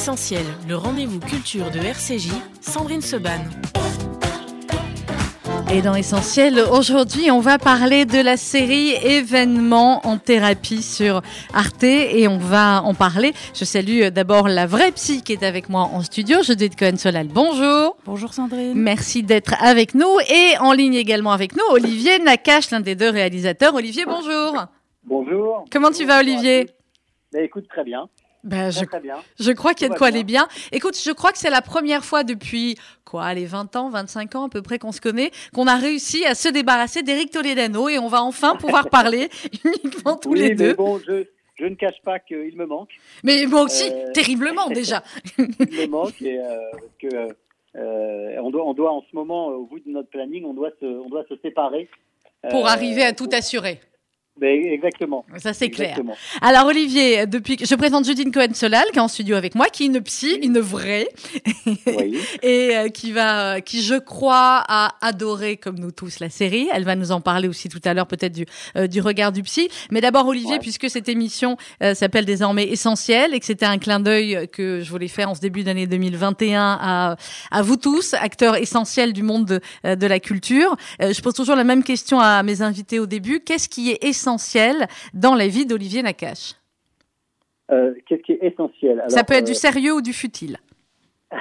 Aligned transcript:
Essentiel, 0.00 0.46
le 0.66 0.76
rendez-vous 0.76 1.20
culture 1.20 1.70
de 1.70 1.78
RCJ, 1.78 2.30
Sandrine 2.62 3.02
Seban. 3.02 3.38
Et 5.70 5.82
dans 5.82 5.94
Essentiel, 5.94 6.58
aujourd'hui, 6.72 7.30
on 7.30 7.40
va 7.40 7.58
parler 7.58 8.06
de 8.06 8.18
la 8.18 8.38
série 8.38 8.92
Événements 8.92 10.00
en 10.06 10.16
thérapie 10.16 10.82
sur 10.82 11.20
Arte 11.52 11.84
et 11.84 12.26
on 12.28 12.38
va 12.38 12.80
en 12.82 12.94
parler. 12.94 13.34
Je 13.54 13.66
salue 13.66 14.04
d'abord 14.06 14.48
la 14.48 14.64
vraie 14.64 14.90
psy 14.92 15.22
qui 15.22 15.34
est 15.34 15.42
avec 15.42 15.68
moi 15.68 15.82
en 15.82 16.00
studio, 16.00 16.42
Judith 16.42 16.78
Cohen-Solal. 16.78 17.28
Bonjour. 17.28 17.98
Bonjour 18.06 18.32
Sandrine. 18.32 18.72
Merci 18.74 19.22
d'être 19.22 19.52
avec 19.62 19.94
nous 19.94 20.18
et 20.30 20.56
en 20.60 20.72
ligne 20.72 20.94
également 20.94 21.32
avec 21.32 21.54
nous, 21.54 21.64
Olivier 21.72 22.18
Nakache, 22.20 22.70
l'un 22.70 22.80
des 22.80 22.94
deux 22.94 23.10
réalisateurs. 23.10 23.74
Olivier, 23.74 24.06
bonjour. 24.06 24.64
Bonjour. 25.04 25.66
Comment 25.70 25.90
tu 25.90 26.06
vas, 26.06 26.20
Olivier? 26.20 26.70
Bah, 27.34 27.42
Écoute, 27.42 27.68
très 27.68 27.84
bien. 27.84 28.08
Ben, 28.42 28.70
je, 28.70 28.84
très 28.84 29.00
bien. 29.00 29.16
je 29.38 29.52
crois 29.52 29.74
qu'il 29.74 29.86
y 29.86 29.90
a 29.90 29.92
de 29.92 29.98
quoi 29.98 30.06
aller 30.08 30.24
bien. 30.24 30.48
Écoute, 30.72 30.96
je 31.02 31.10
crois 31.10 31.30
que 31.32 31.38
c'est 31.38 31.50
la 31.50 31.60
première 31.62 32.04
fois 32.04 32.24
depuis, 32.24 32.76
quoi, 33.04 33.34
les 33.34 33.44
20 33.46 33.76
ans, 33.76 33.90
25 33.90 34.34
ans 34.36 34.46
à 34.46 34.48
peu 34.48 34.62
près 34.62 34.78
qu'on 34.78 34.92
se 34.92 35.00
connaît, 35.00 35.30
qu'on 35.54 35.66
a 35.66 35.76
réussi 35.76 36.24
à 36.24 36.34
se 36.34 36.48
débarrasser 36.48 37.02
d'Éric 37.02 37.30
Toledano 37.32 37.88
et 37.88 37.98
on 37.98 38.08
va 38.08 38.22
enfin 38.22 38.56
pouvoir 38.56 38.88
parler 38.90 39.28
uniquement 39.64 40.16
tous 40.16 40.30
oui, 40.30 40.38
les 40.40 40.48
mais 40.50 40.54
deux. 40.54 40.74
bon, 40.74 40.98
je, 41.06 41.24
je 41.58 41.64
ne 41.66 41.74
cache 41.74 42.00
pas 42.04 42.18
qu'il 42.18 42.56
me 42.56 42.64
manque. 42.66 42.90
Mais 43.24 43.44
moi 43.46 43.62
aussi, 43.62 43.90
Euh, 43.92 44.12
terriblement 44.12 44.68
déjà. 44.70 45.02
Il 45.38 45.44
me 45.46 45.86
manque 45.86 46.22
et 46.22 46.38
euh, 46.40 46.56
que 46.98 47.08
euh, 47.76 48.40
on 48.42 48.50
doit, 48.50 48.64
on 48.66 48.72
doit 48.74 48.90
en 48.92 49.02
ce 49.02 49.14
moment, 49.14 49.48
au 49.48 49.66
bout 49.66 49.80
de 49.80 49.90
notre 49.90 50.08
planning, 50.08 50.44
on 50.46 50.54
doit 50.54 50.70
se, 50.80 50.86
on 50.86 51.08
doit 51.08 51.24
se 51.28 51.36
séparer. 51.42 51.88
Pour 52.50 52.64
Euh, 52.66 52.70
arriver 52.70 53.02
à 53.04 53.12
tout 53.12 53.28
assurer. 53.32 53.80
Mais 54.40 54.72
exactement. 54.72 55.24
Ça, 55.38 55.52
c'est 55.52 55.70
clair. 55.70 55.98
Alors, 56.40 56.66
Olivier, 56.66 57.26
depuis 57.26 57.56
que 57.56 57.66
je 57.66 57.74
présente 57.74 58.04
Judine 58.06 58.32
Cohen-Solal, 58.32 58.84
qui 58.92 58.98
est 58.98 59.02
en 59.02 59.08
studio 59.08 59.36
avec 59.36 59.54
moi, 59.54 59.66
qui 59.66 59.84
est 59.84 59.86
une 59.86 60.00
psy, 60.00 60.38
une 60.42 60.58
vraie, 60.60 61.08
Oui. 61.86 62.18
et 62.42 62.76
euh, 62.76 62.88
qui 62.88 63.12
va, 63.12 63.60
qui 63.60 63.82
je 63.82 63.94
crois 63.96 64.64
a 64.68 64.94
adoré 65.06 65.56
comme 65.56 65.78
nous 65.78 65.90
tous 65.90 66.20
la 66.20 66.30
série. 66.30 66.68
Elle 66.72 66.84
va 66.84 66.96
nous 66.96 67.12
en 67.12 67.20
parler 67.20 67.48
aussi 67.48 67.68
tout 67.68 67.80
à 67.84 67.94
l'heure 67.94 68.06
peut-être 68.06 68.32
du 68.32 68.46
euh, 68.76 68.86
du 68.86 69.00
regard 69.00 69.32
du 69.32 69.42
psy. 69.42 69.68
Mais 69.90 70.00
d'abord 70.00 70.26
Olivier, 70.26 70.50
Ouais. 70.52 70.58
puisque 70.58 70.88
cette 70.90 71.08
émission 71.08 71.56
euh, 71.82 71.94
s'appelle 71.94 72.24
désormais 72.24 72.64
Essentiel 72.68 73.34
et 73.34 73.40
que 73.40 73.46
c'était 73.46 73.66
un 73.66 73.78
clin 73.78 74.00
d'œil 74.00 74.48
que 74.52 74.80
je 74.82 74.90
voulais 74.90 75.08
faire 75.08 75.30
en 75.30 75.34
ce 75.34 75.40
début 75.40 75.62
d'année 75.62 75.86
2021 75.86 76.78
à 76.80 77.16
à 77.50 77.62
vous 77.62 77.76
tous, 77.76 78.14
acteurs 78.14 78.56
essentiels 78.56 79.12
du 79.12 79.22
monde 79.22 79.44
de, 79.46 79.60
euh, 79.84 79.96
de 79.96 80.06
la 80.06 80.18
culture. 80.20 80.76
Euh, 81.02 81.12
je 81.12 81.20
pose 81.20 81.34
toujours 81.34 81.56
la 81.56 81.64
même 81.64 81.82
question 81.84 82.20
à 82.20 82.42
mes 82.42 82.62
invités 82.62 82.98
au 82.98 83.06
début. 83.06 83.40
Qu'est-ce 83.40 83.68
qui 83.68 83.90
est 83.90 84.02
essentiel 84.04 84.29
dans 85.14 85.34
la 85.34 85.48
vie 85.48 85.66
d'Olivier 85.66 86.02
Nakache 86.02 86.54
Euh, 87.70 87.94
Qu'est-ce 88.06 88.22
qui 88.22 88.32
est 88.32 88.44
essentiel? 88.44 89.02
Ça 89.08 89.24
peut 89.24 89.34
être 89.34 89.46
du 89.46 89.52
euh, 89.52 89.54
sérieux 89.54 89.94
ou 89.94 90.02
du 90.02 90.12
futile. 90.12 90.56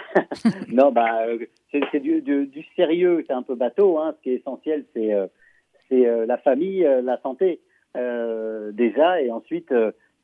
Non, 0.67 0.91
bah, 0.91 1.25
euh, 1.27 1.39
c'est 1.71 1.99
du, 1.99 2.21
du, 2.21 2.45
du 2.45 2.65
sérieux, 2.75 3.23
c'est 3.27 3.33
un 3.33 3.41
peu 3.41 3.55
bateau. 3.55 3.97
Hein. 3.99 4.13
Ce 4.17 4.23
qui 4.23 4.29
est 4.31 4.35
essentiel, 4.35 4.85
c'est 4.93 5.13
euh, 5.13 6.25
la 6.25 6.37
famille, 6.37 6.87
la 7.03 7.19
santé 7.21 7.59
déjà, 7.95 9.21
et 9.21 9.31
ensuite, 9.31 9.73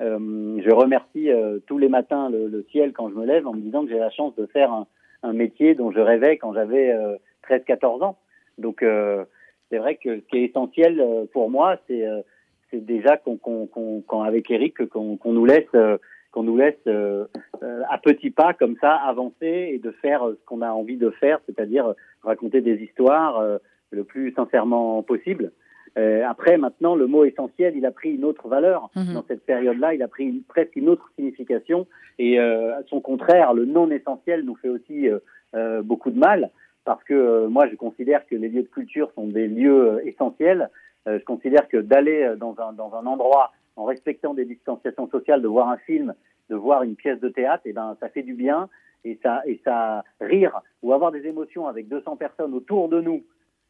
euh, 0.02 0.62
je 0.62 0.74
remercie 0.74 1.30
euh, 1.30 1.60
tous 1.68 1.78
les 1.78 1.88
matins 1.88 2.30
le, 2.30 2.48
le 2.48 2.66
ciel 2.72 2.92
quand 2.92 3.10
je 3.10 3.16
me 3.16 3.26
lève 3.26 3.48
en 3.48 3.54
me 3.54 3.62
disant 3.62 3.84
que 3.86 3.90
j'ai 3.92 4.00
la 4.00 4.10
chance 4.10 4.36
de 4.36 4.46
faire 4.46 4.72
un, 4.72 4.88
un 5.24 5.32
métier 5.34 5.74
dont 5.74 5.92
je 5.92 6.00
rêvais 6.00 6.38
quand 6.38 6.54
j'avais 6.54 6.92
euh, 6.92 7.16
13-14 7.50 8.04
ans. 8.04 8.18
Donc, 8.58 8.86
c'est 9.70 9.78
vrai 9.78 9.96
que 9.96 10.20
ce 10.20 10.26
qui 10.28 10.38
est 10.38 10.46
essentiel 10.46 11.04
pour 11.34 11.50
moi, 11.50 11.76
c'est 11.88 12.06
c'est 12.76 12.86
déjà 12.86 13.16
qu'on 13.18 13.38
qu'on 13.38 13.68
qu'on 13.68 14.02
qu'on- 14.02 14.22
avec 14.22 14.52
Eric 14.52 14.86
qu'on 14.90 15.18
nous 15.34 15.46
laisse 15.46 15.68
euh, 15.76 15.98
qu'on 16.32 16.44
nous 16.44 16.58
laisse 16.58 16.76
euh, 16.88 17.26
euh, 17.64 17.82
à 17.90 17.98
petits 17.98 18.30
pas 18.32 18.54
comme 18.54 18.76
ça 18.82 18.94
avancer 18.96 19.70
et 19.74 19.80
de 19.80 19.92
faire 19.92 20.28
euh, 20.28 20.38
ce 20.40 20.46
qu'on 20.46 20.62
a 20.62 20.70
envie 20.72 20.98
de 20.98 21.10
faire, 21.12 21.40
c'est-à-dire 21.46 21.88
euh, 21.88 21.94
raconter 22.24 22.60
des 22.62 22.76
histoires 22.84 23.40
euh, 23.40 23.58
le 23.92 24.04
plus 24.04 24.34
sincèrement 24.34 25.02
possible. 25.04 25.52
Euh, 25.98 26.24
après, 26.28 26.58
maintenant, 26.58 26.94
le 26.96 27.08
mot 27.08 27.24
essentiel, 27.24 27.78
il 27.78 27.86
a 27.86 27.92
pris 27.92 28.12
une 28.16 28.26
autre 28.26 28.50
valeur 28.50 28.90
Mhm. 28.98 29.14
dans 29.14 29.24
cette 29.30 29.46
période-là. 29.46 29.94
Il 29.94 30.04
a 30.04 30.10
pris 30.10 30.26
une- 30.26 30.44
presque 30.44 30.76
une 30.76 30.90
autre 30.90 31.10
signification. 31.16 31.88
Et 32.20 32.38
euh, 32.38 32.76
à 32.80 32.84
son 32.88 33.00
contraire, 33.00 33.54
le 33.54 33.64
non 33.64 33.90
essentiel 33.90 34.44
nous 34.44 34.56
fait 34.56 34.68
aussi 34.68 35.08
euh, 35.08 35.20
euh, 35.56 35.82
beaucoup 35.82 36.12
de 36.12 36.20
mal 36.20 36.50
parce 36.84 37.02
que 37.06 37.14
euh, 37.14 37.48
moi, 37.48 37.68
je 37.72 37.76
considère 37.78 38.28
que 38.28 38.36
les 38.36 38.50
lieux 38.50 38.64
de 38.64 38.68
culture 38.68 39.10
sont 39.16 39.28
des 39.28 39.48
lieux 39.48 39.92
euh, 39.94 40.06
essentiels. 40.06 40.70
Euh, 41.08 41.20
je 41.20 41.26
considère 41.26 41.68
que 41.68 41.78
d'aller 41.78 42.24
euh, 42.24 42.36
dans 42.36 42.56
un, 42.60 42.74
dans 42.74 42.94
un 42.96 43.06
endroit 43.06 43.52
en 43.76 43.86
respectant 43.86 44.34
des 44.34 44.46
distanciations 44.46 45.10
sociales, 45.10 45.42
de 45.42 45.48
voir 45.48 45.70
un 45.70 45.78
film, 45.78 46.14
de 46.50 46.56
voir 46.56 46.84
une 46.84 46.96
pièce 46.96 47.20
de 47.20 47.30
théâtre, 47.30 47.64
et 47.66 47.74
ben 47.74 47.98
ça 48.00 48.10
fait 48.10 48.24
du 48.24 48.34
bien 48.34 48.70
et 49.04 49.20
ça 49.22 49.42
et 49.46 49.60
ça 49.64 50.04
rire 50.20 50.62
ou 50.82 50.94
avoir 50.94 51.12
des 51.12 51.28
émotions 51.28 51.68
avec 51.68 51.88
200 51.88 52.16
personnes 52.16 52.54
autour 52.54 52.90
de 52.90 53.02
nous. 53.02 53.24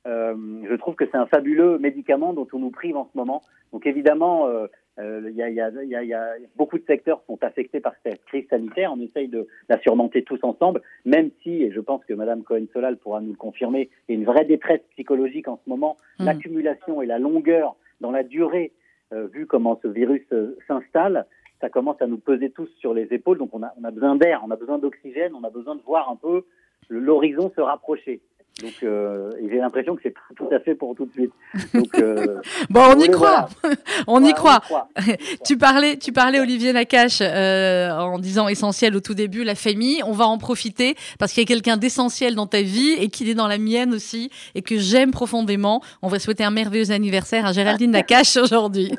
Euh, 0.07 0.35
je 0.69 0.75
trouve 0.75 0.95
que 0.95 1.05
c'est 1.05 1.17
un 1.17 1.25
fabuleux 1.25 1.77
médicament 1.79 2.33
dont 2.33 2.47
on 2.53 2.59
nous 2.59 2.69
prive 2.69 2.95
en 2.95 3.09
ce 3.11 3.17
moment. 3.17 3.41
Donc 3.73 3.87
évidemment, 3.87 4.47
euh, 4.47 4.67
il 4.99 5.35
y, 5.35 5.41
a, 5.41 5.49
il 5.49 5.55
y, 5.55 5.61
a, 5.61 5.69
il 5.69 5.89
y, 5.89 5.95
a, 5.95 6.03
il 6.03 6.09
y 6.09 6.13
a 6.13 6.33
beaucoup 6.55 6.77
de 6.77 6.85
secteurs 6.85 7.21
sont 7.27 7.37
affectés 7.43 7.79
par 7.79 7.93
cette 8.03 8.23
crise 8.25 8.47
sanitaire. 8.49 8.93
On 8.93 9.01
essaye 9.01 9.27
de 9.27 9.47
la 9.67 9.79
surmonter 9.81 10.23
tous 10.23 10.39
ensemble, 10.43 10.81
même 11.05 11.31
si, 11.43 11.63
et 11.63 11.71
je 11.71 11.79
pense 11.79 12.05
que 12.05 12.13
Madame 12.13 12.43
Cohen-Solal 12.43 12.97
pourra 12.97 13.19
nous 13.21 13.31
le 13.31 13.37
confirmer, 13.37 13.89
il 14.07 14.15
y 14.15 14.17
a 14.17 14.19
une 14.19 14.25
vraie 14.25 14.45
détresse 14.45 14.81
psychologique 14.91 15.47
en 15.47 15.59
ce 15.63 15.69
moment. 15.69 15.97
Mhm. 16.19 16.25
L'accumulation 16.27 17.01
et 17.01 17.05
la 17.05 17.19
longueur 17.19 17.75
dans 17.99 18.11
la 18.11 18.23
durée, 18.23 18.71
euh, 19.13 19.27
vu 19.27 19.45
comment 19.47 19.79
ce 19.81 19.87
virus 19.87 20.25
euh, 20.31 20.57
s'installe, 20.67 21.25
ça 21.61 21.69
commence 21.69 22.01
à 22.01 22.07
nous 22.07 22.17
peser 22.17 22.49
tous 22.51 22.69
sur 22.79 22.93
les 22.93 23.07
épaules. 23.11 23.37
Donc 23.37 23.49
on 23.53 23.63
a, 23.63 23.73
on 23.79 23.83
a 23.83 23.91
besoin 23.91 24.15
d'air, 24.15 24.41
on 24.45 24.51
a 24.51 24.55
besoin 24.55 24.77
d'oxygène, 24.77 25.33
on 25.33 25.43
a 25.43 25.49
besoin 25.49 25.75
de 25.75 25.81
voir 25.81 26.09
un 26.09 26.15
peu 26.15 26.45
l'horizon 26.89 27.51
se 27.55 27.61
rapprocher. 27.61 28.21
Donc, 28.61 28.71
euh, 28.83 29.31
j'ai 29.49 29.57
l'impression 29.57 29.95
que 29.95 30.01
c'est 30.01 30.11
pas 30.11 30.21
tout 30.37 30.47
à 30.49 30.59
fait 30.61 30.75
pour 30.75 30.95
tout 30.95 31.05
de 31.05 31.11
suite. 31.11 31.33
Donc, 31.73 31.93
euh, 31.99 32.39
Bon, 32.69 32.81
on 32.95 32.99
y 32.99 33.09
croit. 33.09 33.49
on 34.07 34.23
y 34.23 34.33
croit. 34.33 34.61
croit. 34.61 34.87
Tu 35.45 35.57
parlais, 35.57 35.97
tu 35.97 36.13
parlais 36.13 36.39
Olivier 36.39 36.71
Nakache 36.71 37.19
euh, 37.21 37.89
en 37.91 38.17
disant 38.17 38.47
essentiel 38.47 38.95
au 38.95 39.01
tout 39.01 39.13
début, 39.13 39.43
la 39.43 39.55
famille. 39.55 40.01
On 40.05 40.13
va 40.13 40.25
en 40.25 40.37
profiter 40.37 40.95
parce 41.19 41.33
qu'il 41.33 41.41
y 41.41 41.45
a 41.45 41.47
quelqu'un 41.47 41.75
d'essentiel 41.75 42.35
dans 42.35 42.47
ta 42.47 42.61
vie 42.61 42.93
et 42.97 43.09
qu'il 43.09 43.29
est 43.29 43.35
dans 43.35 43.47
la 43.47 43.57
mienne 43.57 43.93
aussi 43.93 44.31
et 44.55 44.61
que 44.61 44.77
j'aime 44.77 45.11
profondément. 45.11 45.81
On 46.01 46.07
va 46.07 46.19
souhaiter 46.19 46.45
un 46.45 46.51
merveilleux 46.51 46.91
anniversaire 46.91 47.45
à 47.45 47.51
Géraldine 47.51 47.91
Nakache 47.91 48.37
aujourd'hui. 48.37 48.91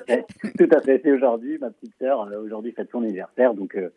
Tout 0.58 0.68
à 0.70 0.80
fait. 0.82 1.00
C'est 1.02 1.12
aujourd'hui, 1.12 1.56
ma 1.58 1.70
petite 1.70 1.94
sœur, 1.98 2.22
euh, 2.22 2.42
aujourd'hui 2.44 2.72
fête 2.72 2.90
son 2.92 3.02
anniversaire. 3.02 3.54
Donc, 3.54 3.74
euh, 3.74 3.88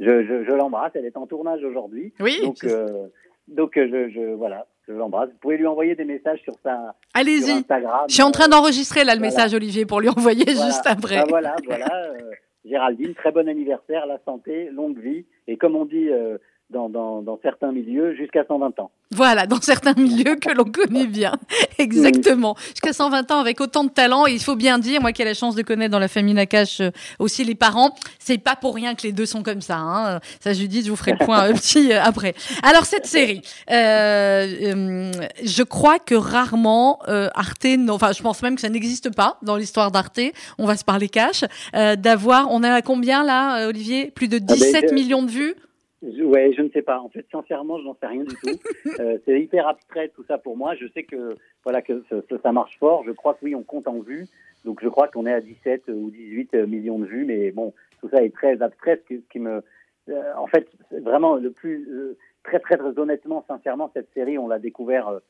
je, 0.00 0.24
je, 0.24 0.44
je 0.44 0.52
l'embrasse. 0.52 0.92
Elle 0.94 1.06
est 1.06 1.16
en 1.16 1.26
tournage 1.26 1.62
aujourd'hui. 1.62 2.12
Oui. 2.20 2.40
Donc, 2.42 2.64
euh, 2.64 3.06
donc 3.48 3.72
je, 3.76 4.10
je, 4.10 4.34
voilà, 4.34 4.66
je 4.88 4.92
l'embrasse. 4.92 5.28
Vous 5.30 5.38
pouvez 5.40 5.56
lui 5.56 5.66
envoyer 5.66 5.94
des 5.94 6.04
messages 6.04 6.40
sur 6.42 6.54
sa 6.62 6.74
sur 6.76 6.92
Allez-y. 7.14 7.50
Instagram. 7.50 8.04
Je 8.08 8.14
suis 8.14 8.22
en 8.22 8.30
train 8.30 8.48
d'enregistrer 8.48 9.04
là 9.04 9.14
le 9.14 9.18
Voilà. 9.20 9.34
message 9.34 9.54
Olivier 9.54 9.86
pour 9.86 10.00
lui 10.00 10.08
envoyer 10.08 10.44
Voilà. 10.44 10.66
juste 10.66 10.86
après. 10.86 11.16
Ah, 11.18 11.24
voilà, 11.28 11.56
voilà. 11.66 11.86
euh, 12.12 12.30
Géraldine, 12.64 13.14
très 13.14 13.30
bon 13.32 13.48
anniversaire, 13.48 14.06
la 14.06 14.18
santé, 14.24 14.70
longue 14.70 14.98
vie. 14.98 15.24
Et 15.46 15.56
comme 15.56 15.76
on 15.76 15.84
dit 15.84 16.08
euh, 16.10 16.38
dans, 16.70 16.88
dans, 16.88 17.22
dans 17.22 17.38
certains 17.42 17.70
milieux, 17.70 18.14
jusqu'à 18.16 18.44
120 18.46 18.80
ans. 18.80 18.90
Voilà, 19.12 19.46
dans 19.46 19.60
certains 19.60 19.94
milieux 19.94 20.34
que 20.34 20.50
l'on 20.52 20.64
connaît 20.64 21.06
bien. 21.06 21.32
Exactement. 21.78 22.56
Jusqu'à 22.70 22.92
120 22.92 23.30
ans 23.30 23.38
avec 23.38 23.60
autant 23.60 23.84
de 23.84 23.88
talent. 23.90 24.26
Et 24.26 24.32
il 24.32 24.40
faut 24.42 24.56
bien 24.56 24.78
dire, 24.80 25.00
moi 25.00 25.12
qui 25.12 25.22
ai 25.22 25.24
la 25.24 25.34
chance 25.34 25.54
de 25.54 25.62
connaître 25.62 25.92
dans 25.92 26.00
la 26.00 26.08
famille 26.08 26.34
Nakache 26.34 26.80
euh, 26.80 26.90
aussi 27.20 27.44
les 27.44 27.54
parents, 27.54 27.94
c'est 28.18 28.38
pas 28.38 28.56
pour 28.56 28.74
rien 28.74 28.96
que 28.96 29.02
les 29.04 29.12
deux 29.12 29.26
sont 29.26 29.44
comme 29.44 29.60
ça. 29.60 29.76
Hein. 29.78 30.20
Ça, 30.40 30.52
Judith, 30.54 30.84
je 30.86 30.90
vous 30.90 30.96
ferai 30.96 31.12
le 31.12 31.24
point 31.24 31.44
euh, 31.48 31.52
petit 31.54 31.92
euh, 31.92 32.02
après. 32.02 32.34
Alors, 32.64 32.84
cette 32.84 33.06
série, 33.06 33.42
euh, 33.70 35.12
je 35.44 35.62
crois 35.62 35.98
que 36.00 36.14
rarement 36.16 36.98
euh, 37.08 37.28
Arte, 37.34 37.64
non, 37.78 37.94
enfin, 37.94 38.10
je 38.12 38.22
pense 38.22 38.42
même 38.42 38.56
que 38.56 38.60
ça 38.60 38.68
n'existe 38.68 39.14
pas 39.14 39.38
dans 39.42 39.56
l'histoire 39.56 39.90
d'Arte. 39.92 40.20
On 40.58 40.66
va 40.66 40.76
se 40.76 40.84
parler 40.84 41.08
cash. 41.08 41.44
Euh, 41.74 41.94
D'avoir, 41.96 42.50
on 42.50 42.62
est 42.64 42.68
à 42.68 42.82
combien 42.82 43.22
là, 43.24 43.68
Olivier? 43.68 44.10
Plus 44.10 44.28
de 44.28 44.38
17 44.38 44.72
ben, 44.72 44.88
je- 44.90 44.94
millions 44.94 45.22
de 45.22 45.30
vues? 45.30 45.54
Je- 46.02 46.22
ouais, 46.22 46.52
je 46.52 46.62
ne 46.62 46.68
sais 46.70 46.82
pas. 46.82 47.00
En 47.00 47.08
fait, 47.08 47.26
sincèrement, 47.32 47.78
je 47.78 47.84
n'en 47.84 47.94
sais 47.94 48.06
rien 48.06 48.24
du 48.24 48.34
tout. 48.34 48.58
Euh, 49.00 49.18
c'est 49.24 49.40
hyper 49.40 49.66
abstrait 49.68 50.08
tout 50.14 50.24
ça 50.24 50.38
pour 50.38 50.56
moi. 50.56 50.74
Je 50.74 50.86
sais 50.88 51.02
que 51.02 51.36
voilà 51.64 51.82
que 51.82 52.02
ça, 52.42 52.52
marche 52.52 52.78
fort. 52.78 53.02
Je 53.04 53.10
crois 53.12 53.34
que 53.34 53.40
oui, 53.42 53.54
on 53.54 53.62
compte 53.62 53.88
en 53.88 54.00
vues. 54.00 54.26
Donc 54.64 54.80
je 54.82 54.88
crois 54.88 55.08
qu'on 55.08 55.26
est 55.26 55.32
à 55.32 55.40
17 55.40 55.88
ou 55.88 56.10
18 56.10 56.54
millions 56.66 56.98
de 56.98 57.04
vues. 57.06 57.24
Mais 57.24 57.50
bon, 57.50 57.74
tout 58.00 58.08
ça 58.08 58.22
est 58.22 58.32
très 58.34 58.62
abstrait. 58.62 59.02
Ce 59.02 59.06
qui, 59.14 59.20
ce 59.20 59.28
qui 59.28 59.38
me, 59.38 59.62
euh, 60.08 60.34
en 60.36 60.46
fait, 60.46 60.66
vraiment 60.90 61.34
le 61.36 61.50
plus 61.50 61.86
euh, 61.90 62.16
très, 62.42 62.58
très 62.60 62.76
très 62.78 62.98
honnêtement, 62.98 63.44
sincèrement, 63.48 63.90
cette 63.92 64.08
série, 64.14 64.38
on 64.38 64.48
l'a 64.48 64.58
découvert 64.58 65.20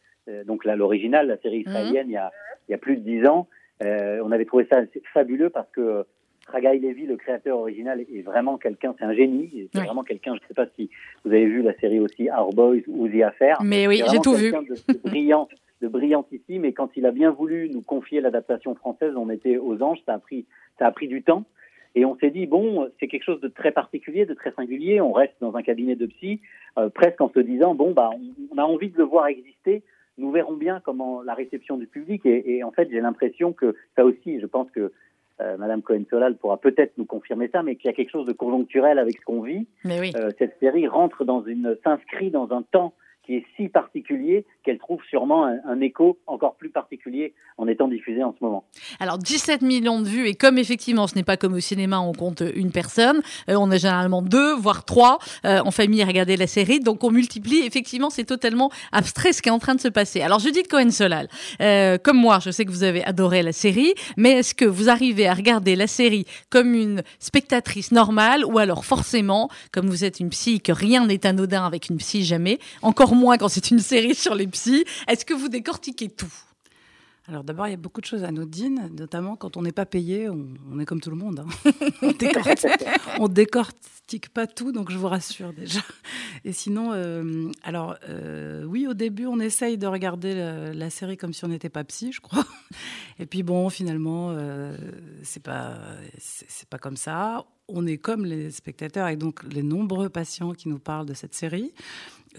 donc 0.47 0.65
là 0.65 0.75
l'original, 0.77 1.29
la 1.29 1.39
série 1.39 1.61
israélienne, 1.61 2.09
il 2.09 2.15
y 2.15 2.17
a 2.17 2.31
il 2.69 2.73
y 2.73 2.75
a 2.75 2.79
plus 2.79 2.97
de 2.97 3.03
10 3.03 3.27
ans. 3.27 3.49
On 3.81 4.33
avait 4.33 4.45
trouvé 4.45 4.67
ça 4.71 4.81
fabuleux 5.13 5.51
parce 5.51 5.71
que 5.71 6.05
Ragaï 6.47 6.79
Levy, 6.79 7.07
le 7.07 7.17
créateur 7.17 7.59
original, 7.59 8.01
est 8.01 8.23
vraiment 8.23 8.57
quelqu'un, 8.57 8.95
c'est 8.99 9.05
un 9.05 9.15
génie. 9.15 9.69
C'est 9.73 9.81
Oui. 9.81 9.87
vraiment 9.87 10.05
quelqu'un, 10.05 10.35
je 10.35 10.43
ne 10.43 10.49
sais 10.49 10.55
pas 10.55 10.67
si 10.77 10.91
vous 11.25 11.31
avez 11.33 11.47
vu 11.47 11.63
la 11.63 11.75
série 11.79 12.01
aussi 12.01 12.29
Our 12.31 12.51
Boys 12.55 12.83
ou 12.87 13.09
The 13.09 13.23
Affair. 13.23 13.59
Mais 13.65 13.87
oui, 13.89 14.03
j'ai 14.11 14.21
tout 14.21 14.35
vu. 14.35 14.53
De, 14.53 14.93
de 14.93 14.99
brillant, 14.99 15.49
de 15.83 15.89
brillantissime. 15.89 16.65
Et 16.65 16.73
quand 16.73 16.91
il 16.97 17.07
a 17.07 17.11
bien 17.11 17.31
voulu 17.31 17.69
nous 17.71 17.83
confier 17.83 18.21
l'adaptation 18.21 18.75
française, 18.75 19.15
on 19.17 19.31
était 19.31 19.59
aux 19.59 19.83
anges. 19.83 19.99
Ça 20.07 20.15
a 20.15 20.19
pris, 20.19 20.47
ça 20.79 20.87
a 20.87 20.93
pris 20.93 21.09
du 21.09 21.23
temps. 21.23 21.45
Et 21.97 22.05
on 22.05 22.15
s'est 22.19 22.31
dit, 22.31 22.47
bon, 22.47 22.89
c'est 23.01 23.09
quelque 23.09 23.25
chose 23.25 23.41
de 23.41 23.49
très 23.49 23.73
particulier, 23.73 24.27
de 24.27 24.35
très 24.35 24.53
singulier. 24.53 25.01
On 25.01 25.13
reste 25.13 25.35
dans 25.41 25.57
un 25.57 25.63
cabinet 25.63 25.97
de 25.97 26.05
psy, 26.07 26.43
euh, 26.79 26.91
presque 26.91 27.23
en 27.23 27.31
se 27.31 27.41
disant, 27.41 27.75
bon, 27.75 27.93
bah, 27.93 28.11
on, 28.53 28.59
a 28.59 28.63
envie 28.63 28.91
de 28.91 28.99
le 28.99 29.05
voir 29.05 29.27
exister. 29.29 29.83
Nous 30.19 30.31
verrons 30.31 30.57
bien 30.57 30.81
comment 30.85 31.23
la 31.23 31.33
réception 31.33 31.79
du 31.79 31.87
public. 31.87 32.27
Et, 32.27 32.63
en 32.63 32.71
fait, 32.71 32.89
j'ai 32.91 33.01
l'impression 33.01 33.55
que 33.55 33.75
ça 33.97 34.05
aussi, 34.05 34.41
je 34.41 34.47
pense 34.47 34.71
que 34.73 34.93
euh, 35.41 35.57
Madame 35.59 35.83
Cohen-Solal 35.83 36.37
pourra 36.37 36.59
peut-être 36.59 36.97
nous 36.97 37.05
confirmer 37.05 37.49
ça, 37.49 37.63
mais 37.63 37.77
qu'il 37.77 37.89
y 37.91 37.93
a 37.93 37.97
quelque 37.97 38.11
chose 38.11 38.27
de 38.27 38.33
conjoncturel 38.33 38.99
avec 38.99 39.19
ce 39.19 39.25
qu'on 39.25 39.43
vit. 39.43 39.67
Mais 39.85 40.01
oui. 40.01 40.13
Euh, 40.17 40.31
cette 40.39 40.59
série 40.61 40.87
rentre 40.87 41.25
dans 41.25 41.43
une, 41.45 41.77
s'inscrit 41.85 42.31
dans 42.31 42.53
un 42.53 42.63
temps 42.63 42.95
qui 43.23 43.37
est 43.37 43.45
si 43.57 43.69
particulier 43.69 44.47
qu'elle 44.67 44.79
trouve 44.79 45.01
sûrement 45.09 45.45
un, 45.47 45.81
écho 45.81 46.19
encore 46.27 46.57
plus 46.57 46.71
particulier 46.71 47.35
en 47.57 47.69
étant 47.69 47.87
diffusée 47.87 48.25
en 48.25 48.35
ce 48.37 48.45
moment. 48.45 48.65
Alors 48.99 49.19
17 49.19 49.63
millions 49.63 50.01
de 50.01 50.09
vues 50.09 50.27
et 50.27 50.35
comme 50.35 50.59
effectivement 50.59 51.07
ce 51.07 51.15
n'est 51.15 51.23
pas 51.23 51.37
comme 51.37 51.55
au 51.55 51.61
cinéma 51.61 52.01
on 52.01 52.13
compte 52.13 52.43
une 52.55 52.73
personne, 52.73 53.23
euh, 53.49 53.55
on 53.57 53.71
a 53.71 53.77
généralement 53.77 54.23
deux 54.23 54.55
voire 54.55 54.85
trois 54.85 55.19
euh, 55.45 55.61
en 55.65 55.71
famille 55.71 56.03
à 56.03 56.07
regarder 56.07 56.37
la 56.37 56.49
série, 56.49 56.81
donc 56.81 57.05
on 57.05 57.13
multiplie. 57.13 57.65
Effectivement 57.65 58.11
c'est 58.11 58.25
totalement 58.25 58.71
abstrait 58.91 59.33
ce 59.33 59.41
qui 59.41 59.49
est 59.49 59.53
en 59.53 59.61
train 59.61 59.77
de 59.77 59.81
se 59.81 59.89
passer. 59.89 60.21
Alors 60.21 60.41
Judith 60.41 60.67
Cohen-Solal, 60.69 61.29
euh, 61.61 61.99
comme 61.99 62.17
moi 62.17 62.39
je 62.43 62.51
sais 62.51 62.65
que 62.65 62.71
vous 62.71 62.83
avez 62.83 63.05
adoré 63.05 63.43
la 63.43 63.53
série, 63.53 63.95
mais 64.17 64.33
est-ce 64.33 64.55
que 64.55 64.65
vous 64.65 64.89
arrivez 64.89 65.29
à 65.29 65.35
regarder 65.35 65.77
la 65.77 65.87
série 65.87 66.27
comme 66.51 66.75
une 66.75 67.03
spectatrice 67.21 67.93
normale 67.93 68.45
ou 68.45 68.59
alors 68.59 68.85
forcément 68.85 69.49
comme 69.71 69.87
vous 69.87 70.05
êtes 70.05 70.19
une 70.19 70.31
psy 70.31 70.61
que 70.61 70.73
rien 70.73 71.07
n'est 71.07 71.25
anodin 71.25 71.65
avec 71.65 71.89
une 71.89 71.99
psy 71.99 72.25
jamais, 72.25 72.59
encore 72.83 73.15
moins 73.15 73.37
quand 73.37 73.49
c'est 73.49 73.71
une 73.71 73.79
série 73.79 74.17
sur 74.17 74.35
les 74.35 74.47
Est-ce 75.09 75.25
que 75.25 75.35
vous 75.35 75.49
décortiquez 75.49 76.09
tout? 76.09 76.33
Alors 77.29 77.43
d'abord, 77.43 77.67
il 77.67 77.73
y 77.73 77.75
a 77.75 77.79
beaucoup 77.79 78.01
de 78.01 78.07
choses 78.07 78.23
anodines, 78.23 78.89
notamment 78.97 79.35
quand 79.35 79.57
on 79.57 79.63
n'est 79.63 79.73
pas 79.73 79.87
payé, 79.87 80.29
on, 80.29 80.79
est 80.79 80.85
comme 80.85 81.01
tout 81.01 81.11
le 81.11 81.17
monde. 81.17 81.41
Hein. 81.41 81.73
on, 83.19 83.27
décortique, 83.27 84.29
pas 84.29 84.47
tout, 84.47 84.71
donc 84.71 84.93
je 84.93 84.97
vous 84.97 85.09
rassure 85.09 85.53
déjà. 85.53 85.81
Et 86.45 86.53
sinon, 86.53 86.93
euh, 86.93 87.51
alors 87.65 87.97
euh, 88.09 88.63
oui, 88.65 88.87
au 88.87 88.95
début, 88.95 89.27
on 89.27 89.41
essaye 89.41 89.77
de 89.77 89.89
regarder 89.89 90.35
la, 90.73 90.89
série 90.91 91.17
comme 91.17 91.33
si 91.33 91.45
on 91.45 91.49
n'était 91.49 91.69
pas 91.69 91.83
psy, 91.83 92.13
je 92.13 92.21
crois. 92.21 92.47
Et 93.19 93.27
puis 93.27 93.43
bon, 93.43 93.71
finalement, 93.71 94.31
euh, 94.31 94.77
c'est 95.25 95.43
pas 95.43 95.79
c'est 96.19 96.69
pas 96.69 96.79
comme 96.79 96.97
ça. 96.97 97.45
On 97.67 97.89
est 97.89 97.99
comme 97.99 98.25
les 98.25 98.53
spectateurs 98.53 99.09
et 99.09 99.17
donc 99.17 99.43
les 99.43 99.65
nombreux 99.65 100.09
patients 100.09 100.53
qui 100.53 100.69
nous 100.69 100.79
parlent 100.79 101.07
de 101.07 101.15
cette 101.15 101.35
série. 101.35 101.73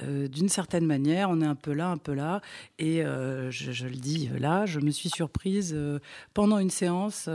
Euh, 0.04 0.28
d'une 0.28 0.50
certaine 0.50 0.86
manière, 0.86 1.30
on 1.30 1.42
est 1.42 1.46
un 1.46 1.56
peu 1.56 1.74
là, 1.74 1.90
un 1.90 1.98
peu 1.98 2.14
là. 2.14 2.42
Et 2.80 3.04
euh, 3.04 3.52
je, 3.52 3.86
le 3.86 3.96
dis 3.96 4.30
là, 4.38 4.66
je 4.66 4.80
me 4.80 4.92
suis 4.92 5.10
surprise 5.10 5.74
euh, 5.76 6.00
pendant 6.34 6.60
une 6.60 6.70
séance 6.70 7.28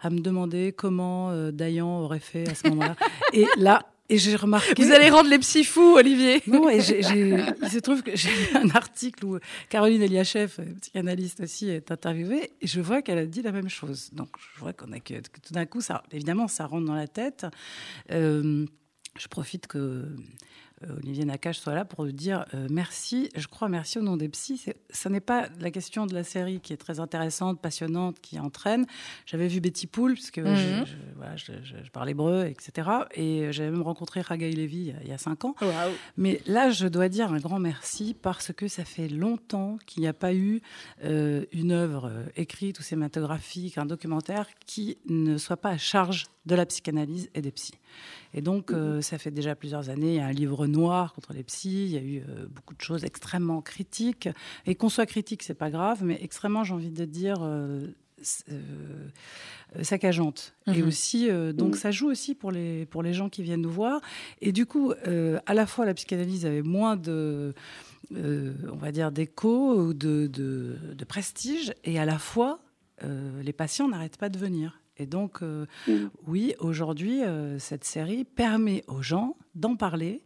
à 0.00 0.10
me 0.10 0.20
demander 0.20 0.72
comment 0.72 1.50
Dayan 1.50 2.00
aurait 2.00 2.20
fait 2.20 2.48
à 2.48 2.54
ce 2.54 2.68
moment-là. 2.68 2.96
et 3.32 3.46
là, 3.56 3.86
et 4.10 4.18
j'ai 4.18 4.36
remarqué. 4.36 4.74
Vous 4.82 4.92
allez 4.92 5.08
rendre 5.08 5.30
les 5.30 5.38
psy 5.38 5.64
fous, 5.64 5.96
Olivier. 5.96 6.42
Non, 6.46 6.68
et 6.68 6.76
il 6.76 6.82
se 6.82 7.78
trouve 7.78 8.02
que 8.02 8.14
j'ai 8.14 8.30
un 8.54 8.68
article 8.70 9.24
où 9.24 9.38
Caroline 9.70 10.02
Eliachev, 10.02 10.62
psychanalyste 10.82 11.40
aussi, 11.40 11.70
est 11.70 11.90
interviewée, 11.90 12.52
et 12.60 12.66
je 12.66 12.80
vois 12.82 13.00
qu'elle 13.00 13.18
a 13.18 13.26
dit 13.26 13.40
la 13.40 13.52
même 13.52 13.70
chose. 13.70 14.10
Donc, 14.12 14.28
je 14.38 14.60
vois 14.60 14.74
qu'on 14.74 14.92
a 14.92 15.00
que, 15.00 15.14
tout 15.14 15.52
d'un 15.52 15.64
coup, 15.64 15.80
ça, 15.80 16.02
évidemment, 16.12 16.48
ça 16.48 16.66
rentre 16.66 16.84
dans 16.84 16.94
la 16.94 17.08
tête. 17.08 17.46
je 18.10 18.66
profite 19.30 19.66
que 19.66 20.04
Olivier 20.98 21.24
Nakache 21.24 21.58
soit 21.58 21.74
là 21.74 21.84
pour 21.84 22.04
dire 22.06 22.44
euh, 22.54 22.66
merci. 22.70 23.28
Je 23.34 23.46
crois 23.46 23.68
merci 23.68 23.98
au 23.98 24.02
nom 24.02 24.16
des 24.16 24.28
psys. 24.28 24.66
Ce 24.90 25.08
n'est 25.08 25.20
pas 25.20 25.48
la 25.60 25.70
question 25.70 26.06
de 26.06 26.14
la 26.14 26.24
série 26.24 26.60
qui 26.60 26.72
est 26.72 26.76
très 26.76 27.00
intéressante, 27.00 27.60
passionnante, 27.60 28.20
qui 28.20 28.38
entraîne. 28.38 28.86
J'avais 29.26 29.48
vu 29.48 29.60
Betty 29.60 29.86
Pool, 29.86 30.14
parce 30.14 30.30
que 30.30 30.42
je, 30.44 30.80
mhm. 30.80 31.88
parle 31.92 32.10
hébreu, 32.10 32.46
etc. 32.46 32.88
Et 33.14 33.52
j'avais 33.52 33.70
même 33.70 33.82
rencontré 33.82 34.20
Ragaï 34.20 34.52
Levy 34.52 34.94
il 35.02 35.08
y 35.08 35.12
a 35.12 35.18
cinq 35.18 35.44
ans. 35.44 35.54
Mais 36.16 36.40
là, 36.46 36.70
je 36.70 36.86
dois 36.86 37.08
dire 37.08 37.32
un 37.32 37.38
grand 37.38 37.58
merci 37.58 38.14
parce 38.20 38.52
que 38.52 38.68
ça 38.68 38.84
fait 38.84 39.08
longtemps 39.08 39.78
qu'il 39.86 40.02
n'y 40.02 40.08
a 40.08 40.12
pas 40.12 40.34
eu 40.34 40.60
euh, 41.04 41.44
une 41.52 41.72
œuvre 41.72 42.10
écrite 42.36 42.78
ou 42.80 42.82
cinématographique, 42.82 43.78
un 43.78 43.86
documentaire 43.86 44.46
qui 44.66 44.98
ne 45.06 45.38
soit 45.38 45.56
pas 45.56 45.70
à 45.70 45.78
charge 45.78 46.26
de 46.46 46.54
la 46.54 46.66
psychanalyse 46.66 47.30
et 47.34 47.40
des 47.40 47.50
psys. 47.50 47.74
Et 48.34 48.42
donc, 48.42 48.72
euh, 48.72 49.00
ça 49.00 49.18
fait 49.18 49.30
déjà 49.30 49.54
plusieurs 49.54 49.88
années, 49.90 50.14
il 50.14 50.16
y 50.16 50.20
a 50.20 50.26
un 50.26 50.32
livre 50.32 50.66
noir 50.66 51.14
contre 51.14 51.32
les 51.32 51.44
psys, 51.44 51.84
il 51.84 51.90
y 51.90 51.96
a 51.96 52.02
eu 52.02 52.18
euh, 52.28 52.46
beaucoup 52.48 52.74
de 52.74 52.80
choses 52.80 53.04
extrêmement 53.04 53.62
critiques. 53.62 54.28
Et 54.66 54.74
qu'on 54.74 54.88
soit 54.88 55.06
critique, 55.06 55.42
c'est 55.42 55.54
pas 55.54 55.70
grave, 55.70 56.02
mais 56.04 56.18
extrêmement, 56.20 56.64
j'ai 56.64 56.74
envie 56.74 56.90
de 56.90 57.04
dire, 57.04 57.38
euh, 57.42 57.86
saccageante. 59.82 60.54
Et 60.66 60.82
mhm. 60.82 60.88
aussi, 60.88 61.28
donc 61.52 61.76
ça 61.76 61.90
joue 61.90 62.08
aussi 62.08 62.34
pour 62.34 62.50
les, 62.50 62.86
pour 62.86 63.02
les 63.02 63.12
gens 63.12 63.28
qui 63.28 63.42
viennent 63.42 63.60
nous 63.60 63.70
voir. 63.70 64.00
Et 64.40 64.52
du 64.52 64.66
coup, 64.66 64.92
à 65.46 65.54
la 65.54 65.66
fois, 65.66 65.84
la 65.84 65.94
psychanalyse 65.94 66.46
avait 66.46 66.62
moins 66.62 66.96
de... 66.96 67.54
on 68.12 68.76
va 68.76 68.92
dire 68.92 69.12
d'écho 69.12 69.74
ou 69.74 69.94
de, 69.94 70.26
de, 70.26 70.76
de, 70.94 71.04
prestige, 71.04 71.74
et 71.84 71.98
à 71.98 72.04
la 72.04 72.18
fois, 72.18 72.60
les 73.02 73.52
patients 73.52 73.88
n'arrêtent 73.88 74.16
pas 74.16 74.30
de 74.30 74.38
venir. 74.38 74.80
Et 74.96 75.06
donc, 75.06 75.42
euh, 75.42 75.66
mmh. 75.88 75.92
oui, 76.26 76.54
aujourd'hui, 76.60 77.24
euh, 77.24 77.58
cette 77.58 77.84
série 77.84 78.24
permet 78.24 78.84
aux 78.86 79.02
gens 79.02 79.36
d'en 79.54 79.76
parler, 79.76 80.22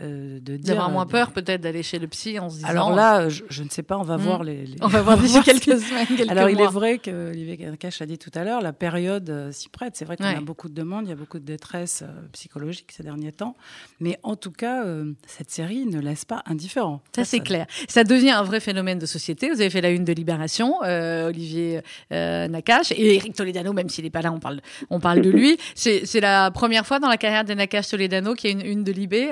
euh, 0.00 0.40
de 0.40 0.56
dire 0.56 0.74
d'avoir 0.74 0.90
moins 0.90 1.06
peur 1.06 1.32
peut-être 1.32 1.60
d'aller 1.60 1.82
chez 1.82 1.98
le 1.98 2.06
psy 2.08 2.38
en 2.38 2.50
se 2.50 2.56
disant. 2.56 2.68
Alors 2.68 2.94
là, 2.94 3.28
je, 3.28 3.62
ne 3.62 3.68
sais 3.68 3.82
pas, 3.82 3.96
on 3.96 4.02
va 4.02 4.16
hmm. 4.16 4.20
voir 4.20 4.44
les, 4.44 4.66
On 4.82 4.88
va 4.88 5.02
voir 5.02 5.16
d'ici 5.22 5.40
quelques 5.42 5.80
semaines. 5.80 6.06
Quelques 6.06 6.30
Alors 6.30 6.50
il 6.50 6.60
est 6.60 6.66
vrai 6.66 6.98
que 6.98 7.30
Olivier 7.30 7.58
a 8.00 8.06
dit 8.06 8.18
tout 8.18 8.30
à 8.34 8.44
l'heure, 8.44 8.60
la 8.60 8.72
période 8.72 9.30
euh, 9.30 9.52
s'y 9.52 9.68
prête. 9.68 9.96
C'est 9.96 10.04
vrai 10.04 10.16
qu'on 10.16 10.24
a 10.24 10.40
beaucoup 10.40 10.68
de 10.68 10.74
demandes, 10.74 11.06
il 11.06 11.10
y 11.10 11.12
a 11.12 11.16
beaucoup 11.16 11.38
de 11.38 11.44
détresse 11.44 12.02
euh, 12.02 12.12
psychologique 12.32 12.92
ces 12.92 13.02
derniers 13.02 13.32
temps, 13.32 13.56
mais 14.00 14.18
en 14.22 14.36
tout 14.36 14.50
cas, 14.50 14.84
cette 15.26 15.50
série 15.50 15.86
ne 15.86 16.00
laisse 16.00 16.24
pas 16.24 16.42
indifférent. 16.46 17.00
Ça, 17.14 17.24
c'est 17.24 17.40
clair. 17.40 17.66
Ça 17.88 18.04
devient 18.04 18.30
un 18.30 18.42
vrai 18.42 18.60
phénomène 18.60 18.98
de 18.98 19.06
société. 19.06 19.50
Vous 19.50 19.60
avez 19.60 19.70
fait 19.70 19.80
la 19.80 19.90
une 19.90 20.04
de 20.04 20.12
Libération, 20.12 20.80
Olivier 20.80 21.80
Nakache 22.10 22.92
et 22.92 23.14
Eric 23.16 23.34
Toledano, 23.34 23.72
même 23.72 23.88
s'il 23.88 24.04
n'est 24.04 24.10
pas 24.10 24.22
là, 24.22 24.32
on 24.32 24.40
parle, 24.40 24.60
on 24.90 25.00
parle 25.00 25.20
de 25.20 25.30
lui. 25.30 25.56
C'est 25.74 26.20
la 26.20 26.50
première 26.50 26.86
fois 26.86 26.98
dans 26.98 27.08
la 27.08 27.16
carrière 27.16 27.44
de 27.44 27.54
Nakache 27.54 27.88
Toledano 27.88 28.34
qu'il 28.34 28.50
y 28.50 28.52
a 28.52 28.66
une 28.66 28.74
une 28.74 28.84
de 28.84 28.92
Libé? 28.92 29.30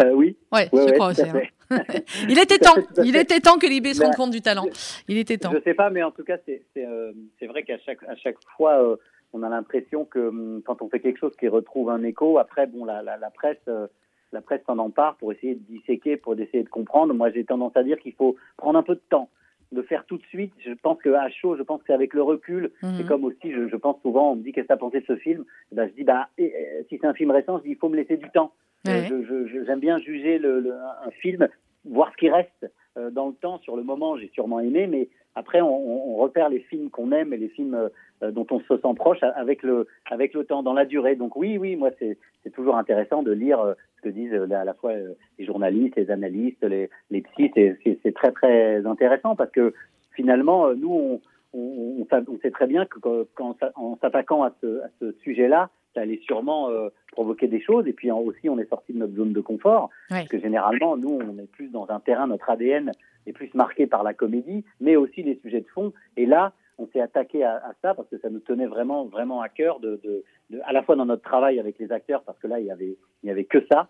Euh, 0.00 0.12
Oui. 0.12 0.36
Ouais, 0.50 0.68
je 0.72 0.92
crois 0.92 1.08
aussi. 1.08 1.22
Hein. 1.22 1.42
il 2.28 2.38
était 2.38 2.58
temps. 2.58 2.76
Il 3.04 3.16
était 3.16 3.40
temps 3.40 3.58
que 3.58 3.66
Libé 3.66 3.94
se 3.94 4.02
rende 4.02 4.14
compte 4.14 4.30
du 4.30 4.40
talent. 4.40 4.66
Il 5.08 5.18
était 5.18 5.38
temps. 5.38 5.50
Je 5.52 5.60
sais 5.62 5.74
pas, 5.74 5.90
mais 5.90 6.02
en 6.02 6.10
tout 6.10 6.24
cas, 6.24 6.36
c'est 6.46 6.62
euh, 6.76 7.12
vrai 7.42 7.62
qu'à 7.62 7.78
chaque 7.78 8.02
à 8.04 8.16
chaque 8.16 8.36
fois, 8.56 8.82
euh, 8.82 8.96
on 9.32 9.42
a 9.42 9.48
l'impression 9.48 10.04
que 10.04 10.18
hum, 10.18 10.62
quand 10.64 10.82
on 10.82 10.88
fait 10.88 11.00
quelque 11.00 11.18
chose 11.18 11.34
qui 11.38 11.48
retrouve 11.48 11.90
un 11.90 12.02
écho, 12.02 12.38
après, 12.38 12.66
bon, 12.66 12.84
la, 12.84 13.02
la, 13.02 13.16
la 13.16 13.30
presse. 13.30 13.58
Euh, 13.68 13.86
la 14.34 14.40
presse 14.40 14.62
s'en 14.66 14.78
empare 14.78 15.16
pour 15.16 15.30
essayer 15.30 15.54
de 15.56 15.60
disséquer, 15.68 16.16
pour 16.16 16.32
essayer 16.32 16.62
de 16.62 16.68
comprendre. 16.70 17.12
Moi, 17.12 17.30
j'ai 17.30 17.44
tendance 17.44 17.76
à 17.76 17.82
dire 17.82 17.98
qu'il 17.98 18.14
faut 18.14 18.36
prendre 18.56 18.78
un 18.78 18.82
peu 18.82 18.94
de 18.94 19.02
temps 19.10 19.28
de 19.72 19.82
faire 19.82 20.06
tout 20.06 20.16
de 20.16 20.24
suite. 20.24 20.54
Je 20.64 20.72
pense 20.72 20.98
que 21.02 21.10
à 21.10 21.28
chaud, 21.28 21.54
je 21.56 21.62
pense 21.62 21.80
que 21.80 21.88
c'est 21.88 21.92
avec 21.92 22.14
le 22.14 22.22
recul. 22.22 22.70
Mhm. 22.82 22.94
C'est 22.96 23.06
comme 23.06 23.24
aussi, 23.24 23.52
je, 23.52 23.68
je, 23.68 23.76
pense 23.76 24.00
souvent, 24.00 24.32
on 24.32 24.36
me 24.36 24.42
dit 24.42 24.52
qu'est-ce 24.52 24.64
que 24.64 24.68
tu 24.68 24.72
as 24.72 24.78
pensé 24.78 25.00
de 25.00 25.06
ce 25.06 25.16
film? 25.16 25.44
Eh 25.70 25.74
ben, 25.74 25.86
je 25.88 25.92
dis, 25.92 26.04
bah, 26.04 26.28
si 26.38 26.98
c'est 26.98 27.04
un 27.04 27.12
film 27.12 27.30
récent, 27.30 27.58
je 27.58 27.64
dis, 27.64 27.70
il 27.70 27.76
faut 27.76 27.90
me 27.90 27.96
laisser 27.96 28.16
du 28.16 28.30
temps. 28.30 28.52
Euh, 28.88 29.44
j'aime 29.66 29.80
bien 29.80 29.98
juger 29.98 30.38
le, 30.38 30.72
un 31.04 31.10
film, 31.10 31.48
voir 31.84 32.10
ce 32.12 32.16
qui 32.16 32.30
reste 32.30 32.70
euh, 32.96 33.10
dans 33.10 33.28
le 33.28 33.34
temps. 33.34 33.58
Sur 33.58 33.76
le 33.76 33.82
moment, 33.82 34.16
j'ai 34.16 34.28
sûrement 34.28 34.60
aimé, 34.60 34.86
mais 34.86 35.08
après, 35.34 35.60
on, 35.60 36.12
on 36.12 36.16
repère 36.16 36.48
les 36.48 36.60
films 36.60 36.90
qu'on 36.90 37.12
aime 37.12 37.32
et 37.32 37.36
les 37.36 37.48
films 37.48 37.90
euh, 38.22 38.30
dont 38.30 38.46
on 38.50 38.60
se 38.60 38.76
sent 38.76 38.94
proche 38.96 39.22
avec 39.22 39.62
le, 39.62 39.86
avec 40.10 40.34
le 40.34 40.44
temps, 40.44 40.62
dans 40.62 40.74
la 40.74 40.84
durée. 40.84 41.16
Donc 41.16 41.36
oui, 41.36 41.58
oui, 41.58 41.76
moi, 41.76 41.90
c'est 41.98 42.18
toujours 42.52 42.76
intéressant 42.76 43.22
de 43.22 43.32
lire 43.32 43.74
ce 43.96 44.02
que 44.02 44.08
disent 44.08 44.34
à 44.34 44.64
la 44.64 44.74
fois 44.74 44.92
les 45.38 45.44
journalistes, 45.44 45.96
les 45.96 46.10
analystes, 46.10 46.62
les, 46.64 46.90
les 47.10 47.22
psys. 47.22 47.52
C'est 47.54 48.14
très, 48.14 48.32
très 48.32 48.84
intéressant 48.86 49.36
parce 49.36 49.50
que 49.52 49.74
finalement, 50.14 50.74
nous, 50.74 50.92
on, 50.92 51.20
on, 51.54 52.06
on, 52.10 52.38
sait 52.40 52.50
très 52.50 52.66
bien 52.66 52.86
que 52.86 52.98
quand, 53.34 53.56
en 53.76 53.96
s'attaquant 54.00 54.42
à 54.42 54.52
ce, 54.60 54.80
à 54.82 54.88
ce 55.00 55.12
sujet-là, 55.22 55.70
ça 55.94 56.00
allait 56.02 56.20
sûrement 56.26 56.70
euh, 56.70 56.88
provoquer 57.12 57.48
des 57.48 57.60
choses. 57.60 57.86
Et 57.86 57.92
puis 57.92 58.10
aussi, 58.10 58.48
on 58.48 58.58
est 58.58 58.68
sorti 58.68 58.92
de 58.92 58.98
notre 58.98 59.14
zone 59.14 59.32
de 59.32 59.40
confort. 59.40 59.90
Parce 60.08 60.28
que 60.28 60.40
généralement, 60.40 60.96
nous, 60.96 61.18
on 61.20 61.38
est 61.38 61.50
plus 61.50 61.68
dans 61.68 61.88
un 61.90 62.00
terrain, 62.00 62.26
notre 62.26 62.48
ADN 62.50 62.90
est 63.26 63.32
plus 63.32 63.52
marqué 63.54 63.86
par 63.86 64.02
la 64.02 64.14
comédie, 64.14 64.64
mais 64.80 64.96
aussi 64.96 65.22
les 65.22 65.38
sujets 65.42 65.60
de 65.60 65.68
fond. 65.68 65.92
Et 66.16 66.26
là, 66.26 66.52
on 66.78 66.88
s'est 66.88 67.00
attaqué 67.00 67.44
à, 67.44 67.72
ça 67.82 67.94
parce 67.94 68.08
que 68.08 68.18
ça 68.18 68.30
nous 68.30 68.40
tenait 68.40 68.66
vraiment, 68.66 69.04
vraiment 69.04 69.40
à 69.40 69.48
cœur, 69.48 69.78
de, 69.80 70.00
de, 70.02 70.60
à 70.64 70.72
la 70.72 70.82
fois 70.82 70.96
dans 70.96 71.06
notre 71.06 71.22
travail 71.22 71.60
avec 71.60 71.78
les 71.78 71.92
acteurs, 71.92 72.22
parce 72.22 72.38
que 72.38 72.48
là, 72.48 72.58
il 72.58 72.66
y 72.66 72.70
avait, 72.70 72.96
il 73.22 73.28
y 73.28 73.30
avait 73.30 73.44
que 73.44 73.64
ça. 73.70 73.88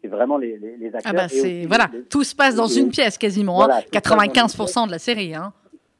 C'est 0.00 0.08
vraiment 0.08 0.38
les, 0.38 0.56
les, 0.56 0.86
acteurs. 0.94 1.02
Ah 1.04 1.12
bah 1.12 1.28
c'est 1.28 1.66
voilà, 1.66 1.90
tout 2.08 2.24
se 2.24 2.34
passe 2.34 2.54
dans 2.54 2.68
une 2.68 2.88
pièce 2.88 3.18
quasiment. 3.18 3.68
95% 3.68 4.78
hein. 4.78 4.86
de 4.86 4.92
la 4.92 4.98
série. 4.98 5.34
Hein. 5.34 5.52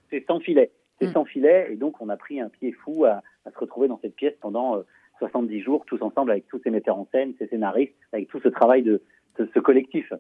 C'est 0.09 0.25
sans 0.27 0.41
filet. 0.41 0.71
C'est 0.99 1.09
mm. 1.09 1.13
sans 1.13 1.25
filet, 1.27 1.69
et 1.71 1.77
donc 1.77 2.01
on 2.01 2.09
a 2.09 2.17
pris 2.17 2.41
un 2.41 2.49
pied 2.49 2.73
fou 2.73 3.05
à, 3.05 3.21
à 3.45 3.51
se 3.51 3.59
retrouver 3.59 3.89
dans 3.89 3.99
cette 4.01 4.15
pièce 4.15 4.35
pendant 4.41 4.77
euh, 4.77 4.87
70 5.21 5.61
jours, 5.61 5.85
tous 5.87 6.03
ensemble, 6.03 6.33
avec 6.33 6.49
tous 6.49 6.61
ces 6.65 6.71
metteurs 6.71 6.97
en 6.97 7.07
scène, 7.13 7.35
ces 7.39 7.47
scénaristes, 7.47 7.95
avec 8.13 8.29
tout 8.29 8.41
ce 8.43 8.49
travail 8.49 8.83
de, 8.83 9.01
ce 9.39 9.59
collectif. 9.59 10.13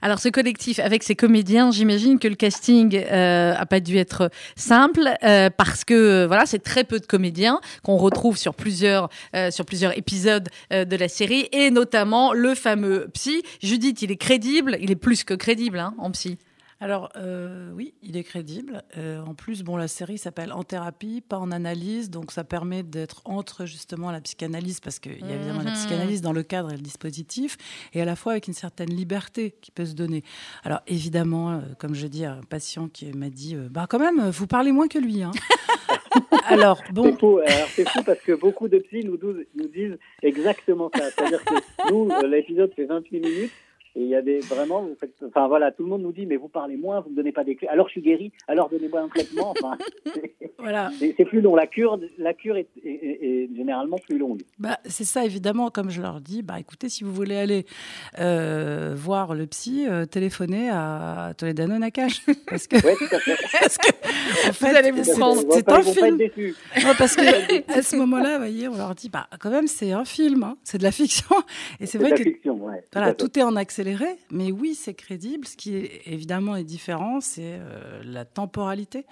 Alors 0.00 0.18
ce 0.18 0.28
collectif 0.28 0.78
avec 0.78 1.02
ces 1.02 1.14
comédiens, 1.14 1.70
j'imagine 1.70 2.18
que 2.18 2.26
le 2.26 2.34
casting 2.34 2.96
euh, 2.96 3.54
a 3.56 3.66
pas 3.66 3.78
dû 3.78 3.96
être 3.98 4.30
simple 4.56 5.08
euh, 5.22 5.50
parce 5.56 5.84
que 5.84 6.26
voilà, 6.26 6.46
c'est 6.46 6.58
très 6.58 6.82
peu 6.82 6.98
de 6.98 7.06
comédiens 7.06 7.60
qu'on 7.84 7.96
retrouve 7.96 8.36
sur 8.36 8.54
plusieurs 8.54 9.10
euh, 9.36 9.50
sur 9.50 9.64
plusieurs 9.64 9.96
épisodes 9.96 10.48
euh, 10.72 10.84
de 10.84 10.96
la 10.96 11.08
série 11.08 11.48
et 11.52 11.70
notamment 11.70 12.32
le 12.32 12.54
fameux 12.54 13.08
psy. 13.14 13.42
Judith, 13.62 14.02
il 14.02 14.10
est 14.10 14.16
crédible, 14.16 14.76
il 14.80 14.90
est 14.90 14.96
plus 14.96 15.24
que 15.24 15.34
crédible 15.34 15.78
hein, 15.78 15.94
en 15.98 16.10
psy. 16.10 16.38
Alors 16.82 17.10
euh, 17.16 17.70
oui, 17.74 17.94
il 18.02 18.16
est 18.16 18.24
crédible. 18.24 18.82
Euh, 18.98 19.22
en 19.24 19.34
plus, 19.34 19.62
bon, 19.62 19.76
la 19.76 19.86
série 19.86 20.18
s'appelle 20.18 20.52
En 20.52 20.64
thérapie, 20.64 21.20
pas 21.20 21.38
en 21.38 21.52
analyse, 21.52 22.10
donc 22.10 22.32
ça 22.32 22.42
permet 22.42 22.82
d'être 22.82 23.22
entre 23.24 23.66
justement 23.66 24.10
la 24.10 24.20
psychanalyse, 24.20 24.80
parce 24.80 24.98
qu'il 24.98 25.20
y 25.20 25.30
a 25.30 25.34
évidemment 25.36 25.62
la 25.62 25.70
Mhm. 25.70 25.76
psychanalyse 25.76 26.22
dans 26.22 26.32
le 26.32 26.42
cadre 26.42 26.72
et 26.72 26.76
le 26.76 26.82
dispositif, 26.82 27.56
et 27.94 28.02
à 28.02 28.04
la 28.04 28.16
fois 28.16 28.32
avec 28.32 28.48
une 28.48 28.52
certaine 28.54 28.90
liberté 28.90 29.54
qui 29.60 29.70
peut 29.70 29.86
se 29.86 29.94
donner. 29.94 30.24
Alors 30.64 30.80
évidemment, 30.88 31.52
euh, 31.52 31.58
comme 31.78 31.94
je 31.94 32.08
dis 32.08 32.24
à 32.24 32.32
un 32.32 32.42
patient 32.42 32.88
qui 32.88 33.12
m'a 33.12 33.30
dit, 33.30 33.54
bah 33.70 33.86
quand 33.88 34.00
même, 34.00 34.30
vous 34.30 34.48
parlez 34.48 34.72
moins 34.72 34.88
que 34.88 34.98
lui. 34.98 35.22
Hein. 35.22 35.30
Alors 36.46 36.82
bon, 36.92 37.16
C'est 37.76 37.88
fou 37.88 38.02
parce 38.04 38.20
que 38.20 38.32
beaucoup 38.32 38.66
de 38.68 38.78
psy 38.78 39.04
nous, 39.04 39.16
nous 39.22 39.68
disent 39.68 39.96
exactement 40.22 40.90
ça. 40.94 41.10
C'est-à-dire 41.10 41.44
que 41.44 41.54
nous, 41.92 42.10
l'épisode 42.26 42.72
fait 42.74 42.84
28 42.86 43.20
minutes. 43.20 43.52
Et 43.94 44.00
il 44.02 44.08
y 44.08 44.14
a 44.14 44.22
des 44.22 44.38
vraiment, 44.40 44.82
vous 44.82 44.96
faites, 44.98 45.14
enfin 45.26 45.48
voilà, 45.48 45.70
tout 45.70 45.82
le 45.82 45.88
monde 45.90 46.02
nous 46.02 46.12
dit, 46.12 46.24
mais 46.24 46.36
vous 46.36 46.48
parlez 46.48 46.76
moins, 46.76 47.00
vous 47.00 47.10
ne 47.10 47.14
donnez 47.16 47.32
pas 47.32 47.44
des 47.44 47.56
clés. 47.56 47.68
Alors 47.68 47.88
je 47.88 47.92
suis 47.92 48.00
guéri, 48.02 48.32
alors 48.48 48.70
donnez-moi 48.70 49.00
un 49.02 49.08
traitement. 49.08 49.50
Enfin, 49.60 49.76
voilà. 50.58 50.90
c'est 50.98 51.24
plus 51.26 51.40
long. 51.42 51.54
La 51.54 51.66
cure, 51.66 51.98
la 52.18 52.32
cure 52.32 52.56
est, 52.56 52.68
est- 52.82 52.88
est- 52.88 53.24
est 53.44 53.50
généralement 53.54 53.98
plus 53.98 54.16
longue. 54.18 54.40
Bah, 54.58 54.78
c'est 54.86 55.04
ça, 55.04 55.24
évidemment, 55.26 55.68
comme 55.70 55.90
je 55.90 56.00
leur 56.00 56.20
dis, 56.20 56.42
bah, 56.42 56.58
écoutez, 56.58 56.88
si 56.88 57.04
vous 57.04 57.12
voulez 57.12 57.36
aller 57.36 57.66
euh, 58.18 58.94
voir 58.96 59.34
le 59.34 59.46
psy, 59.46 59.86
euh, 59.88 60.06
téléphonez 60.06 60.70
à 60.70 61.32
Toledano 61.36 61.78
Nakash. 61.78 62.24
Parce 62.48 62.66
que, 62.66 62.76
Ouais, 62.76 62.96
tout 62.96 63.14
à 63.14 63.18
fait. 63.18 63.36
parce 63.60 63.78
que 63.78 64.48
en 64.48 64.52
fait, 64.52 64.74
allez 64.76 64.90
vous 64.90 65.04
c'est- 65.04 65.18
prendre. 65.18 65.42
C'est 65.52 65.64
pas- 65.64 65.78
un 65.78 65.82
film. 65.82 66.16
Ouais, 66.18 66.94
parce 66.98 67.16
que 67.16 67.78
à 67.78 67.82
ce 67.82 67.96
moment-là, 67.96 68.32
vous 68.32 68.38
voyez, 68.38 68.68
on 68.68 68.76
leur 68.76 68.94
dit, 68.94 69.08
bah, 69.08 69.26
quand 69.40 69.50
même, 69.50 69.66
c'est 69.66 69.92
un 69.92 70.04
film, 70.04 70.42
hein, 70.42 70.56
c'est 70.64 70.78
de 70.78 70.82
la 70.82 70.90
fiction. 70.92 71.26
Et 71.80 71.86
c'est 71.86 71.92
C'est 71.92 71.98
de 71.98 72.02
vrai 72.04 72.10
la 72.10 72.16
que 72.16 72.22
fiction, 72.24 72.54
ouais. 72.64 72.84
voilà, 72.92 73.14
tout 73.14 73.38
est 73.38 73.42
en 73.42 73.56
accéléré, 73.82 74.16
mais 74.30 74.52
oui, 74.52 74.74
c'est 74.74 74.94
crédible. 74.94 75.46
Ce 75.46 75.56
qui 75.56 75.74
est 75.76 76.02
évidemment 76.06 76.56
est 76.56 76.64
différent, 76.64 77.20
c'est 77.20 77.58
euh, 77.60 78.00
la 78.04 78.24
temporalité. 78.24 79.04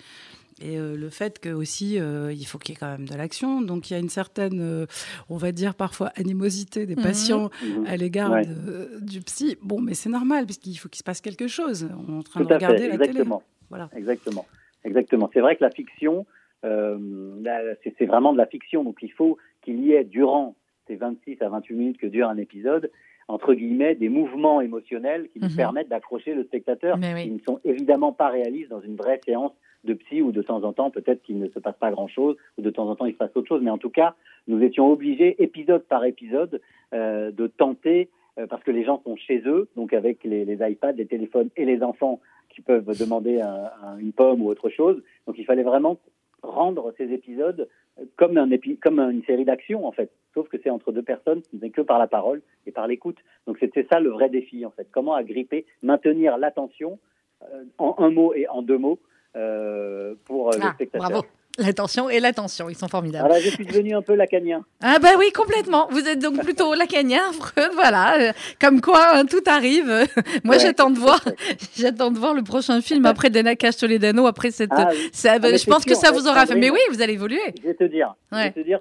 Et 0.63 0.79
euh, 0.79 0.95
le 0.95 1.09
fait 1.09 1.39
que 1.39 1.49
aussi 1.49 1.99
euh, 1.99 2.33
il 2.35 2.45
faut 2.45 2.59
qu'il 2.59 2.75
y 2.75 2.77
ait 2.77 2.79
quand 2.79 2.91
même 2.91 3.09
de 3.09 3.15
l'action, 3.17 3.63
donc 3.63 3.91
il 3.91 3.95
y 3.95 3.97
a 3.97 3.99
une 3.99 4.11
certaine, 4.11 4.61
euh, 4.61 4.87
on 5.31 5.39
va 5.39 5.53
dire 5.53 5.75
parfois 5.75 6.13
animosité 6.17 6.85
des 6.87 6.97
Mhm. 6.97 7.03
patients 7.03 7.51
Mhm. 7.65 7.87
à 7.87 7.97
l'égard 7.97 8.31
Ouais. 8.33 8.43
du 9.01 9.21
psy. 9.23 9.57
Bon, 9.63 9.81
mais 9.81 9.95
c'est 9.95 10.11
normal 10.11 10.45
puisqu'il 10.45 10.77
faut 10.77 10.89
qu'il 10.91 10.99
se 10.99 11.05
passe 11.05 11.21
quelque 11.23 11.47
chose. 11.49 11.89
On 12.07 12.13
est 12.13 12.19
en 12.19 12.23
train 12.23 12.41
Tout 12.41 12.47
de 12.47 12.55
regarder 12.55 12.77
fait, 12.79 12.89
la 12.89 12.99
télé. 12.99 13.09
exactement. 13.11 13.43
Voilà. 13.71 13.89
Exactement. 13.97 14.47
Exactement. 14.85 15.31
C'est 15.33 15.41
vrai 15.41 15.57
que 15.57 15.65
la 15.65 15.71
fiction, 15.71 16.27
c'est 16.63 18.07
vraiment 18.07 18.33
de 18.33 18.39
la 18.39 18.47
fiction. 18.47 18.85
Donc 18.85 18.99
il 19.03 19.13
faut 19.13 19.39
qu'il 19.63 19.81
y 19.81 19.93
ait, 19.93 20.05
durant 20.05 20.57
ces 20.87 20.97
26 20.97 21.39
à 21.41 21.49
28 21.49 21.75
minutes 21.75 21.99
que 21.99 22.07
dure 22.07 22.29
un 22.29 22.37
épisode, 22.37 22.91
entre 23.31 23.55
guillemets, 23.55 23.95
des 23.95 24.09
mouvements 24.09 24.61
émotionnels 24.61 25.29
qui 25.33 25.41
nous 25.41 25.49
Mhm. 25.51 25.57
permettent 25.57 25.89
d'accrocher 25.89 26.35
le 26.35 26.45
spectateur, 26.45 26.99
oui. 27.01 27.23
qui 27.25 27.31
ne 27.31 27.39
sont 27.41 27.61
évidemment 27.65 28.13
pas 28.13 28.29
réalistes 28.29 28.71
dans 28.71 28.81
une 28.81 28.97
vraie 28.97 29.21
séance 29.25 29.53
de 29.85 29.95
psy 29.95 30.21
où 30.21 30.31
de 30.33 30.43
temps 30.43 30.63
en 30.65 30.73
temps, 30.73 30.91
peut-être 30.91 31.23
qu'il 31.23 31.39
ne 31.39 31.49
se 31.49 31.59
passe 31.59 31.77
pas 31.79 31.91
grand-chose, 31.91 32.37
ou 32.59 32.63
de 32.63 32.71
temps 32.71 32.89
en 32.89 32.97
temps, 32.97 33.07
il 33.07 33.13
se 33.13 33.19
passe 33.19 33.35
autre 33.35 33.49
chose. 33.49 33.63
Mais 33.63 33.71
en 33.71 33.79
tout 33.79 33.89
cas, 33.91 34.15
nous 34.49 34.63
étions 34.63 34.91
obligés, 34.93 35.43
épisode 35.43 35.85
par 35.85 36.05
épisode, 36.05 36.61
euh, 36.93 37.31
de 37.31 37.47
tenter, 37.47 38.11
euh, 38.39 38.47
parce 38.47 38.63
que 38.63 38.71
les 38.71 38.85
gens 38.85 39.01
sont 39.05 39.17
chez 39.17 39.43
eux, 39.47 39.69
donc 39.77 39.93
avec 39.93 40.23
les, 40.25 40.45
les 40.45 40.59
iPads, 40.71 40.93
les 40.93 41.07
téléphones 41.07 41.49
et 41.57 41.65
les 41.65 41.83
enfants 41.83 42.21
qui 42.51 42.61
peuvent 42.63 42.99
demander 42.99 43.41
un- 43.41 43.71
un- 43.85 43.99
une 43.99 44.13
pomme 44.13 44.43
ou 44.43 44.49
autre 44.49 44.69
chose. 44.71 45.03
Donc 45.27 45.39
il 45.39 45.45
fallait 45.45 45.63
vraiment 45.63 45.99
rendre 46.43 46.93
ces 46.97 47.13
épisodes 47.13 47.69
euh, 47.99 48.05
comme, 48.17 48.37
un 48.39 48.49
épi- 48.51 48.79
comme 48.79 48.99
une 49.01 49.23
série 49.25 49.45
d'action, 49.45 49.87
en 49.87 49.93
fait. 49.93 50.11
Sauf 50.35 50.49
que 50.49 50.57
c'est 50.63 50.71
entre 50.71 50.93
deux 50.93 51.03
personnes, 51.03 51.43
ce 51.51 51.57
n'est 51.57 51.71
que 51.71 51.81
par 51.83 51.99
la 51.99 52.07
parole 52.07 52.41
et 52.67 52.71
par 52.73 52.87
l'écoute. 52.87 53.19
Donc 53.47 53.59
c'était 53.59 53.87
ça 53.91 53.99
le 54.01 54.11
vrai 54.11 54.29
défi, 54.29 54.65
en 54.65 54.71
fait. 54.71 54.87
Comment 54.93 55.15
agripper, 55.15 55.67
maintenir 55.83 56.39
l'attention 56.39 56.99
euh, 57.43 57.65
en 57.79 57.95
un 57.99 58.11
mot 58.11 58.33
et 58.35 58.47
en 58.49 58.63
deux 58.63 58.79
mots 58.79 58.99
euh, 59.37 60.15
pour 60.25 60.53
euh, 60.53 60.57
le 60.57 60.65
Ah, 60.65 60.73
spectateur. 60.75 61.09
bravo. 61.11 61.27
L'attention 61.59 62.09
et 62.09 62.21
l'attention, 62.21 62.71
ils 62.71 62.77
sont 62.77 62.89
formidables. 62.89 63.27
Voilà, 63.29 63.43
je 63.43 63.51
suis 63.51 63.67
devenu 63.67 63.95
un 63.95 64.01
peu 64.03 64.15
lacanien. 64.15 64.65
Ah 64.83 64.99
bah 65.01 65.11
oui, 65.19 65.31
complètement. 65.33 65.89
Vous 65.91 66.07
êtes 66.09 66.19
donc 66.21 66.43
plutôt 66.43 66.73
lacanien, 66.75 67.21
Freud, 67.33 67.71
voilà. 67.75 68.33
Comme 68.61 68.81
quoi, 68.81 69.17
hein, 69.17 69.27
tout 69.27 69.43
arrive. 69.47 69.87
Moi, 70.45 70.55
Ouais, 70.57 70.59
j'attends 70.61 70.91
de 70.91 70.99
voir, 70.99 71.21
j'attends 71.77 72.11
de 72.11 72.19
voir 72.19 72.35
le 72.35 72.43
prochain 72.43 72.81
film 72.81 73.05
après 73.05 73.29
Dana 73.31 73.57
Cash 73.57 73.77
Toledano, 73.77 74.27
après 74.27 74.51
cette. 74.53 74.71
Ah 74.73 74.89
oui. 74.91 75.11
ça- 75.13 75.39
mais 75.39 75.59
je 75.59 75.67
pense 75.67 75.85
que 75.85 75.95
ça 75.95 76.13
vous 76.13 76.27
aura 76.29 76.47
fait. 76.47 76.55
Mais 76.55 76.71
oui, 76.71 76.79
vous 76.91 77.03
allez 77.03 77.15
évoluer. 77.15 77.41
Je 77.63 77.69
vais 77.69 77.75
te 77.75 77.85
dire, 77.85 78.15
je 78.33 78.37
Ouais. 78.37 78.45
vais 78.45 78.63
te 78.63 78.67
dire, 78.67 78.81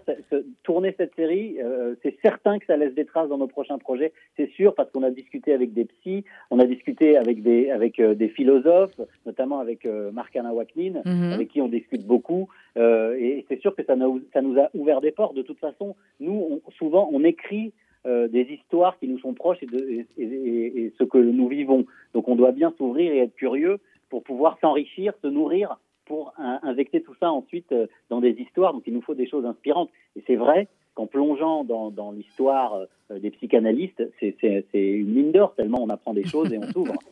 tourner 0.63 0.93
cette 0.97 1.15
série, 1.15 1.57
euh, 1.61 1.95
c'est 2.03 2.17
certain 2.21 2.59
que 2.59 2.65
ça 2.65 2.77
laisse 2.77 2.93
des 2.93 3.05
traces 3.05 3.27
dans 3.29 3.37
nos 3.37 3.47
prochains 3.47 3.77
projets. 3.77 4.13
C'est 4.37 4.49
sûr 4.51 4.73
parce 4.75 4.89
qu'on 4.91 5.03
a 5.03 5.09
discuté 5.09 5.53
avec 5.53 5.73
des 5.73 5.85
psys, 5.85 6.23
on 6.51 6.59
a 6.59 6.65
discuté 6.65 7.17
avec 7.17 7.41
des 7.43 7.71
avec 7.71 7.99
euh, 7.99 8.13
des 8.13 8.29
philosophes, 8.29 8.99
notamment 9.25 9.59
avec 9.59 9.85
euh, 9.85 10.11
Marc-Alain 10.11 10.51
Wacklin, 10.51 11.01
Mhm. 11.03 11.33
avec 11.33 11.49
qui 11.49 11.61
on 11.61 11.67
discute 11.67 12.05
beaucoup. 12.05 12.47
Euh, 12.79 13.15
et 13.19 13.45
c'est 13.47 13.59
sûr 13.59 13.75
que 13.75 13.83
ça, 13.83 13.95
nous- 13.95 14.21
a 14.33 14.69
ouvert 14.73 15.01
des 15.01 15.11
portes. 15.11 15.35
De 15.35 15.41
toute 15.41 15.59
façon, 15.59 15.95
nous, 16.19 16.61
souvent, 16.77 17.09
on 17.11 17.23
écrit 17.23 17.73
euh, 18.05 18.27
des 18.29 18.43
histoires 18.43 18.97
qui 18.97 19.07
nous 19.07 19.19
sont 19.19 19.33
proches 19.33 19.61
et, 19.61 20.05
et, 20.17 20.93
ce 20.97 21.03
que 21.03 21.17
nous 21.17 21.47
vivons. 21.49 21.85
Donc, 22.13 22.27
on 22.29 22.35
doit 22.35 22.53
bien 22.53 22.73
s'ouvrir 22.77 23.11
et 23.11 23.19
être 23.19 23.35
curieux 23.35 23.79
pour 24.09 24.23
pouvoir 24.23 24.57
s'enrichir, 24.61 25.13
se 25.21 25.27
nourrir, 25.27 25.77
pour 26.05 26.33
in- 26.37 26.59
injecter 26.63 27.01
tout 27.01 27.13
ça 27.19 27.31
ensuite 27.31 27.71
euh, 27.73 27.87
dans 28.09 28.21
des 28.21 28.31
histoires. 28.39 28.73
Donc, 28.73 28.83
il 28.87 28.93
nous 28.93 29.01
faut 29.01 29.15
des 29.15 29.27
choses 29.27 29.45
inspirantes. 29.45 29.89
Et 30.15 30.23
c'est 30.25 30.37
vrai 30.37 30.67
qu'en 30.99 31.07
plongeant 31.07 31.63
dans, 31.63 31.91
dans 31.91 32.11
l'histoire 32.11 32.73
euh, 33.11 33.19
des 33.19 33.31
psychanalystes, 33.31 34.03
c'est 34.19 34.35
une 34.73 35.13
mine 35.13 35.31
d'or 35.31 35.55
tellement 35.55 35.81
on 35.81 35.89
apprend 35.89 36.13
des 36.13 36.27
choses 36.27 36.51
et 36.51 36.57
on 36.57 36.69
s'ouvre. 36.71 36.93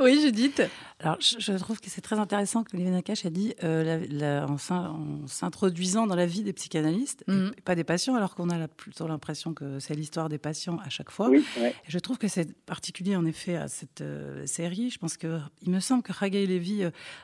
Oui, 0.00 0.20
Judith. 0.20 0.60
Alors, 0.98 1.16
je, 1.20 1.36
je 1.38 1.52
trouve 1.56 1.80
que 1.80 1.88
c'est 1.88 2.00
très 2.00 2.18
intéressant 2.18 2.64
que 2.64 2.74
Olivier 2.74 2.90
Nakache 2.92 3.24
a 3.24 3.30
dit, 3.30 3.54
euh, 3.62 3.84
la- 3.84 4.40
la- 4.40 4.46
en 4.50 4.58
s'in- 4.58 4.90
en 4.90 5.26
s'introduisant 5.28 6.06
dans 6.08 6.16
la 6.16 6.26
vie 6.26 6.42
des 6.42 6.52
psychanalystes, 6.52 7.24
et 7.28 7.60
pas 7.60 7.76
des 7.76 7.84
patients, 7.84 8.16
alors 8.16 8.34
qu'on 8.34 8.50
a 8.50 8.58
la- 8.58 8.66
plutôt 8.68 9.06
l'impression 9.06 9.54
que 9.54 9.78
c'est 9.78 9.94
l'histoire 9.94 10.28
des 10.28 10.38
patients 10.38 10.76
à 10.84 10.88
chaque 10.90 11.10
fois. 11.10 11.28
Oui, 11.30 11.42
ouais. 11.60 11.70
Et 11.70 11.90
Je 11.90 11.98
trouve 12.00 12.18
que 12.18 12.26
c'est 12.28 12.52
particulier 12.64 13.14
en 13.16 13.24
effet 13.24 13.54
à 13.56 13.68
cette 13.68 14.00
euh, 14.00 14.44
série. 14.44 14.90
Je 14.90 14.98
pense 14.98 15.16
que 15.16 15.38
il 15.62 15.70
me 15.70 15.80
semble 15.80 16.02
que 16.02 16.12
Ragay 16.12 16.46
Levy 16.46 16.82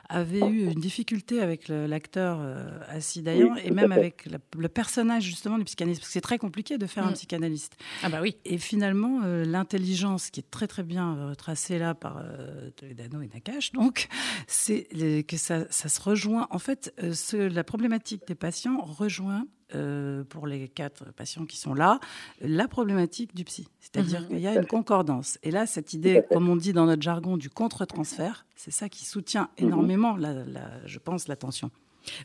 avait 0.09 0.39
eu 0.47 0.63
une 0.71 0.79
difficulté 0.79 1.41
avec 1.41 1.67
l'acteur 1.67 2.39
euh, 2.41 2.65
Assis 2.87 3.21
Dayan 3.21 3.51
Oui, 3.55 3.61
et 3.65 3.71
même 3.71 3.91
avec 3.91 4.25
la- 4.25 4.39
le 4.57 4.69
personnage 4.69 5.23
justement 5.23 5.57
du 5.57 5.65
psychanalyste, 5.65 6.01
c'est 6.09 6.21
très 6.21 6.37
compliqué 6.37 6.77
de 6.77 6.85
faire 6.87 7.05
un 7.05 7.11
Mm. 7.11 7.13
psychanalyste. 7.13 7.77
Ah 8.03 8.09
bah 8.09 8.19
oui. 8.21 8.37
Et 8.45 8.57
finalement, 8.57 9.21
euh, 9.23 9.43
l'intelligence 9.45 10.29
qui 10.29 10.39
est 10.39 10.49
très 10.49 10.67
très 10.67 10.83
bien 10.83 11.15
euh, 11.17 11.35
tracée 11.35 11.79
là 11.79 11.93
par 11.95 12.17
euh, 12.17 12.69
Toledano 12.71 13.21
et 13.21 13.29
Nakache, 13.33 13.71
donc, 13.73 14.07
c'est 14.47 14.87
les- 14.91 15.23
que 15.23 15.37
ça, 15.37 15.65
ça 15.69 15.89
se 15.89 16.01
rejoint. 16.01 16.47
En 16.51 16.59
fait, 16.59 16.93
euh, 17.03 17.13
ce- 17.13 17.35
la 17.37 17.63
problématique 17.63 18.27
des 18.27 18.35
patients 18.35 18.81
rejoint. 18.81 19.45
euh, 19.75 20.23
pour 20.23 20.47
les 20.47 20.69
quatre 20.69 21.11
patients 21.11 21.45
qui 21.45 21.57
sont 21.57 21.73
là, 21.73 21.99
la 22.39 22.69
problématique 22.69 23.35
du 23.35 23.43
psy. 23.43 23.67
C'est-à 23.81 24.01
dire 24.01 24.21
Mhm. 24.21 24.27
qu'il 24.29 24.39
y 24.39 24.47
a 24.47 24.55
une 24.55 24.65
concordance. 24.65 25.37
Et 25.43 25.51
là, 25.51 25.65
cette 25.65 25.91
idée, 25.93 26.23
comme 26.31 26.47
on 26.47 26.55
dit 26.55 26.71
dans 26.71 26.85
notre 26.85 27.01
jargon, 27.01 27.35
du 27.35 27.49
contre-transfert, 27.49 28.45
c'est 28.55 28.71
ça 28.71 28.87
qui 28.87 29.03
soutient 29.03 29.49
Mhm. 29.59 29.67
énormément, 29.67 30.15
la, 30.15 30.31
la- 30.45 30.85
je 30.85 30.99
pense, 30.99 31.27
l'attention. 31.27 31.69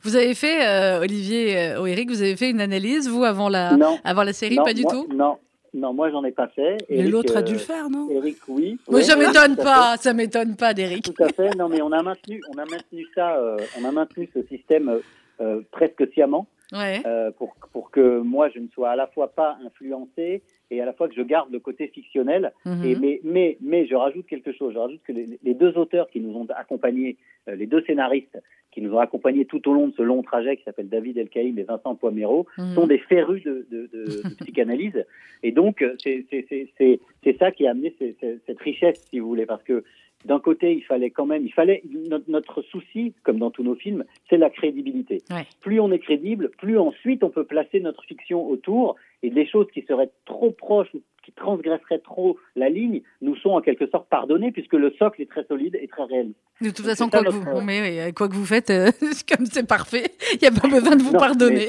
Vous 0.03 0.17
avez 0.17 0.35
fait, 0.35 0.67
euh, 0.67 1.01
Olivier 1.01 1.59
euh, 1.59 1.81
Oéric, 1.81 2.11
vous 2.11 2.23
avez 2.23 2.37
fait 2.37 2.51
une 2.51 2.61
analyse, 2.61 3.09
vous, 3.09 3.25
avant 3.25 3.49
la, 3.49 3.77
Non, 3.77 3.99
avant 4.05 4.23
la 4.23 4.33
série, 4.33 4.57
non, 4.57 4.65
pas 4.65 4.75
du 4.75 4.83
moi- 4.83 4.93
tout? 4.93 5.07
Non, 5.15 5.37
non, 5.75 5.93
moi 5.95 6.11
j'en 6.11 6.25
ai 6.25 6.33
pas 6.33 6.49
fait. 6.49 6.77
Mais 6.91 6.99
Eric, 6.99 7.11
l'autre 7.13 7.37
a 7.37 7.41
euh, 7.41 7.43
dû 7.43 7.53
le 7.55 7.59
faire, 7.59 7.89
non? 7.91 8.09
Eric, 8.11 8.37
oui. 8.49 8.79
Moi, 8.89 8.99
Ouais, 9.01 9.05
ça 9.05 9.17
m'étonne 9.17 9.57
pas, 9.57 9.97
ça 9.99 10.13
m'étonne 10.13 10.57
pas, 10.57 10.75
d'Eric. 10.75 11.15
Tout 11.15 11.23
à 11.25 11.29
fait. 11.29 11.55
Non, 11.57 11.69
mais 11.69 11.81
on 11.83 11.93
a 11.93 12.03
maintenu, 12.03 12.43
on 12.55 12.59
a 12.59 12.65
maintenu 12.65 13.07
ça, 13.15 13.37
euh, 13.37 13.57
on 13.81 13.85
a 13.85 13.93
maintenu 13.93 14.29
ce 14.35 14.43
système 14.55 15.01
euh, 15.41 15.61
presque 15.71 16.07
sciemment 16.13 16.47
Ouais. 16.73 17.01
euh, 17.07 17.31
pour 17.33 17.55
pour 17.73 17.91
que 17.91 18.19
moi 18.21 18.49
je 18.55 18.59
ne 18.59 18.69
sois 18.69 18.91
à 18.91 18.97
la 18.97 19.07
fois 19.07 19.29
pas 19.29 19.59
influencé 19.65 20.43
et 20.71 20.81
à 20.81 20.87
la 20.87 20.93
fois 20.93 21.09
que 21.09 21.15
je 21.15 21.23
garde 21.23 21.53
le 21.53 21.61
côté 21.61 21.89
fictionnel. 21.89 22.53
Mhm. 22.65 22.85
Et 22.85 22.95
mais 22.97 23.21
mais 23.25 23.57
mais 23.61 23.87
je 23.87 23.95
rajoute 23.95 24.27
quelque 24.27 24.53
chose. 24.53 24.73
Je 24.73 24.79
rajoute 24.79 25.03
que 25.05 25.13
les, 25.13 25.39
les 25.43 25.55
deux 25.55 25.77
auteurs 25.77 26.09
qui 26.11 26.21
nous 26.21 26.35
ont 26.37 26.47
accompagnés, 26.57 27.17
euh, 27.49 27.55
les 27.57 27.67
deux 27.67 27.83
scénaristes 27.83 28.39
qui 28.71 28.81
nous 28.81 28.95
ont 28.95 29.01
accompagnés 29.01 29.45
tout 29.45 29.69
au 29.69 29.75
long 29.75 29.89
de 29.89 29.93
ce 29.95 30.01
long 30.01 30.23
trajet 30.23 30.57
qui 30.57 30.63
s'appelle 30.65 30.89
David 30.89 31.19
Elkaïm 31.19 31.59
et 31.59 31.63
Vincent 31.65 31.95
Poimero, 31.95 32.47
Mhm. 32.57 32.75
sont 32.75 32.87
des 32.87 32.97
férus 32.99 33.43
de, 33.45 33.67
de, 33.71 33.91
de- 33.93 34.05
de 34.23 34.35
psychanalyse. 34.41 35.05
Et 35.43 35.53
donc, 35.53 35.83
euh, 35.83 35.95
c'est 36.03 37.37
ça 37.39 37.53
qui 37.53 37.67
a 37.67 37.71
amené 37.73 37.95
ces- 37.99 38.17
cette 38.47 38.59
richesse, 38.61 39.07
si 39.11 39.19
vous 39.19 39.29
voulez, 39.29 39.45
parce 39.47 39.63
que 39.63 39.85
d'un 40.25 40.39
côté, 40.39 40.73
il 40.73 40.83
fallait 40.83 41.11
quand 41.11 41.27
même, 41.27 41.45
il 41.45 41.53
fallait 41.53 41.83
notre, 41.91 42.31
notre 42.31 42.63
souci, 42.63 43.13
comme 43.25 43.39
dans 43.39 43.51
tous 43.51 43.63
nos 43.63 43.75
films, 43.75 44.05
c'est 44.31 44.37
la 44.37 44.51
crédibilité. 44.51 45.23
Ouais. 45.31 45.47
Plus 45.61 45.81
on 45.81 45.91
est 45.91 45.99
crédible, 45.99 46.51
plus 46.59 46.79
ensuite 46.79 47.25
on 47.25 47.31
peut 47.31 47.45
placer 47.45 47.81
notre 47.81 48.05
fiction 48.05 48.49
autour 48.49 48.97
et 49.23 49.31
des 49.31 49.47
choses 49.47 49.67
qui 49.73 49.83
seraient 49.83 50.11
trop 50.25 50.51
proches 50.51 50.93
ou 50.95 51.03
qui 51.25 51.33
transgresseraient 51.33 52.01
trop 52.01 52.37
la 52.57 52.69
ligne 52.69 53.03
nous 53.21 53.37
sont 53.37 53.51
en 53.51 53.61
quelque 53.61 53.87
sorte 53.89 54.09
pardonnés 54.09 54.53
puisque 54.53 54.75
le 54.75 54.91
socle 54.93 55.23
est 55.23 55.31
très 55.31 55.45
solide 55.45 55.79
et 55.81 55.89
très 55.89 56.05
réaliste. 56.05 56.39
De 56.61 56.71
toute 56.71 56.87
façon, 56.87 57.09
quoi, 57.09 57.23
que 57.23 57.31
vous, 57.31 57.61
mais, 57.61 58.13
quoi 58.13 58.29
que 58.29 58.35
vous 58.35 58.45
faites, 58.45 58.71
euh, 58.71 58.91
comme 59.29 59.47
c'est 59.47 59.67
parfait, 59.67 60.07
il 60.33 60.39
n'y 60.43 60.49
a 60.49 60.61
pas 60.61 60.69
besoin 60.69 60.97
de 60.97 61.03
vous 61.03 61.13
pardonner. 61.19 61.69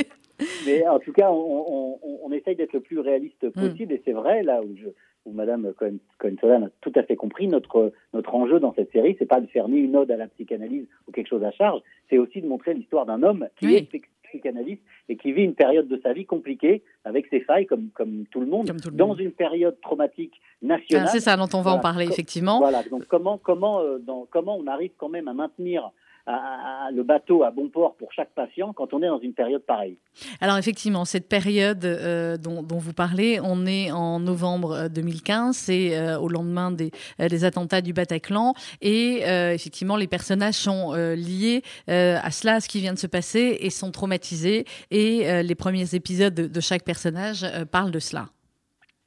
Mais, 0.66 0.86
en 0.88 1.00
tout 1.00 1.14
cas, 1.14 1.30
on, 1.30 2.00
on, 2.04 2.20
on 2.24 2.32
essaye 2.32 2.56
d'être 2.56 2.74
le 2.74 2.82
plus 2.82 3.00
réaliste 3.00 3.44
hmm. 3.44 3.52
possible 3.52 3.94
et 3.94 4.02
c'est 4.04 4.14
vrai, 4.14 4.44
là 4.44 4.62
où 4.62 4.76
je, 4.76 4.88
où 5.25 5.32
Madame 5.32 5.74
Cohen-Solan 6.20 6.65
a 6.65 6.70
tout 6.82 6.92
à 6.96 7.03
fait 7.03 7.15
compris, 7.15 7.48
notre, 7.48 7.94
notre 8.13 8.36
enjeu 8.36 8.60
dans 8.60 8.74
cette 8.74 8.92
série, 8.92 9.15
c'est 9.20 9.25
pas 9.25 9.39
de 9.39 9.48
faire 9.48 9.68
ni 9.68 9.80
une 9.80 9.96
ode 9.96 10.12
à 10.12 10.18
la 10.18 10.27
psychanalyse 10.27 10.86
ou 11.08 11.12
quelque 11.12 11.30
chose 11.30 11.44
à 11.44 11.51
charge, 11.51 11.82
c'est 12.10 12.18
aussi 12.18 12.42
de 12.42 12.48
montrer 12.48 12.74
l'histoire 12.74 13.06
d'un 13.06 13.24
homme 13.24 13.48
qui 13.58 13.75
est 13.75 13.88
psychanalyste 14.34 14.82
et 15.10 15.15
qui 15.15 15.32
vit 15.32 15.44
une 15.44 15.53
période 15.53 15.88
de 15.88 16.00
sa 16.01 16.13
vie 16.13 16.25
compliquée 16.25 16.84
avec 17.06 17.27
ses 17.27 17.42
failles 17.42 17.65
comme, 17.65 17.89
comme 17.94 18.25
tout 18.32 18.39
le 18.39 18.48
monde, 18.48 18.72
dans 18.92 19.13
une 19.13 19.32
période 19.32 19.80
traumatique 19.82 20.34
nationale. 20.62 21.06
Ah, 21.08 21.12
c'est 21.12 21.20
ça 21.20 21.38
dont 21.38 21.50
on 21.53 21.62
va 21.62 21.72
en 21.72 21.80
parler, 21.80 22.06
effectivement. 22.06 22.60
Voilà, 22.60 22.84
donc 22.84 23.06
comment, 23.08 23.38
comment, 23.38 23.82
euh, 23.82 24.00
dans, 24.00 24.25
comment 24.30 24.58
on 24.58 24.68
arrive 24.68 24.92
quand 24.98 25.10
même 25.10 25.27
à 25.27 25.34
maintenir 25.34 25.92
le 26.27 27.03
bateau 27.03 27.44
à 27.44 27.51
bon 27.51 27.70
port 27.70 27.96
pour 27.96 28.13
chaque 28.13 28.32
patient 28.32 28.74
quand 28.74 28.94
on 28.94 29.01
est 29.01 29.08
dans 29.08 29.20
une 29.20 29.34
période 29.34 29.63
pareille. 29.63 29.98
Alors 30.42 30.58
effectivement, 30.58 31.06
cette 31.06 31.27
période 31.27 31.84
euh, 31.86 32.38
dont, 32.38 32.63
vous 32.77 32.94
parlez, 32.94 33.39
on 33.44 33.65
est 33.65 33.92
en 33.92 34.20
novembre 34.20 34.88
2015, 34.89 35.50
euh, 35.50 35.51
c'est 35.53 35.98
euh, 35.98 36.18
au 36.18 36.30
lendemain 36.30 36.72
des, 36.72 36.92
des, 37.20 37.46
attentats 37.46 37.82
du 37.82 37.94
Bataclan, 37.94 38.53
et 38.82 39.22
effectivement 39.24 39.98
les 39.98 40.08
personnages 40.08 40.53
sont 40.56 40.94
liés 40.94 41.62
à 41.88 42.32
cela, 42.32 42.56
à 42.56 42.60
ce 42.60 42.70
qui 42.70 42.80
vient 42.80 42.94
de 42.94 43.00
se 43.00 43.08
passer, 43.08 43.58
et 43.60 43.70
sont 43.70 43.92
traumatisés, 43.92 44.65
et 44.92 45.44
les 45.44 45.56
premiers 45.56 45.96
épisodes 45.96 46.34
de, 46.34 46.62
chaque 46.62 46.84
personnage 46.84 47.46
parlent 47.72 47.92
de 47.92 48.00
cela. 48.00 48.27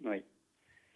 Oui, 0.04 0.22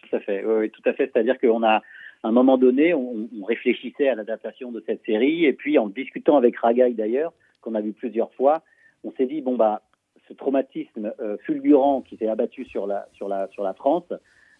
tout 0.03 0.17
à 0.17 0.21
fait. 0.21 0.45
Oui, 0.45 0.71
tout 0.71 0.83
à 0.85 0.93
fait. 0.93 1.11
C'est-à-dire 1.13 1.39
qu'on 1.41 1.63
a 1.63 1.83
à 2.23 2.29
un 2.29 2.33
moment 2.33 2.59
donné, 2.59 2.93
on, 2.95 3.29
réfléchissait 3.45 4.09
à 4.09 4.15
l'adaptation 4.15 4.71
de 4.73 4.83
cette 4.87 5.05
série, 5.05 5.45
et 5.45 5.53
puis 5.53 5.79
en 5.79 5.89
discutant 5.89 6.37
avec 6.37 6.57
Ragaï 6.57 6.95
d'ailleurs, 6.95 7.33
qu'on 7.63 7.75
a 7.75 7.81
vu 7.81 7.93
plusieurs 7.93 8.33
fois, 8.35 8.63
on 9.05 9.13
s'est 9.13 9.27
dit 9.27 9.41
bon 9.41 9.57
bah 9.57 9.83
ce 10.29 10.35
traumatisme 10.35 11.13
euh, 11.21 11.37
fulgurant 11.45 12.03
qui 12.03 12.17
s'est 12.17 12.29
abattu 12.29 12.65
sur 12.65 12.87
la 12.87 13.07
sur 13.13 13.29
la 13.29 13.49
sur 13.49 13.63
la 13.63 13.75
France, 13.75 14.05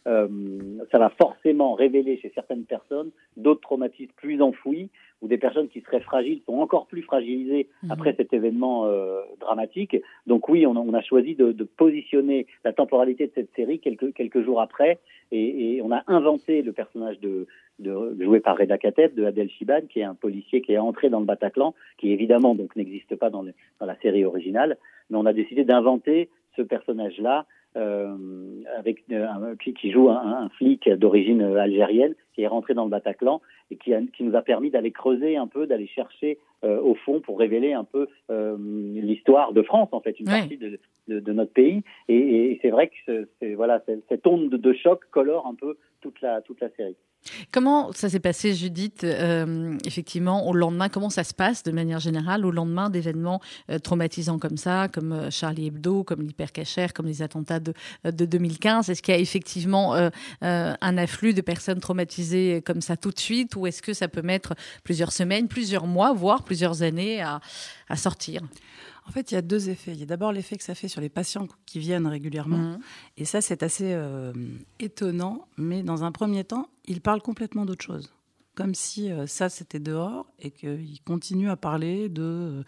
euh, 0.07 0.29
ça 0.91 0.99
va 0.99 1.11
forcément 1.11 1.75
révéler 1.75 2.19
chez 2.19 2.33
certaines 2.35 2.65
personnes 2.65 3.11
d'autres 3.37 3.61
traumatismes 3.61 4.13
plus 4.17 4.41
enfouis 4.41 4.89
ou 5.21 5.29
des 5.29 5.37
personnes 5.37 5.69
qui 5.69 5.83
seraient 5.83 6.01
fragiles 6.01 6.41
sont 6.47 6.59
encore 6.59 6.87
plus 6.87 7.03
fragilisées 7.03 7.69
mhm. 7.83 7.91
après 7.91 8.15
cet 8.15 8.33
événement 8.33 8.87
euh, 8.87 9.21
dramatique. 9.39 9.97
Donc 10.27 10.49
oui, 10.49 10.67
on 10.67 10.77
a, 10.77 10.79
on 10.79 10.95
a 10.95 11.03
choisi 11.03 11.35
de, 11.35 11.53
de, 11.53 11.65
positionner 11.65 12.47
la 12.65 12.73
temporalité 12.73 13.27
de 13.27 13.33
cette 13.35 13.55
série 13.55 13.79
quelques, 13.79 14.15
quelques 14.15 14.43
jours 14.43 14.63
après 14.63 14.99
et, 15.33 15.77
et 15.77 15.83
on 15.83 15.93
a 15.93 16.03
inventé 16.07 16.63
le 16.63 16.73
personnage 16.73 17.21
de, 17.21 17.47
de, 17.79 18.17
joué 18.21 18.41
par 18.41 18.57
Reda 18.57 18.79
Kateb 18.79 19.15
de 19.15 19.25
Adel 19.25 19.51
Shiban, 19.51 19.83
qui 19.89 20.01
est 20.01 20.05
un 20.05 20.15
policier 20.15 20.63
qui 20.63 20.73
est 20.73 20.79
entré 20.79 21.11
dans 21.11 21.21
le 21.21 21.27
Bataclan, 21.27 21.75
qui 21.99 22.13
évidemment 22.13 22.55
donc 22.55 22.75
n'existe 22.77 23.17
pas 23.17 23.31
dans, 23.31 23.43
dans 23.43 23.87
la 23.87 23.97
série 24.01 24.25
originale, 24.25 24.79
mais 25.11 25.19
on 25.19 25.27
a 25.27 25.33
décidé 25.33 25.65
d'inventer 25.65 26.29
ce 26.61 26.67
personnage-là 26.67 27.47
euh, 27.77 28.17
avec 28.77 29.05
euh, 29.13 29.55
qui, 29.63 29.75
qui, 29.75 29.91
joue 29.93 30.11
un, 30.11 30.45
un 30.45 30.49
flic 30.51 30.89
d'origine 30.89 31.43
algérienne 31.43 32.15
qui 32.35 32.43
est 32.43 32.49
rentré 32.49 32.75
dans 32.75 32.85
le 32.85 32.91
Bataclan 32.91 33.41
et 33.71 33.77
qui, 33.77 33.95
a, 33.95 34.01
qui 34.03 34.25
nous 34.25 34.35
a 34.37 34.43
permis 34.43 34.71
d'aller 34.71 34.91
creuser 34.91 35.37
un 35.37 35.47
peu, 35.47 35.67
d'aller 35.67 35.87
chercher 35.87 36.39
euh, 36.65 36.81
au 36.81 36.95
fond 36.95 37.21
pour 37.21 37.39
révéler 37.39 37.73
un 37.73 37.85
peu 37.85 38.09
euh, 38.31 38.57
l'histoire 38.95 39.53
de 39.53 39.63
France 39.63 39.91
en 39.93 40.01
fait, 40.01 40.19
une 40.19 40.27
partie 40.27 40.57
de, 40.57 40.81
de, 41.09 41.21
de, 41.21 41.33
notre 41.33 41.53
pays. 41.53 41.83
Et, 42.09 42.19
et 42.53 42.59
c'est 42.61 42.71
vrai 42.71 42.89
que 42.89 43.29
c'est, 43.39 43.55
voilà, 43.55 43.83
cette 44.09 44.27
onde 44.27 44.51
de, 44.51 44.57
de 44.57 44.73
choc 44.73 45.05
colore 45.11 45.47
un 45.47 45.55
peu 45.55 45.79
toute 46.01 46.21
la 46.21 46.41
toute 46.41 46.61
la 46.61 46.71
série. 46.71 46.97
Comment 47.53 47.93
ça 47.93 48.09
s'est 48.09 48.21
passé, 48.21 48.55
Judith, 48.55 49.05
euh, 49.05 49.77
effectivement, 49.85 50.49
au 50.49 50.55
lendemain? 50.55 50.89
Comment 50.89 51.11
ça 51.11 51.25
se 51.25 51.35
passe 51.35 51.63
de 51.63 51.71
manière 51.71 52.01
générale 52.01 52.47
au 52.47 52.51
lendemain 52.51 52.91
d'événements 52.91 53.41
euh, 53.71 53.79
traumatisants 53.79 54.39
comme 54.39 54.57
ça, 54.57 54.89
comme 54.89 55.13
euh, 55.13 55.31
Charlie 55.31 55.67
Hebdo, 55.67 56.03
comme 56.03 56.23
l'hypercachère, 56.23 56.95
comme 56.95 57.07
les 57.07 57.23
attentats 57.23 57.61
de, 57.61 57.75
de 58.05 58.25
2015 58.25 58.89
Est-ce 58.89 59.03
qu'il 59.03 59.15
y 59.15 59.17
a 59.17 59.21
effectivement 59.21 59.95
un 60.41 60.99
afflux 60.99 61.35
de 61.35 61.41
personnes 61.41 61.81
traumatisées 61.81 62.63
comme 62.65 62.81
ça 62.81 62.97
tout 62.97 63.11
de 63.11 63.19
suite 63.19 63.57
ou 63.57 63.67
est-ce 63.67 63.83
que 63.83 63.93
ça 63.93 64.09
peut 64.09 64.23
mettre 64.23 64.55
plusieurs 64.85 65.13
semaines, 65.13 65.49
plusieurs 65.49 65.87
mois, 65.87 66.13
voire 66.13 66.43
plusieurs 66.43 66.83
années 66.83 67.23
à 67.23 67.97
sortir? 67.97 68.43
En 69.07 69.13
fait, 69.13 69.31
il 69.31 69.35
y 69.35 69.39
a 69.39 69.43
deux 69.43 69.71
effets. 69.71 69.93
Il 69.93 69.99
y 70.01 70.03
a 70.03 70.07
d'abord 70.07 70.33
l'effet 70.33 70.57
que 70.57 70.65
ça 70.65 70.75
fait 70.75 70.89
sur 70.89 71.01
les 71.01 71.09
patients 71.09 71.49
qui 71.67 71.79
viennent 71.79 72.07
régulièrement. 72.07 72.59
Mmh. 72.59 72.79
Et 73.17 73.25
ça, 73.25 73.41
c'est 73.41 73.63
assez 73.63 73.93
euh, 73.93 74.33
étonnant. 74.79 75.47
Mais 75.57 75.83
dans 75.83 76.05
un 76.05 76.13
premier 76.13 76.45
temps, 76.45 76.69
ils 76.87 77.01
parlent 77.01 77.23
complètement 77.23 77.65
d'autre 77.65 77.85
chose. 77.85 78.13
Comme 78.55 78.75
si 78.75 79.11
euh, 79.11 79.27
ça, 79.27 79.49
c'était 79.49 79.81
dehors 79.81 80.27
et 80.39 80.51
qu'ils 80.51 81.01
continuent 81.05 81.51
à 81.51 81.57
parler 81.57 82.09
de, 82.09 82.23
euh, 82.23 82.63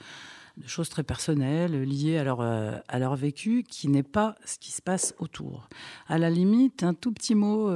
de, 0.56 0.66
choses 0.66 0.88
très 0.88 1.02
personnelles 1.02 1.82
liées 1.82 2.16
à 2.16 2.24
leur, 2.24 2.40
à 2.40 2.98
leur 2.98 3.14
vécu, 3.14 3.62
qui 3.62 3.88
n'est 3.88 4.02
pas 4.02 4.34
ce 4.44 4.58
qui 4.58 4.72
se 4.72 4.80
passe 4.80 5.14
autour. 5.18 5.68
À 6.08 6.18
la 6.18 6.30
limite, 6.30 6.82
un 6.82 6.94
tout 6.94 7.12
petit 7.12 7.34
mot 7.34 7.70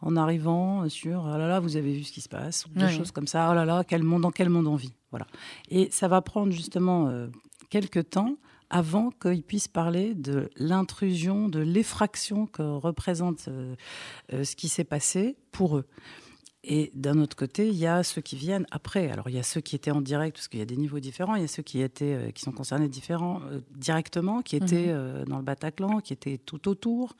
en 0.00 0.16
arrivant 0.16 0.88
sur 0.88 1.24
oh 1.26 1.36
là 1.36 1.48
là, 1.48 1.60
vous 1.60 1.76
avez 1.76 1.92
vu 1.92 2.04
ce 2.04 2.12
qui 2.12 2.22
se 2.22 2.28
passe, 2.28 2.66
ou 2.66 2.78
des 2.78 2.88
choses 2.88 3.10
comme 3.10 3.26
ça, 3.26 3.50
oh 3.50 3.54
là 3.54 3.64
là, 3.64 3.84
quel 3.86 4.02
monde, 4.02 4.22
dans 4.22 4.30
quel 4.30 4.48
monde 4.48 4.66
on 4.66 4.76
vit. 4.76 4.94
Voilà. 5.10 5.26
Et 5.68 5.90
ça 5.90 6.08
va 6.08 6.22
prendre 6.22 6.52
justement 6.52 7.10
quelques 7.70 8.10
temps 8.10 8.36
avant 8.70 9.10
qu'ils 9.10 9.42
puissent 9.42 9.68
parler 9.68 10.14
de 10.14 10.48
l'intrusion, 10.56 11.48
de 11.48 11.58
l'effraction 11.58 12.46
que 12.46 12.62
représente 12.62 13.48
euh, 13.48 13.74
euh, 14.32 14.44
ce 14.44 14.54
qui 14.54 14.68
s'est 14.68 14.84
passé 14.84 15.36
pour 15.50 15.76
eux. 15.76 15.86
Et 16.62 16.92
d'un 16.94 17.18
autre 17.18 17.36
côté, 17.36 17.68
il 17.68 17.76
y 17.76 17.86
a 17.86 18.02
ceux 18.02 18.20
qui 18.20 18.36
viennent 18.36 18.66
après. 18.70 19.10
Alors, 19.10 19.30
il 19.30 19.34
y 19.34 19.38
a 19.38 19.42
ceux 19.42 19.62
qui 19.62 19.74
étaient 19.74 19.90
en 19.90 20.02
direct, 20.02 20.36
parce 20.36 20.46
qu'il 20.46 20.60
y 20.60 20.62
a 20.62 20.66
des 20.66 20.76
niveaux 20.76 21.00
différents. 21.00 21.34
Il 21.34 21.40
y 21.40 21.44
a 21.44 21.48
ceux 21.48 21.62
qui, 21.62 21.80
étaient, 21.80 22.14
euh, 22.14 22.30
qui 22.30 22.42
sont 22.42 22.52
concernés 22.52 22.88
différents, 22.88 23.40
directement, 23.74 24.42
qui 24.42 24.56
étaient 24.56 24.92
mhm. 24.92 25.24
dans 25.24 25.38
le 25.38 25.42
Bataclan, 25.42 26.00
qui 26.00 26.12
étaient 26.12 26.36
tout 26.36 26.68
autour. 26.68 27.16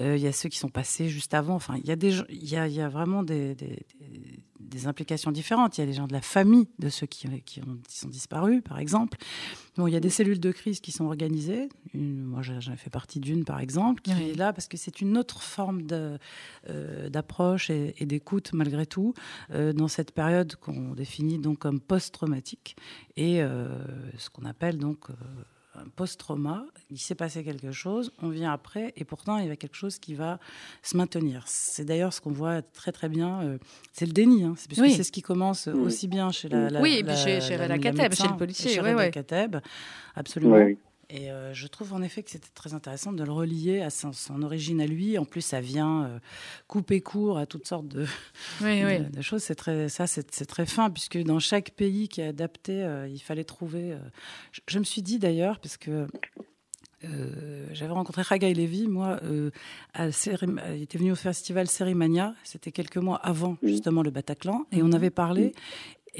il 0.00 0.16
y 0.16 0.26
a 0.26 0.32
ceux 0.32 0.48
qui 0.48 0.58
sont 0.58 0.70
passés 0.70 1.08
juste 1.08 1.34
avant. 1.34 1.54
Enfin, 1.54 1.76
il 1.76 1.86
y 1.86 1.92
a, 1.92 1.96
des, 1.96 2.18
il 2.30 2.48
y 2.48 2.56
a, 2.56 2.66
il 2.66 2.74
y 2.74 2.80
a 2.80 2.88
vraiment 2.88 3.22
des, 3.22 3.54
des 3.54 3.84
implications 4.84 5.30
différentes. 5.30 5.78
Il 5.78 5.80
y 5.80 5.84
a 5.84 5.86
les 5.86 5.92
gens 5.92 6.06
de 6.06 6.12
la 6.12 6.20
famille 6.20 6.68
de 6.78 6.88
ceux 6.88 7.06
qui, 7.06 7.28
qui, 7.42 7.60
ont, 7.60 7.78
sont 7.88 8.08
disparus, 8.08 8.62
par 8.62 8.78
exemple. 8.78 9.18
Bon, 9.76 9.86
il 9.86 9.92
y 9.92 9.96
a 9.96 10.00
des 10.00 10.10
cellules 10.10 10.40
de 10.40 10.52
crise 10.52 10.80
qui 10.80 10.92
sont 10.92 11.06
organisées. 11.06 11.68
moi, 11.94 12.42
j'en 12.42 12.72
ai 12.72 12.76
fait 12.76 12.90
partie 12.90 13.20
d'une, 13.20 13.44
par 13.44 13.60
exemple, 13.60 14.02
qui 14.02 14.10
est 14.10 14.36
là 14.36 14.52
parce 14.52 14.68
que 14.68 14.76
c'est 14.76 15.00
une 15.00 15.16
autre 15.16 15.42
forme 15.42 15.86
euh, 15.92 17.08
d'approche 17.08 17.70
et, 17.70 17.94
d'écoute, 18.06 18.50
malgré 18.52 18.86
tout, 18.86 19.14
euh, 19.52 19.72
dans 19.72 19.88
cette 19.88 20.12
période 20.12 20.56
qu'on 20.56 20.94
définit 20.94 21.38
donc 21.38 21.58
comme 21.58 21.80
post-traumatique 21.80 22.76
et 23.16 23.42
euh, 23.42 23.68
ce 24.18 24.30
qu'on 24.30 24.44
appelle 24.44 24.78
donc 24.78 25.06
post-trauma, 25.96 26.64
il 26.90 26.98
s'est 26.98 27.14
passé 27.14 27.44
quelque 27.44 27.72
chose, 27.72 28.12
on 28.22 28.28
vient 28.28 28.52
après, 28.52 28.92
et 28.96 29.04
pourtant 29.04 29.38
il 29.38 29.48
y 29.48 29.50
a 29.50 29.56
quelque 29.56 29.76
chose 29.76 29.98
qui 29.98 30.14
va 30.14 30.38
se 30.82 30.96
maintenir. 30.96 31.44
C'est 31.46 31.84
d'ailleurs 31.84 32.12
ce 32.12 32.20
qu'on 32.20 32.32
voit 32.32 32.62
très 32.62 32.92
très 32.92 33.08
bien, 33.08 33.42
euh, 33.42 33.58
c'est 33.92 34.06
le 34.06 34.12
déni, 34.12 34.44
hein, 34.44 34.54
c'est 34.56 34.74
c'est 34.74 35.04
ce 35.04 35.12
qui 35.12 35.22
commence 35.22 35.68
aussi 35.68 36.08
bien 36.08 36.30
chez 36.30 36.48
la, 36.48 36.80
oui, 36.80 36.98
et 36.98 37.04
puis 37.04 37.16
chez, 37.16 37.40
chez 37.40 37.56
la, 37.56 37.78
Kateb, 37.78 38.12
chez 38.12 38.28
le 38.28 38.36
policier, 38.36 38.70
chez 38.70 38.80
ouais, 38.80 39.10
Kateb, 39.10 39.56
absolument. 40.14 40.56
Et 41.12 41.30
euh, 41.30 41.52
je 41.52 41.66
trouve 41.66 41.92
en 41.92 42.02
effet 42.02 42.22
que 42.22 42.30
c'était 42.30 42.50
très 42.54 42.72
intéressant 42.72 43.12
de 43.12 43.24
le 43.24 43.32
relier 43.32 43.80
à 43.80 43.90
son, 43.90 44.42
origine 44.42 44.80
à 44.80 44.86
lui. 44.86 45.18
En 45.18 45.24
plus, 45.24 45.40
ça 45.40 45.60
vient 45.60 46.04
euh, 46.04 46.18
couper 46.68 47.00
court 47.00 47.36
à 47.38 47.46
toutes 47.46 47.66
sortes 47.66 47.88
de, 47.88 48.06
de, 48.60 49.22
choses. 49.22 49.42
C'est 49.42 49.56
très, 49.56 49.88
ça, 49.88 50.06
c'est 50.06 50.46
très 50.46 50.66
fin, 50.66 50.88
puisque 50.90 51.18
dans 51.18 51.40
chaque 51.40 51.72
pays 51.72 52.08
qui 52.08 52.20
est 52.20 52.28
adapté, 52.28 52.84
euh, 52.84 53.08
il 53.08 53.18
fallait 53.18 53.44
trouver. 53.44 53.96
Je, 54.68 54.78
me 54.78 54.84
suis 54.84 55.02
dit 55.02 55.18
d'ailleurs, 55.18 55.58
parce 55.58 55.76
que 55.76 56.06
j'avais 57.72 57.92
rencontré 57.92 58.22
Raga 58.22 58.48
Levi, 58.52 58.86
moi, 58.86 59.18
à 59.94 60.08
il 60.08 60.82
était 60.82 60.98
venu 60.98 61.12
au 61.12 61.16
festival 61.16 61.66
Sérimania, 61.66 62.34
c'était 62.44 62.72
quelques 62.72 62.98
mois 62.98 63.16
avant 63.16 63.56
justement 63.62 64.02
le 64.02 64.10
Bataclan, 64.10 64.66
et 64.70 64.82
on 64.82 64.88
mhm. 64.88 64.94
avait 64.94 65.10
parlé, 65.10 65.52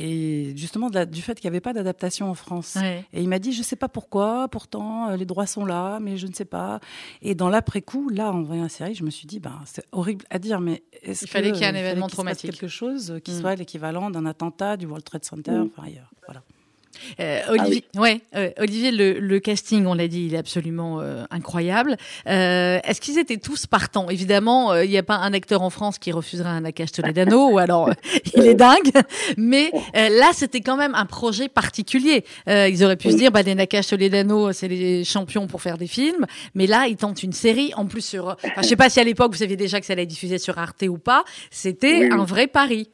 et 0.00 0.56
justement 0.56 0.88
du 0.88 1.20
fait 1.20 1.38
qu'il 1.38 1.50
n'y 1.50 1.54
avait 1.54 1.60
pas 1.60 1.74
d'adaptation 1.74 2.30
en 2.30 2.34
France. 2.34 2.78
Et 3.12 3.22
il 3.22 3.28
m'a 3.28 3.38
dit, 3.38 3.52
je 3.52 3.58
ne 3.58 3.64
sais 3.64 3.76
pas 3.76 3.88
pourquoi, 3.88 4.48
pourtant 4.48 5.10
euh, 5.10 5.16
les 5.16 5.26
droits 5.26 5.46
sont 5.46 5.66
là, 5.66 6.00
mais 6.00 6.16
je 6.16 6.26
ne 6.26 6.32
sais 6.32 6.46
pas. 6.46 6.80
Et 7.20 7.34
dans 7.34 7.50
l'après-coup, 7.50 8.08
là, 8.08 8.32
en 8.32 8.42
voyant 8.42 8.62
la 8.62 8.68
série, 8.70 8.94
je 8.94 9.04
me 9.04 9.10
suis 9.10 9.26
dit, 9.26 9.40
ben, 9.40 9.60
c'est 9.66 9.84
horrible 9.92 10.24
à 10.30 10.38
dire, 10.38 10.60
mais 10.60 10.82
est-ce 11.02 11.20
qu'il 11.20 11.28
fallait 11.28 11.52
qu'il 11.52 11.60
y 11.60 11.64
ait 11.64 11.68
un 11.68 11.74
euh, 11.74 11.80
événement 11.80 12.08
traumatique, 12.08 12.50
quelque 12.50 12.68
chose 12.68 13.20
qui 13.22 13.32
mm. 13.32 13.40
soit 13.40 13.54
l'équivalent 13.56 14.10
d'un 14.10 14.24
attentat 14.24 14.78
du 14.78 14.86
World 14.86 15.04
Trade 15.04 15.24
Center, 15.24 15.52
mm. 15.52 15.70
enfin 15.72 15.88
ailleurs, 15.88 16.10
voilà. 16.26 16.42
Euh, 17.20 17.40
Olivier, 17.48 17.84
ouais, 17.96 18.20
euh, 18.34 18.50
Olivier, 18.58 18.90
le, 18.90 19.18
le, 19.18 19.38
casting, 19.40 19.86
on 19.86 19.94
l'a 19.94 20.08
dit, 20.08 20.26
il 20.26 20.34
est 20.34 20.38
absolument 20.38 21.00
euh, 21.00 21.24
incroyable. 21.30 21.96
Euh, 22.26 22.78
Est-ce 22.84 23.00
qu'ils 23.00 23.18
étaient 23.18 23.38
tous 23.38 23.66
partants? 23.66 24.08
Évidemment, 24.10 24.72
euh, 24.72 24.84
il 24.84 24.90
n'y 24.90 24.98
a 24.98 25.02
pas 25.02 25.16
un 25.16 25.32
acteur 25.32 25.62
en 25.62 25.70
France 25.70 25.98
qui 25.98 26.12
refuserait 26.12 26.48
un 26.48 26.62
Nakash 26.62 26.92
Toledano, 26.92 27.48
ou 27.52 27.58
alors 27.58 27.90
il 28.34 28.46
est 28.46 28.54
dingue. 28.54 28.90
Mais 29.36 29.70
là, 29.94 30.30
c'était 30.32 30.60
quand 30.60 30.76
même 30.76 30.94
un 30.94 31.06
projet 31.06 31.48
particulier. 31.48 32.24
ils 32.46 32.84
auraient 32.84 32.96
pu 32.96 33.10
se 33.10 33.16
dire, 33.16 33.30
bah, 33.30 33.42
les 33.42 33.54
Nakash 33.54 33.88
Toledano, 33.88 34.52
c'est 34.52 34.68
les 34.68 35.04
champions 35.04 35.46
pour 35.46 35.62
faire 35.62 35.78
des 35.78 35.86
films. 35.86 36.26
Mais 36.54 36.66
là, 36.66 36.86
ils 36.88 36.96
tentent 36.96 37.22
une 37.22 37.32
série, 37.32 37.72
en 37.76 37.86
plus 37.86 38.04
sur. 38.04 38.36
Enfin, 38.44 38.62
je 38.62 38.66
sais 38.66 38.76
pas 38.76 38.90
si 38.90 39.00
à 39.00 39.04
l'époque 39.04 39.32
vous 39.32 39.38
saviez 39.38 39.56
déjà 39.56 39.80
que 39.80 39.86
ça 39.86 39.92
allait 39.94 40.06
diffuser 40.06 40.38
sur 40.38 40.58
Arte 40.58 40.82
ou 40.88 40.98
pas. 40.98 41.24
C'était 41.50 42.00
Oui, 42.00 42.08
un 42.12 42.24
vrai 42.24 42.46
pari. 42.46 42.90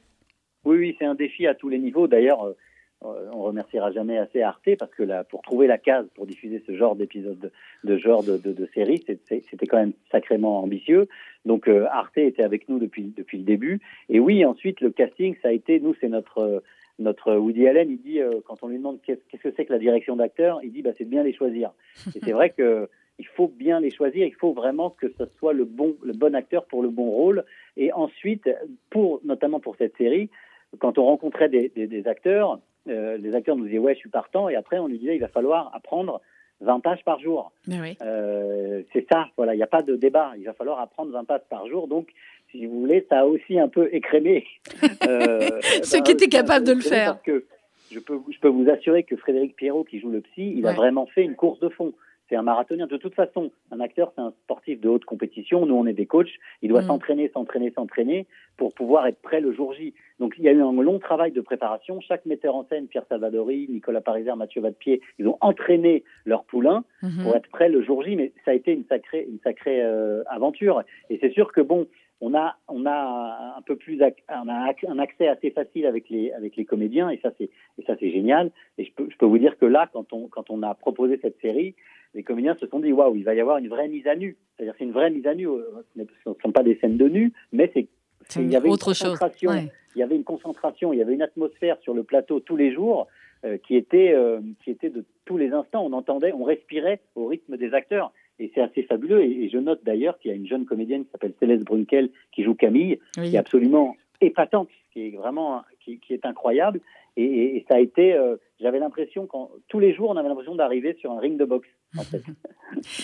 Oui, 0.65 0.79
oui, 0.79 0.97
c'est 0.99 1.07
un 1.07 1.15
défi 1.15 1.47
à 1.47 1.55
tous 1.55 1.69
les 1.69 1.79
niveaux. 1.79 2.09
D'ailleurs, 2.09 2.55
on 3.03 3.43
remerciera 3.43 3.93
jamais 3.93 4.19
assez 4.19 4.43
Arte 4.43 4.77
parce 4.79 4.93
que 4.95 5.03
là, 5.03 5.25
pour 5.25 5.43
trouver 5.43 5.67
la 5.67 5.79
case 5.79 6.07
pour 6.15 6.27
diffuser 6.27 6.63
ce 6.67 6.75
genre 6.75 6.97
d'épisode, 6.97 7.39
de, 7.39 7.51
de 7.85 7.99
genre 7.99 8.23
de, 8.23 8.39
de, 8.39 8.53
de 8.53 8.67
série, 8.75 9.05
c'était 9.07 9.67
quand 9.67 9.77
même 9.77 9.93
sacrément 10.11 10.63
ambitieux. 10.63 11.09
Donc 11.45 11.69
euh, 11.69 11.87
Arte 11.91 12.19
était 12.19 12.43
avec 12.43 12.69
nous 12.69 12.79
depuis 12.79 13.13
depuis 13.17 13.39
le 13.39 13.45
début. 13.45 13.81
Et 14.09 14.19
oui, 14.19 14.45
ensuite 14.45 14.81
le 14.81 14.91
casting, 14.91 15.37
ça 15.43 15.49
a 15.49 15.53
été 15.53 15.79
nous, 15.81 15.95
c'est 16.01 16.09
notre 16.09 16.39
euh, 16.39 16.61
notre 16.99 17.35
Woody 17.37 17.69
Allen. 17.69 17.91
Il 17.91 18.01
dit 18.01 18.21
euh, 18.21 18.41
quand 18.47 18.63
on 18.63 18.69
lui 18.69 18.79
demande 18.79 19.01
qu'est-ce 19.03 19.43
que 19.43 19.53
c'est 19.55 19.67
que 19.67 19.73
la 19.73 19.79
direction 19.79 20.17
d'acteur, 20.17 20.61
il 20.63 20.73
dit 20.73 20.83
bah 20.83 20.91
c'est 20.97 21.05
de 21.05 21.11
bien 21.11 21.23
les 21.23 21.35
choisir. 21.35 21.73
Et 22.15 22.21
c'est 22.25 22.33
vrai 22.33 22.51
que 22.51 22.89
il 23.19 23.27
faut 23.27 23.49
bien 23.49 23.81
les 23.81 23.91
choisir. 23.91 24.27
Il 24.27 24.35
faut 24.35 24.53
vraiment 24.53 24.91
que 24.91 25.09
ce 25.19 25.25
soit 25.39 25.53
le 25.53 25.67
bon 25.67 25.97
le 26.03 26.15
bon 26.15 26.35
acteur 26.35 26.65
pour 26.65 26.83
le 26.83 26.89
bon 26.89 27.11
rôle. 27.11 27.45
Et 27.77 27.93
ensuite, 27.93 28.49
pour 28.89 29.21
notamment 29.25 29.61
pour 29.61 29.77
cette 29.77 29.97
série, 29.99 30.31
quand 30.79 30.97
on 30.99 31.05
rencontrait 31.05 31.51
des, 31.51 31.69
des 31.69 32.09
acteurs, 32.09 32.59
euh, 32.89 33.17
les 33.17 33.35
acteurs 33.35 33.57
nous 33.57 33.65
disaient 33.65 33.79
ouais 33.79 33.95
je 33.95 34.01
suis 34.01 34.09
partant 34.09 34.49
et 34.49 34.57
après 34.57 34.79
on 34.79 34.87
lui 34.87 34.99
disait 34.99 35.17
il 35.17 35.21
va 35.21 35.29
falloir 35.29 35.75
apprendre 35.75 36.21
20 36.61 36.81
pages 36.81 37.05
par 37.05 37.21
jour. 37.21 37.53
Oui. 37.69 37.97
Euh, 38.03 38.83
c'est 38.93 39.07
ça, 39.11 39.29
voilà, 39.37 39.55
il 39.55 39.59
n'y 39.59 39.63
a 39.63 39.69
pas 39.69 39.83
de 39.83 39.97
débat. 39.97 40.33
Il 40.39 40.45
va 40.45 40.53
falloir 40.53 40.81
apprendre 40.81 41.13
20 41.13 41.25
pages 41.25 41.43
par 41.51 41.67
jour. 41.67 41.87
Donc, 41.89 42.09
si 42.51 42.67
vous 42.67 42.81
voulez, 42.81 43.07
ça 43.09 43.21
a 43.21 43.25
aussi 43.27 43.59
un 43.59 43.69
peu 43.69 43.89
écrémé. 43.93 44.47
euh, 45.07 45.61
Ceux 45.83 45.99
bah, 45.99 46.05
qui 46.05 46.13
étaient 46.13 46.29
capables 46.29 46.67
de 46.67 46.73
le 46.73 46.81
faire. 46.81 47.15
Parce 47.15 47.25
que 47.25 47.45
je 47.93 47.99
peux, 47.99 48.19
je 48.31 48.39
peux 48.39 48.49
vous 48.49 48.69
assurer 48.71 49.03
que 49.03 49.17
Frédéric 49.17 49.57
Pierrot, 49.57 49.85
qui 49.85 50.01
joue 50.01 50.11
le 50.11 50.21
psy, 50.21 50.55
il 50.57 50.67
a 50.67 50.73
vraiment 50.73 51.07
fait 51.07 51.23
une 51.23 51.37
course 51.37 51.61
de 51.61 51.69
fond. 51.69 51.93
C'est 52.29 52.37
un 52.37 52.43
marathonien. 52.43 52.87
De 52.87 52.97
toute 52.97 53.15
façon, 53.15 53.51
un 53.71 53.81
acteur, 53.81 54.13
c'est 54.15 54.21
un 54.21 54.33
sportif 54.45 54.81
de 54.81 54.89
haute 54.89 55.05
compétition. 55.05 55.65
Nous, 55.65 55.75
on 55.75 55.87
est 55.87 55.93
des 55.93 56.07
coachs. 56.07 56.29
Il 56.63 56.69
doit 56.71 56.83
Mm. 56.83 56.87
s'entraîner, 56.87 57.31
s'entraîner, 57.33 57.71
s'entraîner 57.71 58.27
pour 58.57 58.75
pouvoir 58.75 59.07
être 59.07 59.21
prêt 59.23 59.41
le 59.41 59.53
jour 59.53 59.73
J. 59.75 59.95
Donc, 60.19 60.35
il 60.39 60.45
y 60.45 60.49
a 60.49 60.53
eu 60.53 60.61
un 60.63 60.73
long 60.73 60.99
travail 60.99 61.31
de 61.31 61.41
préparation. 61.41 62.01
Chaque 62.01 62.27
metteur 62.27 62.57
en 62.57 62.65
scène, 62.65 62.89
Pierre 62.89 63.05
Salvadori, 63.09 63.67
Nicolas 63.69 64.01
Pariser, 64.01 64.33
Mathieu 64.37 64.61
Vadepied, 64.61 65.01
ils 65.19 65.29
ont 65.29 65.39
entraîné 65.41 66.03
leur 66.25 66.45
poulain 66.45 66.85
Mhm. 67.03 67.23
pour 67.23 67.37
être 67.37 67.49
prêt 67.49 67.69
le 67.69 67.83
jour 67.83 68.03
J, 68.03 68.17
mais 68.17 68.33
ça 68.45 68.51
a 68.51 68.55
été 68.55 68.73
une 68.73 68.85
sacrée, 68.87 69.27
une 69.31 69.39
sacrée 69.45 69.83
euh, 69.83 70.23
aventure. 70.27 70.83
Et 71.11 71.19
c'est 71.21 71.31
sûr 71.33 71.53
que 71.53 71.61
bon, 71.61 71.87
on 72.21 72.35
a, 72.35 72.57
on 72.69 72.87
a 72.87 73.55
un 73.59 73.63
peu 73.63 73.77
plus, 73.77 74.01
on 74.03 74.49
a 74.49 74.73
un 74.89 74.99
accès 74.99 75.29
assez 75.29 75.51
facile 75.51 75.87
avec 75.87 76.09
les, 76.09 76.33
avec 76.33 76.57
les 76.57 76.65
comédiens, 76.65 77.11
et 77.11 77.19
ça 77.23 77.31
c'est, 77.37 77.51
et 77.79 77.83
ça 77.87 77.95
c'est 78.01 78.11
génial. 78.11 78.51
Et 78.79 78.85
je 78.85 78.93
peux, 78.93 79.07
je 79.11 79.17
peux 79.17 79.27
vous 79.27 79.39
dire 79.39 79.59
que 79.59 79.67
là, 79.67 79.89
quand 79.93 80.13
on, 80.13 80.27
quand 80.29 80.49
on 80.51 80.63
a 80.63 80.75
proposé 80.75 81.19
cette 81.21 81.39
série, 81.41 81.75
les 82.15 82.23
comédiens 82.23 82.57
se 82.57 82.67
sont 82.67 82.81
dit 82.81 82.93
waouh, 82.93 83.15
il 83.17 83.25
va 83.25 83.35
y 83.35 83.41
avoir 83.41 83.59
une 83.59 83.69
vraie 83.69 83.89
mise 83.89 84.07
à 84.07 84.17
nu. 84.17 84.37
C'est-à-dire 84.57 84.75
c'est 84.79 84.85
une 84.85 84.93
vraie 84.93 85.11
mise 85.11 85.27
à 85.27 85.35
nu. 85.35 85.47
euh, 85.49 85.63
Ce 85.95 86.01
ne 86.01 86.35
sont 86.43 86.53
pas 86.53 86.63
des 86.63 86.77
scènes 86.77 86.97
de 86.97 87.09
nu, 87.09 87.33
mais 87.53 87.71
c'est, 87.75 87.87
C'est 88.29 88.43
il 88.43 88.51
y 88.51 88.57
avait 88.57 88.71
autre 88.71 88.89
une 88.89 88.95
chose. 88.95 89.11
concentration 89.19 89.51
Ouais. 89.51 89.69
il 89.95 89.99
y 89.99 90.03
avait 90.03 90.17
une 90.17 90.25
concentration, 90.25 90.93
il 90.95 90.99
y 90.99 91.03
avait 91.03 91.15
une 91.15 91.23
atmosphère 91.23 91.77
sur 91.81 91.93
le 91.93 92.03
plateau 92.03 92.41
tous 92.41 92.57
les 92.57 92.73
jours 92.73 93.07
euh, 93.45 93.59
qui 93.59 93.77
était 93.77 94.13
euh, 94.15 94.41
qui 94.65 94.71
était 94.71 94.89
de 94.89 95.05
tous 95.27 95.37
les 95.37 95.53
instants. 95.53 95.85
On 95.85 95.93
entendait, 95.93 96.33
on 96.33 96.45
respirait 96.45 97.01
au 97.15 97.27
rythme 97.27 97.59
des 97.59 97.75
acteurs. 97.75 98.13
Et 98.39 98.51
c'est 98.55 98.61
assez 98.61 98.83
fabuleux. 98.83 99.23
Et, 99.23 99.45
et 99.45 99.49
je 99.49 99.59
note 99.59 99.81
d'ailleurs 99.85 100.19
qu'il 100.19 100.31
y 100.31 100.35
a 100.35 100.37
une 100.37 100.47
jeune 100.47 100.65
comédienne 100.67 101.05
qui 101.05 101.11
s'appelle 101.11 101.33
Céleste 101.41 101.65
Brunkel 101.65 102.11
qui 102.33 102.43
joue 102.45 102.55
Camille, 102.55 102.99
Oui. 103.19 103.31
qui 103.31 103.37
est 103.37 103.39
absolument 103.39 103.97
épatante, 104.21 104.69
qui 104.93 105.09
est 105.09 105.17
vraiment 105.17 105.63
qui, 105.81 105.99
qui 106.01 106.13
est 106.15 106.25
incroyable. 106.27 106.81
Et, 107.17 107.25
et- 107.25 107.57
et 107.57 107.65
ça 107.69 107.77
a 107.77 107.81
été, 107.81 108.13
euh, 108.13 108.37
j'avais 108.61 108.79
l'impression 108.79 109.27
quand 109.27 109.51
tous 109.69 109.79
les 109.79 109.95
jours 109.95 110.11
on 110.11 110.17
avait 110.17 110.29
l'impression 110.29 110.55
d'arriver 110.55 110.95
sur 111.01 111.13
un 111.13 111.19
ring 111.21 111.39
de 111.39 111.45
boxe. 111.47 111.69
En 111.99 112.03
fait. 112.03 112.23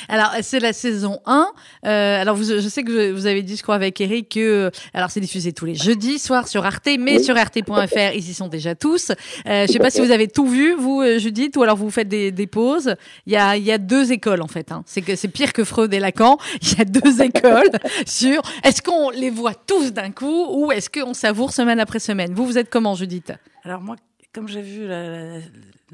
Alors, 0.09 0.33
c'est 0.43 0.61
la 0.61 0.73
saison 0.73 1.21
1. 1.27 1.47
Euh, 1.87 2.21
alors, 2.21 2.37
vous, 2.37 2.45
je 2.45 2.69
sais 2.69 2.83
que 2.83 3.13
vous 3.13 3.27
avez 3.27 3.43
dit, 3.43 3.57
je 3.57 3.63
crois, 3.63 3.75
avec 3.75 4.01
Eric, 4.01 4.29
que 4.31 4.71
alors 4.95 5.11
c'est 5.11 5.21
diffusé 5.21 5.53
tous 5.53 5.65
les 5.65 5.75
jeudis 5.75 6.19
soirs 6.19 6.49
sur 6.49 6.65
Arte, 6.67 6.89
mais 6.99 7.19
Oui. 7.19 7.25
sur 7.25 7.37
arte.fr, 7.37 8.15
ils 8.15 8.29
y 8.31 8.35
sont 8.35 8.49
déjà 8.49 8.75
tous. 8.75 9.11
Euh, 9.47 9.67
je 9.67 9.73
sais 9.73 9.79
pas 9.79 9.91
si 9.91 10.01
vous 10.01 10.11
avez 10.11 10.29
tout 10.29 10.47
vu, 10.47 10.75
vous, 10.75 11.01
euh, 11.03 11.19
Judith, 11.19 11.57
ou 11.57 11.63
alors 11.63 11.77
vous 11.77 11.91
faites 11.91 12.09
des, 12.09 12.31
des 12.33 12.47
pauses. 12.47 12.95
Il 13.27 13.33
y 13.33 13.37
a, 13.37 13.57
il 13.57 13.65
y 13.65 13.73
a 13.73 13.79
deux 13.79 14.13
écoles, 14.13 14.43
en 14.43 14.49
fait. 14.49 14.73
Hein. 14.73 14.83
C'est 14.87 15.03
que 15.03 15.17
c'est 15.17 15.29
pire 15.29 15.53
que 15.53 15.65
Freud 15.65 15.93
et 15.95 16.01
Lacan. 16.01 16.39
Il 16.61 16.79
y 16.79 16.81
a 16.81 16.85
deux 16.85 17.23
écoles 17.23 17.71
sur 18.07 18.43
est-ce 18.65 18.83
qu'on 18.83 19.11
les 19.11 19.31
voit 19.31 19.55
tous 19.55 19.93
d'un 19.93 20.11
coup 20.11 20.47
ou 20.51 20.73
est-ce 20.73 20.91
qu'on 20.91 21.15
savoure 21.15 21.53
semaine 21.53 21.81
après 21.81 21.99
semaine? 21.99 22.35
Vous, 22.35 22.47
vous 22.47 22.59
êtes 22.59 22.71
comment, 22.71 22.95
Judith? 22.95 23.33
Alors 23.65 23.81
moi, 23.81 23.97
comme 24.35 24.49
j'ai 24.49 24.63
vu 24.63 24.87
la, 24.87 25.09
la- 25.09 25.39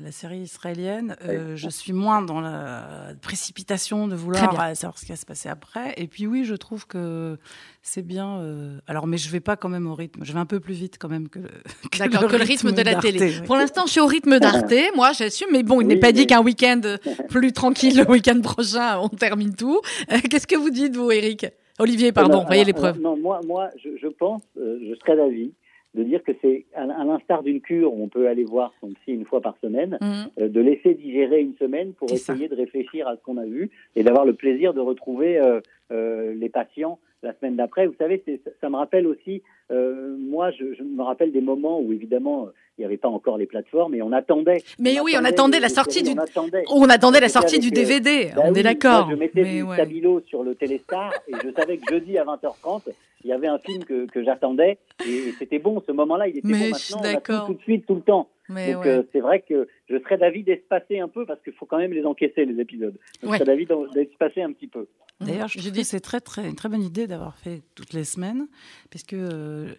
la 0.01 0.13
série 0.13 0.39
israélienne, 0.39 1.17
euh, 1.25 1.57
je 1.57 1.69
suis 1.69 1.93
moins 1.93 2.23
dans 2.23 2.41
la 2.41 3.09
précipitation 3.21 4.07
de 4.07 4.15
vouloir 4.15 4.55
euh, 4.61 4.75
savoir 4.75 4.97
ce 4.97 5.05
qui 5.05 5.11
va 5.11 5.17
se 5.17 5.27
passer 5.27 5.49
après. 5.49 5.93
Et 5.97 6.07
puis 6.07 6.29
oui, 6.29 6.45
je 6.45 6.55
trouve 6.55 6.87
que 6.87 7.37
c'est 7.83 8.07
bien. 8.07 8.39
euh, 8.39 8.79
alors, 8.87 9.09
mais 9.09 9.17
je 9.19 9.29
vais 9.29 9.41
pas 9.41 9.57
quand 9.57 9.69
même 9.69 9.89
au 9.89 9.95
rythme. 9.97 10.25
Je 10.25 10.33
vais 10.33 10.39
un 10.39 10.47
peu 10.47 10.61
plus 10.61 10.75
vite 10.75 10.99
quand 11.01 11.09
même 11.09 11.29
que 11.29 11.39
le, 11.99 12.29
que 12.29 12.37
le 12.37 12.45
rythme 12.45 12.71
de 12.71 12.77
la 12.83 12.93
d'Arte, 12.93 13.03
télé. 13.03 13.21
oui. 13.41 13.47
Pour 13.47 13.57
l'instant, 13.57 13.87
je 13.87 13.91
suis 13.93 14.01
au 14.01 14.07
rythme 14.07 14.39
d'Arte. 14.39 14.73
Moi, 14.95 15.11
j'assume. 15.13 15.49
Mais 15.51 15.65
bon, 15.65 15.81
il 15.81 15.89
Oui, 15.89 15.95
n'est 15.95 16.01
pas 16.01 16.13
dit 16.13 16.27
qu'un 16.29 16.41
week-end 16.43 16.81
plus 17.29 17.53
tranquille, 17.53 17.97
le 17.99 18.09
week-end 18.09 18.41
prochain, 18.41 18.99
on 19.01 19.09
termine 19.09 19.55
tout. 19.57 19.81
Euh, 20.13 20.19
Qu'est-ce 20.31 20.47
que 20.47 20.57
vous 20.57 20.71
dites, 20.71 20.95
vous, 20.97 21.11
Eric? 21.11 21.47
Olivier, 21.81 22.11
pardon, 22.13 22.45
voyez 22.45 22.65
l'épreuve. 22.65 23.01
Non, 23.01 23.17
moi, 23.17 23.41
moi 23.47 23.71
je, 23.83 23.91
je 24.03 24.09
pense, 24.09 24.43
euh, 24.61 24.79
je 24.89 24.95
serais 24.99 25.17
d'avis 25.17 25.53
de 25.99 26.05
dire 26.05 26.23
que 26.23 26.33
c'est 26.41 26.65
à, 26.75 26.83
à 26.85 27.05
l'instar 27.05 27.43
d'une 27.43 27.61
cure 27.61 27.93
où 27.93 28.03
on 28.03 28.09
peut 28.09 28.29
aller 28.29 28.45
voir 28.45 28.73
son 28.81 28.89
psy 28.93 29.13
une 29.13 29.25
fois 29.25 29.41
par 29.41 29.57
semaine, 29.59 29.99
Mhm. 30.01 30.09
euh, 30.41 30.49
de 30.49 30.61
laisser 30.61 30.95
digérer 30.95 31.41
une 31.41 31.55
semaine 31.57 31.93
pour 31.93 32.09
ça. 32.09 32.15
essayer 32.15 32.49
de 32.49 32.55
réfléchir 32.55 33.09
à 33.09 33.17
ce 33.17 33.23
qu'on 33.23 33.37
a 33.37 33.45
vu 33.45 33.71
et 33.97 34.03
d'avoir 34.05 34.25
le 34.25 34.33
plaisir 34.35 34.73
de 34.75 34.81
retrouver 34.81 35.39
euh, 35.39 35.61
euh, 35.91 36.35
les 36.35 36.49
patients 36.49 36.99
la 37.23 37.35
semaine 37.35 37.57
d'après. 37.57 37.87
Vous 37.87 37.95
savez, 37.99 38.23
c'est- 38.25 38.41
ça, 38.61 38.69
me 38.71 38.77
rappelle 38.77 39.07
aussi, 39.07 39.43
euh, 39.71 40.17
moi, 40.19 40.51
je, 40.53 40.75
je 40.75 40.83
me 40.83 41.03
rappelle 41.03 41.33
des 41.33 41.41
moments 41.41 41.81
où 41.81 41.93
évidemment 41.93 42.47
euh, 42.47 42.51
il 42.77 42.83
n'y 42.83 42.85
avait 42.85 42.97
pas 42.97 43.09
encore 43.09 43.39
les 43.39 43.47
plateformes 43.47 43.95
et 43.95 44.03
on 44.03 44.13
attendait. 44.13 44.63
Mais 44.79 45.01
oui, 45.01 45.15
on 45.21 45.25
attendait 45.25 45.59
la 45.61 45.69
sortie 45.69 46.01
séries, 46.01 46.15
du. 46.15 46.21
On 46.21 46.23
attendait. 46.23 46.65
On 46.71 46.89
attendait 46.89 47.21
la 47.21 47.29
sortie 47.29 47.59
du 47.59 47.69
avec, 47.69 47.79
euh, 47.79 47.83
DVD. 47.83 48.31
Bah 48.37 48.43
on 48.45 48.53
oui, 48.53 48.61
est 48.61 48.63
d'accord. 48.63 49.09
je 49.11 49.17
mettais 49.17 49.43
Mais 49.43 49.55
du 49.57 49.63
ouais. 49.63 49.75
Stabilo 49.77 50.21
sur 50.27 50.45
le 50.45 50.55
Téléstar 50.55 51.13
et 51.27 51.33
je 51.43 51.51
savais 51.53 51.79
que 51.79 51.93
jeudi 51.93 52.19
à 52.19 52.25
20h30, 52.25 52.83
il 53.25 53.31
y 53.31 53.33
avait 53.33 53.49
un 53.49 53.59
film 53.59 53.83
que, 53.85 54.07
que 54.07 54.23
j'attendais 54.23 54.79
et 55.05 55.33
c'était 55.39 55.59
bon. 55.59 55.83
Ce 55.87 55.93
moment-là, 55.93 56.29
il 56.29 56.39
était 56.39 56.47
Mais 56.49 56.71
bon. 56.71 56.77
Maintenant, 57.03 57.43
on 57.43 57.47
tout 57.47 57.55
de 57.55 57.63
suite, 57.63 57.85
tout 57.87 57.97
le 57.97 58.03
temps. 58.03 58.29
Mais 58.49 58.73
Donc 58.73 58.85
ouais. 58.85 58.91
euh, 58.91 59.03
c'est 59.13 59.21
vrai 59.21 59.45
que 59.49 59.69
je 59.91 59.99
serais 59.99 60.17
d'avis 60.19 60.43
d'espacer 60.43 60.99
un 61.01 61.09
peu 61.09 61.27
parce 61.27 61.41
qu'il 61.43 61.53
faut 61.53 61.67
quand 61.67 61.79
même 61.79 61.93
les 61.93 62.05
encaisser 62.05 62.45
les 62.45 62.61
épisodes. 62.61 62.97
Donc, 63.23 63.31
Ouais. 63.33 63.39
Je 63.39 63.45
serais 63.45 63.57
d'avis 63.57 63.67
d'espacer 63.95 64.43
un 64.43 64.53
petit 64.53 64.67
peu. 64.69 64.87
D'ailleurs, 65.21 65.49
je 65.49 65.59
Je 65.59 65.69
dis- 65.71 65.81
que 65.81 65.87
c'est 65.87 65.99
très, 66.01 66.21
très, 66.21 66.47
une 66.49 66.55
très 66.55 66.69
bonne 66.69 66.83
idée 66.83 67.09
d'avoir 67.09 67.37
fait 67.37 67.63
toutes 67.75 67.93
les 67.93 68.05
semaines, 68.05 68.47
puisque 68.89 69.15
euh, 69.15 69.75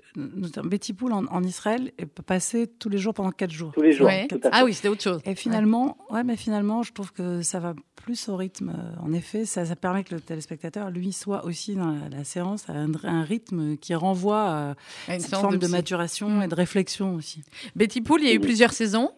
Betty 0.66 0.94
Pool 0.94 1.14
en, 1.14 1.26
en 1.28 1.44
Israël 1.44 1.92
passer 2.26 2.68
tous 2.68 2.90
les 2.90 2.98
jours 2.98 3.14
pendant 3.14 3.32
quatre 3.32 3.52
jours. 3.52 3.72
Tous 3.74 3.82
les 3.82 3.94
jours. 3.94 4.08
Ouais. 4.08 4.28
tout 4.28 4.36
à 4.44 4.50
fait. 4.50 4.50
Ah 4.52 4.66
oui, 4.66 4.74
c'était 4.74 4.90
autre 4.90 5.02
chose. 5.02 5.22
Et 5.26 5.36
finalement, 5.36 5.98
ouais. 6.10 6.24
mais 6.26 6.36
finalement, 6.36 6.84
je 6.84 6.92
trouve 6.92 7.14
que 7.14 7.42
ça 7.42 7.60
va 7.60 7.74
plus 7.96 8.28
au 8.30 8.36
rythme. 8.36 8.70
euh, 8.78 9.02
En 9.06 9.14
effet, 9.14 9.46
ça, 9.46 9.66
ça 9.66 9.76
permet 9.78 10.04
que 10.04 10.14
le 10.16 10.22
téléspectateur, 10.22 10.90
lui, 10.90 11.12
soit 11.14 11.46
aussi 11.46 11.76
dans 11.76 11.92
la, 11.92 12.10
la 12.10 12.24
séance 12.26 12.70
à 12.70 12.74
un, 12.74 12.92
un 13.04 13.24
rythme 13.24 13.78
qui 13.78 13.96
renvoie 13.96 14.42
à 14.50 14.76
Une 15.08 15.16
une 15.16 15.20
séance 15.22 15.42
forme 15.42 15.58
de, 15.58 15.68
maturation 15.68 16.30
Mm. 16.30 16.42
et 16.44 16.48
de 16.48 16.56
réflexion 16.56 17.16
aussi. 17.16 17.44
Betty 17.76 18.02
Pool, 18.02 18.22
il 18.22 18.28
y 18.28 18.30
a 18.32 18.34
eu 18.34 18.38
Oui. 18.40 18.42
Plusieurs 18.60 18.74
saisons. 18.74 19.12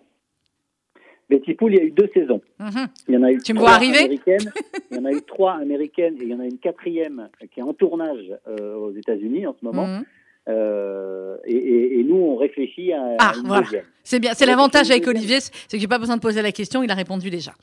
Betty 1.27 1.55
Pool, 1.55 1.73
il 1.73 1.77
y 1.77 1.81
a 1.81 1.85
eu 1.85 1.91
deux 1.91 2.09
saisons. 2.13 2.41
Mhm. 2.59 2.87
Il 3.07 3.13
y 3.15 3.17
en 3.17 3.23
a 3.23 3.31
eu 3.31 3.39
Tu 3.41 3.53
me 3.53 3.57
trois 3.57 3.69
vois 3.69 3.75
arriver 3.77 3.97
américaines. 3.99 4.51
Il 4.91 4.97
y 4.97 4.99
en 4.99 5.05
a 5.05 5.11
eu 5.11 5.21
trois 5.23 5.53
américaines 5.53 6.15
et 6.19 6.23
il 6.25 6.29
y 6.29 6.33
en 6.35 6.39
a 6.41 6.45
une 6.45 6.57
quatrième 6.59 7.29
qui 7.51 7.61
est 7.61 7.63
en 7.63 7.73
tournage 7.73 8.25
euh, 8.47 8.75
aux 8.75 8.91
États-Unis 8.91 9.47
en 9.47 9.55
ce 9.59 9.63
moment. 9.65 9.87
Mhm. 9.87 10.03
Euh, 10.49 11.37
et, 11.45 11.55
et- 11.55 11.99
et 11.99 12.03
nous, 12.03 12.17
on 12.17 12.35
réfléchit 12.35 12.91
à, 12.93 13.15
Ah, 13.19 13.31
une 13.37 13.47
voilà. 13.47 13.65
C'est 14.03 14.19
bien. 14.19 14.33
C'est 14.35 14.45
l'avantage 14.45 14.91
avec. 14.91 15.07
Olivier, 15.07 15.39
c'est 15.39 15.71
que 15.71 15.79
j'ai 15.79 15.87
pas 15.87 15.97
besoin 15.99 16.17
de 16.17 16.21
poser 16.21 16.41
la 16.41 16.51
question. 16.51 16.83
Il 16.83 16.91
a 16.91 16.95
répondu 16.95 17.29
déjà. 17.31 17.53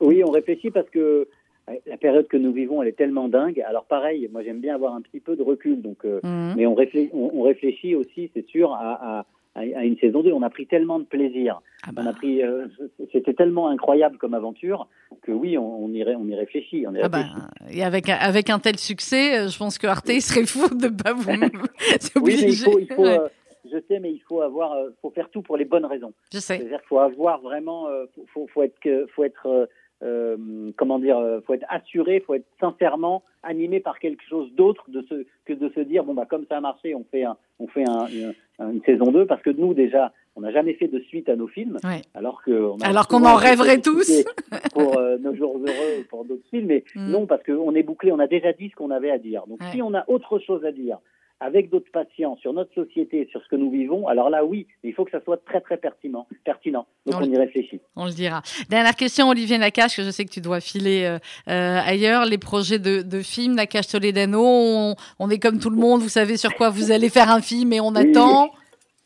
Oui, 0.00 0.22
on 0.24 0.30
réfléchit 0.30 0.70
parce 0.70 0.88
que 0.88 1.26
euh, 1.68 1.74
la 1.86 1.96
période 1.98 2.28
que 2.28 2.36
nous 2.36 2.52
vivons, 2.52 2.80
elle 2.80 2.88
est 2.88 2.96
tellement 2.96 3.28
dingue. 3.28 3.60
Alors 3.68 3.84
pareil, 3.86 4.28
moi 4.32 4.42
j'aime 4.44 4.60
bien 4.60 4.74
avoir 4.76 4.94
un 4.94 5.00
petit 5.02 5.20
peu 5.20 5.34
de 5.36 5.42
recul, 5.42 5.82
donc 5.82 5.98
euh, 6.04 6.20
Mhm. 6.22 6.54
mais 6.56 6.66
on 6.66 6.74
réfléchit, 6.74 7.10
on, 7.12 7.30
on 7.34 7.42
réfléchit 7.42 7.96
aussi, 7.96 8.30
c'est 8.34 8.46
sûr, 8.46 8.72
à, 8.72 9.18
à, 9.18 9.26
à- 9.54 9.60
à 9.60 9.84
une 9.84 9.96
saison 9.98 10.22
2. 10.22 10.32
On 10.32 10.42
a 10.42 10.50
pris 10.50 10.66
tellement 10.66 10.98
de 10.98 11.04
plaisir, 11.04 11.60
Ah 11.86 11.90
bah. 11.92 12.02
on 12.04 12.08
a 12.08 12.12
pris, 12.12 12.42
euh, 12.42 12.66
c'était 13.12 13.34
tellement 13.34 13.68
incroyable 13.68 14.16
comme 14.18 14.34
aventure 14.34 14.88
que 15.22 15.32
oui, 15.32 15.58
on, 15.58 15.84
on 15.84 15.88
y, 15.92 16.04
on 16.04 16.26
y 16.26 16.34
réfléchit. 16.34 16.86
On 16.86 16.94
y 16.94 17.00
Ah 17.02 17.08
bah, 17.08 17.18
réfléchit. 17.18 17.78
et 17.78 17.84
avec, 17.84 18.08
avec 18.08 18.50
un 18.50 18.58
tel 18.58 18.78
succès, 18.78 19.38
euh, 19.40 19.48
je 19.48 19.58
pense 19.58 19.78
que 19.78 19.86
Arte 19.86 20.08
il 20.08 20.22
serait 20.22 20.46
fou 20.46 20.74
de 20.74 20.88
pas 20.88 21.12
vous. 21.12 21.30
Oui, 21.30 21.38
mais 22.42 22.52
il 22.52 22.56
faut, 22.56 22.78
il 22.78 22.92
faut 22.92 23.02
Ouais. 23.02 23.18
euh, 23.18 23.28
je 23.70 23.76
sais, 23.88 24.00
mais 24.00 24.10
il 24.10 24.20
faut 24.20 24.40
avoir, 24.40 24.72
euh, 24.72 24.90
faut 25.02 25.10
faire 25.10 25.28
tout 25.30 25.42
pour 25.42 25.56
les 25.56 25.64
bonnes 25.66 25.84
raisons. 25.84 26.12
Je 26.32 26.38
sais. 26.38 26.56
C'est-à-dire 26.58 26.78
qu'il 26.80 26.88
faut 26.88 26.98
avoir 26.98 27.40
vraiment, 27.40 27.88
euh, 27.88 28.06
faut, 28.32 28.46
faut, 28.52 28.62
être, 28.62 28.74
faut 29.14 29.24
être, 29.24 29.68
euh, 30.02 30.70
comment 30.76 30.98
dire, 30.98 31.18
euh, 31.18 31.40
faut 31.46 31.54
être 31.54 31.66
assuré, 31.68 32.20
faut 32.20 32.34
être 32.34 32.46
sincèrement 32.60 33.22
animé 33.42 33.80
par 33.80 33.98
quelque 33.98 34.22
chose 34.28 34.50
d'autre 34.54 34.84
de 34.88 35.02
ce, 35.08 35.26
que 35.44 35.52
de 35.52 35.68
se 35.70 35.80
dire 35.80 36.04
bon 36.04 36.14
bah 36.14 36.26
comme 36.28 36.44
ça 36.48 36.58
a 36.58 36.60
marché, 36.60 36.94
on 36.94 37.04
fait 37.10 37.24
un, 37.24 37.36
on 37.58 37.66
fait 37.66 37.84
un, 37.88 38.06
une, 38.06 38.34
une 38.60 38.82
saison 38.84 39.12
2 39.12 39.26
parce 39.26 39.42
que 39.42 39.50
nous 39.50 39.74
déjà, 39.74 40.12
on 40.36 40.42
n'a 40.42 40.52
jamais 40.52 40.74
fait 40.74 40.88
de 40.88 41.00
suite 41.00 41.28
à 41.28 41.36
nos 41.36 41.48
films, 41.48 41.78
Ouais. 41.84 42.02
alors 42.14 42.42
que 42.42 42.50
on 42.52 42.78
a 42.78 42.86
Alors 42.88 43.08
qu'on 43.08 43.24
en 43.24 43.34
rêverait 43.34 43.80
tous. 43.80 44.24
pour 44.74 44.98
euh, 44.98 45.18
nos 45.18 45.34
jours 45.34 45.56
heureux 45.56 46.00
ou 46.00 46.04
pour 46.08 46.24
d'autres 46.24 46.46
films, 46.50 46.66
mais 46.68 46.84
Mm. 46.94 47.10
non 47.10 47.26
parce 47.26 47.42
qu'on 47.42 47.74
est 47.74 47.82
bouclé, 47.82 48.12
on 48.12 48.18
a 48.18 48.26
déjà 48.26 48.52
dit 48.52 48.68
ce 48.70 48.74
qu'on 48.76 48.90
avait 48.90 49.10
à 49.10 49.18
dire. 49.18 49.46
Donc 49.46 49.60
Ouais. 49.60 49.68
si 49.72 49.82
on 49.82 49.92
a 49.94 50.04
autre 50.08 50.38
chose 50.38 50.64
à 50.64 50.72
dire 50.72 50.98
avec 51.40 51.70
d'autres 51.70 51.90
patients 51.90 52.36
sur 52.36 52.52
notre 52.52 52.72
société, 52.74 53.26
sur 53.30 53.42
ce 53.42 53.48
que 53.48 53.56
nous 53.56 53.70
vivons, 53.70 54.06
alors 54.06 54.28
là 54.30 54.44
oui, 54.44 54.66
mais 54.82 54.90
il 54.90 54.92
faut 54.94 55.04
que 55.04 55.10
ça 55.10 55.22
soit 55.24 55.42
très 55.44 55.60
très 55.60 55.78
pertinent, 55.78 56.26
pertinent. 56.44 56.86
Donc 57.06 57.20
On 57.20 57.24
on 57.24 57.32
y 57.32 57.36
réfléchit. 57.36 57.80
On 57.96 58.04
le 58.04 58.12
dira. 58.12 58.42
Dernière 58.68 58.94
question, 58.94 59.28
Olivier 59.28 59.58
Nakache, 59.58 59.96
que 59.96 60.02
je 60.02 60.10
sais 60.10 60.24
que 60.24 60.30
tu 60.30 60.40
dois 60.40 60.60
filer 60.60 61.04
euh, 61.04 61.18
euh, 61.48 61.80
ailleurs. 61.84 62.26
Les 62.26 62.38
projets 62.38 62.78
de, 62.78 63.02
de 63.02 63.20
films, 63.20 63.54
Nakache 63.54 63.88
Toledano, 63.88 64.42
on, 64.44 64.94
on 65.18 65.30
est 65.30 65.38
comme 65.38 65.58
tout 65.58 65.70
le 65.70 65.76
monde, 65.76 66.02
vous 66.02 66.08
savez 66.08 66.36
sur 66.36 66.54
quoi 66.54 66.68
vous 66.70 66.92
allez 66.92 67.08
faire 67.08 67.30
un 67.30 67.40
film 67.40 67.72
et 67.72 67.80
on 67.80 67.90
Oui, 67.94 68.10
attend. 68.10 68.50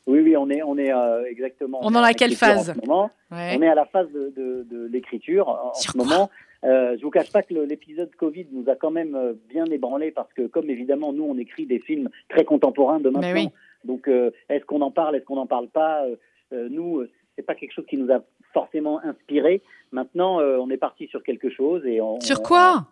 Oui, 0.07 0.20
oui, 0.20 0.37
on 0.37 0.51
est, 0.51 0.62
on 0.62 0.77
est 0.77 0.92
euh, 0.92 1.25
exactement. 1.31 1.79
On 1.83 1.94
en 1.94 2.03
a 2.03 2.12
quelle 2.12 2.31
l'écriture 2.31 2.55
phase 2.57 2.70
en 2.70 2.75
ce 2.75 2.87
moment. 2.87 3.11
Ouais. 3.31 3.57
On 3.57 3.62
est 3.62 3.68
à 3.68 3.75
la 3.75 3.87
phase 3.87 4.09
de, 4.12 4.33
de, 4.37 4.66
de 4.70 4.87
l'écriture 4.92 5.49
en, 5.49 5.73
Sur 5.73 5.92
ce 5.92 5.99
moment. 5.99 6.31
Euh, 6.64 6.96
je 6.98 7.03
vous 7.03 7.11
cache 7.11 7.31
pas 7.31 7.42
que 7.42 7.53
l'épisode 7.55 8.14
Covid 8.16 8.46
nous 8.53 8.68
a 8.70 8.74
quand 8.74 8.90
même 8.90 9.14
euh, 9.14 9.35
bien 9.48 9.64
ébranlé 9.66 10.11
parce 10.11 10.33
que 10.33 10.46
comme 10.46 10.70
évidemment 10.70 11.12
nous 11.12 11.24
on 11.24 11.37
écrit 11.37 11.66
des 11.66 11.79
films 11.79 12.09
très 12.29 12.44
contemporains 12.44 13.00
de 13.00 13.11
maintenant. 13.11 13.33
oui. 13.35 13.48
Donc 13.85 14.09
euh, 14.09 14.31
est-ce 14.48 14.64
qu'on 14.64 14.81
en 14.81 14.90
parle, 14.90 15.16
est-ce 15.16 15.24
qu'on 15.27 15.37
n'en 15.37 15.46
parle 15.46 15.68
pas 15.68 16.05
Euh, 16.05 16.16
euh, 16.55 16.68
Nous, 16.70 17.05
c'est 17.37 17.42
pas 17.42 17.55
quelque 17.55 17.72
chose 17.72 17.85
qui 17.87 17.98
nous 17.98 18.11
a 18.11 18.20
forcément 18.55 18.98
inspiré. 19.05 19.61
Maintenant, 19.92 20.38
on 20.40 20.70
est 20.70 20.77
parti 20.77 21.07
sur 21.09 21.22
quelque 21.22 21.50
chose 21.50 21.85
et 21.85 22.00
on. 22.00 22.20
Sur 22.20 22.40
on- 22.40 22.42
quoi 22.42 22.87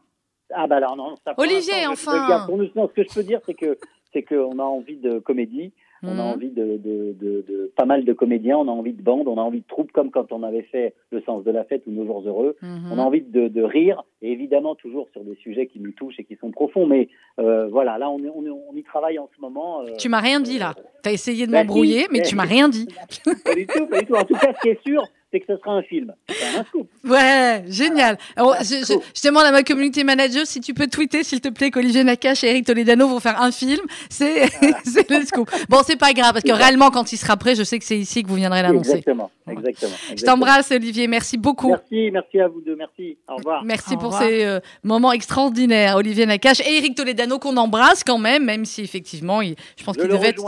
Ah 0.53 0.67
bah 0.67 0.77
alors 0.77 0.97
non. 0.97 1.15
Ça, 1.25 1.35
Olivier, 1.39 1.87
enfin. 1.89 2.45
Pour 2.47 2.59
nous, 2.59 2.69
non, 2.75 2.89
ce 2.89 2.93
que 2.93 3.05
je 3.09 3.15
peux 3.15 3.23
dire, 3.23 3.41
c'est 3.47 3.55
que 3.55 3.79
c'est 4.13 4.23
qu'on 4.23 4.59
a 4.59 4.63
envie 4.65 4.97
de 4.99 5.19
comédie. 5.19 5.73
On 6.05 6.09
a 6.09 6.15
Mhm. 6.15 6.21
envie 6.21 6.51
de, 6.51 6.77
de, 6.79 7.15
de, 7.21 7.45
de 7.49 7.73
pas 7.77 7.85
mal 7.85 8.05
de 8.05 8.13
comédiens, 8.13 8.59
on 8.59 8.67
a 8.69 8.73
envie 8.73 8.93
de 8.93 9.03
bandes, 9.03 9.29
on 9.29 9.39
a 9.39 9.41
envie 9.43 9.61
de 9.61 9.67
troupes, 9.67 9.93
comme 9.93 10.11
quand 10.11 10.33
on 10.33 10.43
avait 10.43 10.63
fait 10.63 10.95
Le 11.11 11.21
sens 11.23 11.45
de 11.45 11.51
la 11.51 11.65
fête 11.65 11.83
ou 11.87 11.91
Nos 11.93 12.05
jours 12.07 12.23
heureux. 12.27 12.57
Mhm. 12.63 12.91
On 12.93 12.99
a 12.99 13.03
envie 13.03 13.21
de, 13.23 13.49
de 13.49 13.63
rire, 13.63 14.03
et 14.21 14.33
évidemment 14.33 14.75
toujours 14.75 15.09
sur 15.13 15.23
des 15.23 15.37
sujets 15.37 15.67
qui 15.67 15.79
nous 15.81 15.93
touchent 15.93 16.19
et 16.19 16.25
qui 16.25 16.37
sont 16.37 16.51
profonds. 16.51 16.87
Mais 16.87 17.09
euh, 17.39 17.69
voilà, 17.69 17.99
là 17.99 18.11
on, 18.11 18.19
est- 18.25 18.33
on, 18.35 18.45
est- 18.45 18.51
on 18.51 18.75
y 18.77 18.83
travaille 18.83 19.19
en 19.19 19.29
ce 19.37 19.41
moment. 19.41 19.83
euh, 19.83 19.91
Tu 19.99 20.09
m'as 20.09 20.21
rien 20.21 20.41
dit 20.41 20.59
là. 20.59 20.75
Tu 21.03 21.09
as 21.09 21.13
essayé 21.13 21.47
de 21.47 21.53
Bah, 21.53 21.59
m'embrouiller, 21.65 22.07
mais 22.11 22.19
mais- 22.19 22.25
tu 22.25 22.35
m'as 22.37 22.45
rien 22.45 22.69
dit. 22.69 22.87
pas 23.45 23.55
du 23.55 23.67
tout, 23.67 23.87
pas 23.87 24.01
du 24.01 24.07
tout. 24.07 24.15
En 24.15 24.25
tout 24.25 24.35
cas, 24.35 24.53
ce 24.55 24.61
qui 24.61 24.69
est 24.71 24.83
sûr, 24.87 25.05
c'est 25.33 25.41
que 25.41 25.47
ce 25.49 25.57
sera 25.59 25.73
un 25.73 25.83
film. 25.83 26.13
C'est 26.29 26.59
un 26.59 26.65
scoop. 26.65 26.89
Ouais, 27.09 27.65
génial. 27.69 28.19
Alors, 28.37 28.55
je, 28.61 28.85
je- 28.87 28.99
je 29.15 29.27
demande 29.27 29.45
à 29.45 29.51
ma 29.51 29.63
community 29.63 30.05
manager 30.05 30.47
si 30.47 30.61
tu 30.61 30.75
peux 30.75 30.87
tweeter, 30.87 31.25
s'il 31.25 31.41
te 31.41 31.49
plaît, 31.49 31.71
qu'Olivier 31.71 32.05
Nakache 32.05 32.45
et 32.45 32.51
Eric 32.51 32.67
Toledano 32.67 33.09
vont 33.09 33.19
faire 33.21 33.41
un 33.41 33.51
film. 33.51 33.81
C'est 34.11 34.47
c'est 34.85 35.09
le 35.11 35.25
scoop. 35.25 35.51
Bon, 35.69 35.79
c'est 35.85 35.97
pas 35.99 36.13
grave, 36.13 36.33
parce 36.33 36.45
que 36.45 36.53
réellement, 36.53 36.91
quand 36.91 37.13
il 37.13 37.17
sera 37.17 37.37
prêt, 37.37 37.55
je 37.55 37.63
sais 37.65 37.79
que 37.79 37.85
c'est 37.85 37.99
ici 37.99 38.23
que 38.23 38.29
vous 38.29 38.35
viendrez 38.37 38.63
l'annoncer. 38.63 38.91
Exactement, 38.91 39.31
exactement. 39.51 39.93
Je 40.17 40.23
t'embrasse, 40.25 40.71
Olivier. 40.71 41.09
Merci 41.09 41.39
beaucoup. 41.39 41.69
Merci, 41.71 42.11
merci 42.13 42.39
à 42.41 42.49
vous 42.49 42.61
deux. 42.61 42.77
Merci. 42.77 43.17
Au 43.27 43.37
revoir. 43.37 43.65
Merci 43.65 43.95
Au 43.95 43.99
pour 43.99 44.13
revoir. 44.13 44.23
ces 44.23 44.45
euh, 44.45 44.61
moments 44.85 45.13
extraordinaires, 45.13 45.97
Olivier 45.97 46.27
Nakache 46.27 46.61
et 46.61 46.77
Eric 46.77 46.95
Toledano 46.95 47.39
qu'on 47.39 47.57
embrasse 47.57 48.05
quand 48.05 48.19
même, 48.19 48.45
même 48.45 48.65
si 48.65 48.83
effectivement, 48.83 49.41
il- 49.41 49.57
je 49.79 49.85
pense 49.85 49.97
qu'il 49.97 50.09
devait 50.09 50.29
être. 50.29 50.43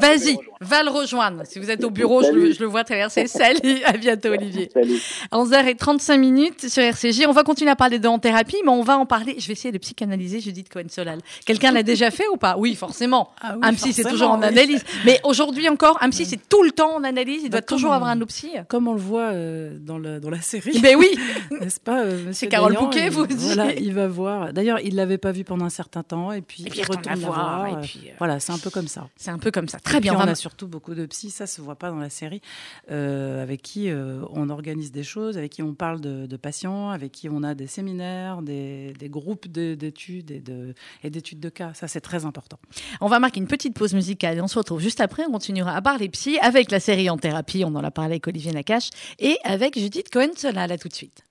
Vas-y, 0.00 0.36
va 0.60 0.82
le 0.82 0.90
rejoindre. 0.90 1.42
Si 1.46 1.58
vous 1.58 1.70
êtes 1.70 1.82
au 1.84 1.90
bureau, 1.98 2.22
je 2.22 2.52
je 2.52 2.60
le 2.60 2.66
vois 2.66 2.84
traverser. 2.84 3.26
Salut, 3.26 3.78
à 3.84 3.92
bientôt, 3.92 4.17
Olivier. 4.26 4.70
Salut. 4.72 5.00
11h35 5.32 6.18
minutes 6.18 6.68
sur 6.68 6.82
RCJ. 6.82 7.26
On 7.28 7.32
va 7.32 7.42
continuer 7.44 7.70
à 7.70 7.76
parler 7.76 7.98
de 7.98 8.08
en 8.08 8.18
thérapie, 8.18 8.56
mais 8.64 8.70
on 8.70 8.82
va 8.82 8.98
en 8.98 9.06
parler. 9.06 9.36
Je 9.38 9.46
vais 9.46 9.52
essayer 9.52 9.72
de 9.72 9.78
psychanalyser 9.78 10.40
Judith 10.40 10.68
Cohen-Solal. 10.72 11.18
Quelqu'un 11.44 11.70
l'a 11.72 11.82
déjà 11.82 12.10
fait 12.10 12.26
ou 12.32 12.36
pas? 12.36 12.56
Oui, 12.58 12.74
forcément. 12.74 13.30
Ah 13.40 13.52
oui, 13.54 13.60
un 13.62 13.74
psy, 13.74 13.92
c'est 13.92 14.04
toujours 14.08 14.30
en 14.30 14.40
oui. 14.40 14.46
analyse. 14.46 14.84
Mais 15.04 15.20
aujourd'hui 15.24 15.68
encore, 15.68 15.98
un 16.00 16.10
psy, 16.10 16.24
c'est 16.24 16.48
tout 16.48 16.62
le 16.62 16.70
temps 16.72 16.94
en 16.96 17.04
analyse. 17.04 17.42
Il 17.44 17.50
doit 17.50 17.60
Bah, 17.60 17.66
toujours 17.66 17.92
avoir 17.92 18.10
un 18.10 18.18
psy. 18.26 18.50
Comme 18.68 18.88
on 18.88 18.94
le 18.94 19.00
voit 19.00 19.30
euh, 19.32 19.76
dans, 19.80 19.98
le, 19.98 20.20
dans 20.20 20.30
la 20.30 20.40
série. 20.40 20.78
Ben 20.80 20.96
oui. 20.96 21.08
N'est-ce 21.60 21.80
pas, 21.80 22.00
euh, 22.02 22.16
monsieur 22.18 22.32
C'est 22.32 22.48
Carole 22.48 22.74
Bouquet, 22.74 23.06
il- 23.06 23.10
vous. 23.10 23.26
Voilà, 23.28 23.74
il 23.74 23.92
va 23.94 24.08
voir. 24.08 24.52
D'ailleurs, 24.52 24.80
il 24.80 24.94
l'avait 24.94 25.18
pas 25.18 25.32
vu 25.32 25.44
pendant 25.44 25.64
un 25.64 25.70
certain 25.70 26.02
temps, 26.02 26.32
et 26.32 26.40
puis 26.40 26.64
Et 26.66 26.70
puis, 26.70 26.80
il 26.80 26.86
retourne 26.86 27.04
la 27.06 27.14
voir, 27.26 27.58
voir. 27.58 27.68
et 27.68 27.72
euh, 27.72 27.80
puis, 27.82 28.00
euh, 28.06 28.12
Voilà, 28.18 28.40
c'est 28.40 28.52
un 28.52 28.58
peu 28.58 28.70
comme 28.70 28.88
ça. 28.88 29.08
C'est 29.16 29.30
un 29.30 29.38
peu 29.38 29.50
comme 29.50 29.68
ça. 29.68 29.78
Très 29.80 30.00
bien. 30.00 30.12
Puis 30.12 30.22
on 30.22 30.24
va- 30.24 30.30
a 30.32 30.34
surtout 30.34 30.66
beaucoup 30.66 30.94
de 30.94 31.04
psy, 31.06 31.30
ça 31.30 31.46
se 31.46 31.60
voit 31.60 31.74
pas 31.76 31.90
dans 31.90 31.96
la 31.98 32.10
série, 32.10 32.40
euh, 32.90 33.42
avec 33.42 33.62
qui 33.62 33.88
euh, 34.08 34.24
on 34.30 34.48
organise 34.50 34.90
des 34.92 35.02
choses, 35.02 35.36
avec 35.38 35.52
qui 35.52 35.62
on 35.62 35.74
parle 35.74 36.00
de, 36.00 36.26
de 36.26 36.36
patients, 36.36 36.90
avec 36.90 37.12
qui 37.12 37.28
on 37.28 37.42
a 37.42 37.54
des 37.54 37.66
séminaires, 37.66 38.42
des, 38.42 38.92
des 38.98 39.08
groupes 39.08 39.48
de- 39.48 39.74
d'études 39.74 40.30
et 40.30 40.40
de- 40.40 40.74
et 41.04 41.10
d'études 41.10 41.40
de 41.40 41.48
cas. 41.48 41.72
Ça, 41.74 41.86
c'est 41.88 42.00
très 42.00 42.24
important. 42.24 42.58
On 43.00 43.06
va 43.08 43.18
marquer 43.20 43.40
une 43.40 43.46
petite 43.46 43.74
pause 43.74 43.94
musicale 43.94 44.38
et 44.38 44.40
on 44.40 44.48
se 44.48 44.58
retrouve 44.58 44.80
juste 44.80 45.00
après. 45.00 45.24
On 45.28 45.32
continuera 45.32 45.74
à 45.76 45.82
parler 45.82 46.08
psy 46.08 46.38
avec 46.40 46.70
la 46.70 46.80
série 46.80 47.10
En 47.10 47.18
thérapie. 47.18 47.64
On 47.64 47.74
en 47.74 47.84
a 47.84 47.90
parlé 47.90 48.12
avec 48.14 48.26
Olivier 48.26 48.52
Nakache 48.52 48.90
et 49.18 49.36
avec 49.44 49.78
Judith 49.78 50.10
Cohen-Solal. 50.10 50.72
À 50.72 50.78
tout 50.78 50.88
de 50.88 50.94
suite. 50.94 51.24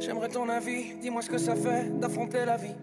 J'aimerais 0.00 0.28
ton 0.28 0.48
avis, 0.48 0.94
dis-moi 1.00 1.22
ce 1.22 1.30
que 1.30 1.38
ça 1.38 1.54
fait 1.54 1.98
d'affronter 1.98 2.44
la 2.44 2.56
vie. 2.56 2.74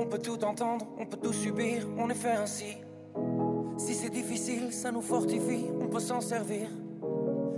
On 0.00 0.06
peut 0.06 0.20
tout 0.20 0.44
entendre, 0.44 0.86
on 0.96 1.06
peut 1.06 1.16
tout 1.16 1.32
subir, 1.32 1.84
on 1.98 2.08
est 2.08 2.14
fait 2.14 2.30
ainsi. 2.30 2.76
Si 3.76 3.94
c'est 3.94 4.10
difficile, 4.10 4.72
ça 4.72 4.92
nous 4.92 5.02
fortifie, 5.02 5.66
on 5.80 5.88
peut 5.88 5.98
s'en 5.98 6.20
servir. 6.20 6.68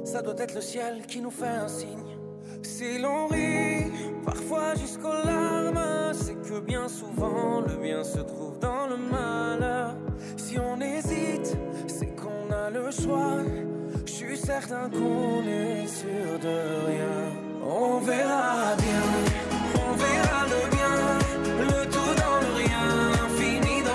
Ça 0.04 0.22
doit 0.22 0.36
être 0.38 0.54
le 0.54 0.62
ciel 0.62 1.02
qui 1.06 1.20
nous 1.20 1.30
fait 1.30 1.46
un 1.46 1.68
signe. 1.68 2.16
Si 2.62 2.98
l'on 2.98 3.26
rit, 3.26 3.92
parfois 4.24 4.74
jusqu'aux 4.74 5.22
larmes, 5.22 6.14
c'est 6.14 6.40
que 6.40 6.60
bien 6.60 6.88
souvent 6.88 7.60
le 7.60 7.76
bien 7.76 8.02
se 8.02 8.20
trouve 8.20 8.58
dans 8.58 8.86
le 8.86 8.96
malheur. 8.96 9.94
Si 10.38 10.58
on 10.58 10.80
hésite, 10.80 11.58
c'est 11.88 12.16
qu'on 12.16 12.50
a 12.54 12.70
le 12.70 12.90
choix. 12.90 13.42
Je 14.06 14.10
suis 14.10 14.38
certain 14.38 14.88
qu'on 14.88 15.46
est 15.46 15.86
sûr 15.86 16.38
de 16.40 16.86
rien. 16.86 17.60
On 17.62 17.98
verra 17.98 18.76
bien, 18.76 19.39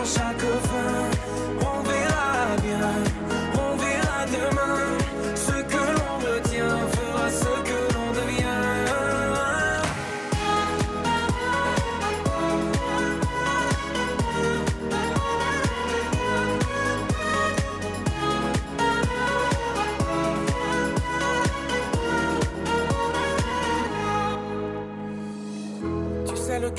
l'infini 0.06 0.34
dans 0.38 0.65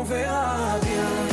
On 0.00 0.04
verra 0.04 0.78
bien, 0.80 1.29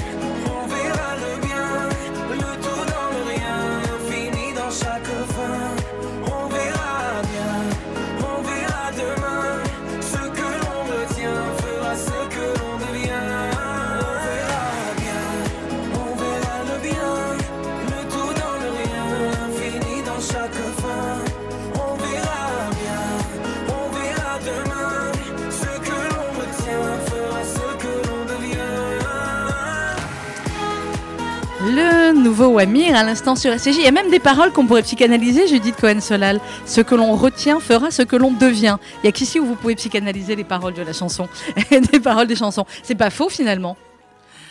nouveau 32.37 32.59
Amir 32.59 32.95
à 32.95 33.03
l'instant 33.03 33.35
sur 33.35 33.51
SCJ. 33.51 33.77
Il 33.77 33.83
y 33.83 33.87
a 33.87 33.91
même 33.91 34.11
des 34.11 34.19
paroles 34.19 34.51
qu'on 34.51 34.67
pourrait 34.67 34.83
psychanalyser, 34.83 35.47
Judith 35.47 35.75
Cohen-Solal. 35.75 36.39
Ce 36.67 36.81
que 36.81 36.93
l'on 36.93 37.15
retient 37.15 37.59
fera 37.59 37.89
ce 37.89 38.03
que 38.03 38.15
l'on 38.15 38.31
devient. 38.31 38.77
Il 39.01 39.07
y 39.07 39.09
a 39.09 39.11
qu'ici 39.11 39.39
où 39.39 39.45
vous 39.45 39.55
pouvez 39.55 39.73
psychanalyser 39.73 40.35
les 40.35 40.43
paroles 40.43 40.75
de 40.75 40.83
la 40.83 40.93
chanson, 40.93 41.27
des 41.71 41.99
paroles 41.99 42.27
des 42.27 42.35
chansons. 42.35 42.65
C'est 42.83 42.93
pas 42.93 43.09
faux 43.09 43.29
finalement. 43.29 43.75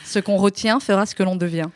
Ce 0.05 0.19
qu'on 0.19 0.37
retient 0.37 0.81
fera 0.81 1.07
ce 1.07 1.15
que 1.15 1.23
l'on 1.23 1.37
devient. 1.37 1.67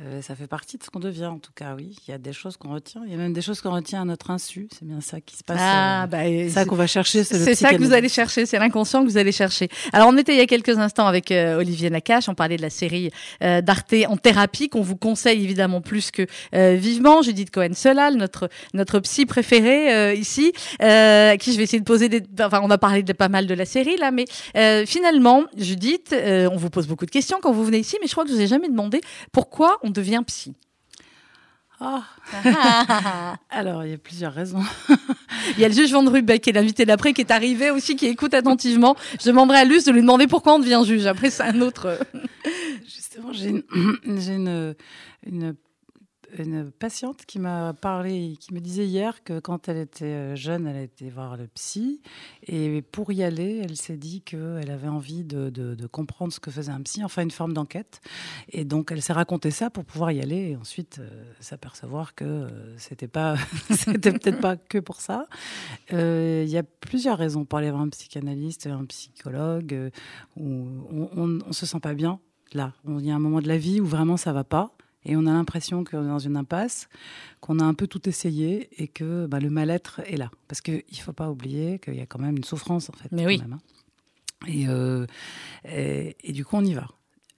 Euh, 0.00 0.22
ça 0.22 0.36
fait 0.36 0.46
partie 0.46 0.78
de 0.78 0.84
ce 0.84 0.90
qu'on 0.90 1.00
devient, 1.00 1.26
en 1.26 1.38
tout 1.38 1.50
cas, 1.54 1.74
oui. 1.74 1.96
Il 2.06 2.10
y 2.12 2.14
a 2.14 2.18
des 2.18 2.32
choses 2.32 2.56
qu'on 2.56 2.72
retient. 2.72 3.02
Il 3.04 3.10
y 3.10 3.14
a 3.14 3.16
même 3.16 3.32
des 3.32 3.42
choses 3.42 3.60
qu'on 3.60 3.72
retient 3.72 4.02
à 4.02 4.04
notre 4.04 4.30
insu. 4.30 4.68
C'est 4.72 4.86
bien 4.86 5.00
ça 5.00 5.20
qui 5.20 5.36
se 5.36 5.42
passe. 5.42 5.58
Ah, 5.60 6.04
euh, 6.04 6.06
bah, 6.06 6.18
c'est 6.22 6.50
ça 6.50 6.64
qu'on 6.64 6.76
va 6.76 6.86
chercher. 6.86 7.24
C'est 7.24 7.54
ça 7.56 7.74
que 7.74 7.82
vous 7.82 7.92
allez 7.92 8.08
chercher. 8.08 8.46
C'est 8.46 8.60
l'inconscient 8.60 9.04
que 9.04 9.10
vous 9.10 9.16
allez 9.16 9.32
chercher. 9.32 9.68
Alors, 9.92 10.08
on 10.08 10.16
était 10.16 10.34
il 10.34 10.38
y 10.38 10.42
a 10.42 10.46
quelques 10.46 10.78
instants 10.78 11.06
avec 11.06 11.32
euh, 11.32 11.58
Olivier 11.58 11.90
Nakache. 11.90 12.28
On 12.28 12.34
parlait 12.34 12.56
de 12.56 12.62
la 12.62 12.70
série 12.70 13.10
euh, 13.42 13.60
d'Arte 13.60 13.94
en 14.08 14.16
thérapie 14.16 14.68
qu'on 14.68 14.82
vous 14.82 14.96
conseille 14.96 15.42
évidemment 15.42 15.80
plus 15.80 16.10
que 16.12 16.26
euh, 16.54 16.76
vivement. 16.78 17.22
Judith 17.22 17.50
Cohen-Solal, 17.50 18.14
notre 18.14 18.48
notre 18.74 19.00
psy 19.00 19.26
préférée 19.26 19.92
euh, 19.92 20.14
ici, 20.14 20.52
à 20.78 21.36
qui 21.38 21.52
je 21.52 21.56
vais 21.56 21.64
essayer 21.64 21.80
de 21.80 21.84
poser 21.84 22.08
des. 22.08 22.22
Enfin, 22.40 22.60
on 22.62 22.70
a 22.70 22.78
parlé 22.78 23.02
de 23.02 23.12
pas 23.12 23.28
mal 23.28 23.46
de 23.46 23.54
la 23.54 23.64
série 23.64 23.96
là, 23.96 24.12
mais 24.12 24.26
finalement, 24.86 25.44
Judith, 25.56 26.14
on 26.14 26.56
vous 26.56 26.70
pose 26.70 26.86
beaucoup 26.86 27.06
de 27.06 27.10
questions 27.10 27.38
quand 27.42 27.52
vous 27.52 27.64
venez 27.64 27.78
ici, 27.78 27.96
mais 28.00 28.06
je 28.06 28.12
crois 28.12 28.24
que 28.24 28.30
je 28.30 28.36
vous 28.36 28.42
ai 28.42 28.46
jamais 28.46 28.68
demandé 28.68 29.00
pourquoi 29.32 29.78
on 29.82 29.87
devient 29.90 30.22
psy. 30.26 30.54
Ah. 31.80 32.02
Alors, 33.50 33.84
il 33.84 33.90
y 33.90 33.94
a 33.94 33.98
plusieurs 33.98 34.32
raisons. 34.32 34.62
il 35.56 35.60
y 35.60 35.64
a 35.64 35.68
le 35.68 35.74
juge 35.74 35.92
Van 35.92 36.04
Rubeck, 36.04 36.42
qui 36.42 36.50
est 36.50 36.52
l'invité 36.52 36.84
d'après, 36.84 37.12
qui 37.12 37.20
est 37.20 37.30
arrivé 37.30 37.70
aussi, 37.70 37.94
qui 37.94 38.06
écoute 38.06 38.34
attentivement. 38.34 38.96
Je 39.20 39.26
demanderai 39.26 39.58
à 39.58 39.64
Luce 39.64 39.84
de 39.84 39.92
lui 39.92 40.00
demander 40.00 40.26
pourquoi 40.26 40.54
on 40.54 40.58
devient 40.58 40.82
juge. 40.84 41.06
Après, 41.06 41.30
c'est 41.30 41.44
un 41.44 41.60
autre. 41.60 41.98
Justement, 42.84 43.32
j'ai 43.32 43.50
une, 43.50 43.62
j'ai 44.18 44.34
une, 44.34 44.74
une 45.24 45.54
une 46.36 46.70
patiente 46.70 47.24
qui 47.26 47.38
m'a 47.38 47.72
parlé, 47.72 48.36
qui 48.40 48.52
me 48.52 48.60
disait 48.60 48.86
hier 48.86 49.22
que 49.24 49.38
quand 49.40 49.68
elle 49.68 49.78
était 49.78 50.36
jeune, 50.36 50.66
elle 50.66 50.76
été 50.82 51.10
voir 51.10 51.36
le 51.36 51.46
psy. 51.48 52.00
Et 52.46 52.82
pour 52.82 53.12
y 53.12 53.22
aller, 53.22 53.62
elle 53.64 53.76
s'est 53.76 53.96
dit 53.96 54.20
qu'elle 54.22 54.70
avait 54.70 54.88
envie 54.88 55.24
de, 55.24 55.86
comprendre 55.90 56.32
ce 56.32 56.40
que 56.40 56.50
faisait 56.50 56.72
un 56.72 56.82
psy, 56.82 57.04
enfin 57.04 57.22
une 57.22 57.30
forme 57.30 57.52
d'enquête. 57.52 58.00
Et 58.50 58.64
donc 58.64 58.92
elle 58.92 59.02
s'est 59.02 59.12
raconté 59.12 59.50
ça 59.50 59.70
pour 59.70 59.84
pouvoir 59.84 60.12
y 60.12 60.20
aller 60.20 60.50
et 60.50 60.56
ensuite 60.56 60.98
euh, 60.98 61.24
s'apercevoir 61.40 62.14
que 62.14 62.24
euh, 62.24 62.78
c'était 62.78 63.08
pas, 63.08 63.36
c'était 63.70 64.12
peut-être 64.12 64.40
pas 64.40 64.56
que 64.56 64.78
pour 64.78 65.00
ça. 65.00 65.26
Euh, 65.92 66.42
il 66.44 66.50
y 66.50 66.58
a 66.58 66.62
plusieurs 66.62 67.18
raisons 67.18 67.44
pour 67.44 67.58
aller 67.58 67.70
voir 67.70 67.82
un 67.82 67.88
psychanalyste, 67.88 68.66
un 68.66 68.84
psychologue, 68.84 69.74
euh, 69.74 69.90
où 70.36 70.66
on, 70.90 71.38
on 71.46 71.52
se 71.52 71.66
sent 71.66 71.80
pas 71.80 71.94
bien. 71.94 72.20
Là, 72.52 72.72
il 72.86 73.04
y 73.04 73.10
a 73.10 73.14
un 73.14 73.18
moment 73.18 73.40
de 73.40 73.48
la 73.48 73.58
vie 73.58 73.80
où 73.80 73.86
vraiment 73.86 74.16
ça 74.16 74.32
va 74.32 74.44
pas 74.44 74.72
et 75.04 75.16
on 75.16 75.26
a 75.26 75.32
l'impression 75.32 75.84
qu'on 75.84 76.04
est 76.04 76.08
dans 76.08 76.18
une 76.18 76.36
impasse, 76.36 76.88
qu'on 77.40 77.60
a 77.60 77.64
un 77.64 77.74
peu 77.74 77.86
tout 77.86 78.08
essayé 78.08 78.68
et 78.82 78.88
que 78.88 79.26
bah, 79.26 79.40
le 79.40 79.50
mal-être 79.50 80.00
est 80.06 80.16
là. 80.16 80.30
Parce 80.48 80.60
qu'il 80.60 80.74
ne 80.90 80.96
faut 80.96 81.12
pas 81.12 81.30
oublier 81.30 81.78
qu'il 81.78 81.94
y 81.94 82.00
a 82.00 82.06
quand 82.06 82.18
même 82.18 82.36
une 82.36 82.44
souffrance, 82.44 82.90
en 82.90 82.92
fait. 82.92 83.08
Mais 83.12 83.26
oui. 83.26 83.38
Même, 83.38 83.54
hein. 83.54 84.46
et, 84.46 84.68
euh, 84.68 85.06
et, 85.64 86.16
et, 86.24 86.32
du 86.32 86.44
coup, 86.44 86.56
on 86.56 86.64
y 86.64 86.74
va. 86.74 86.88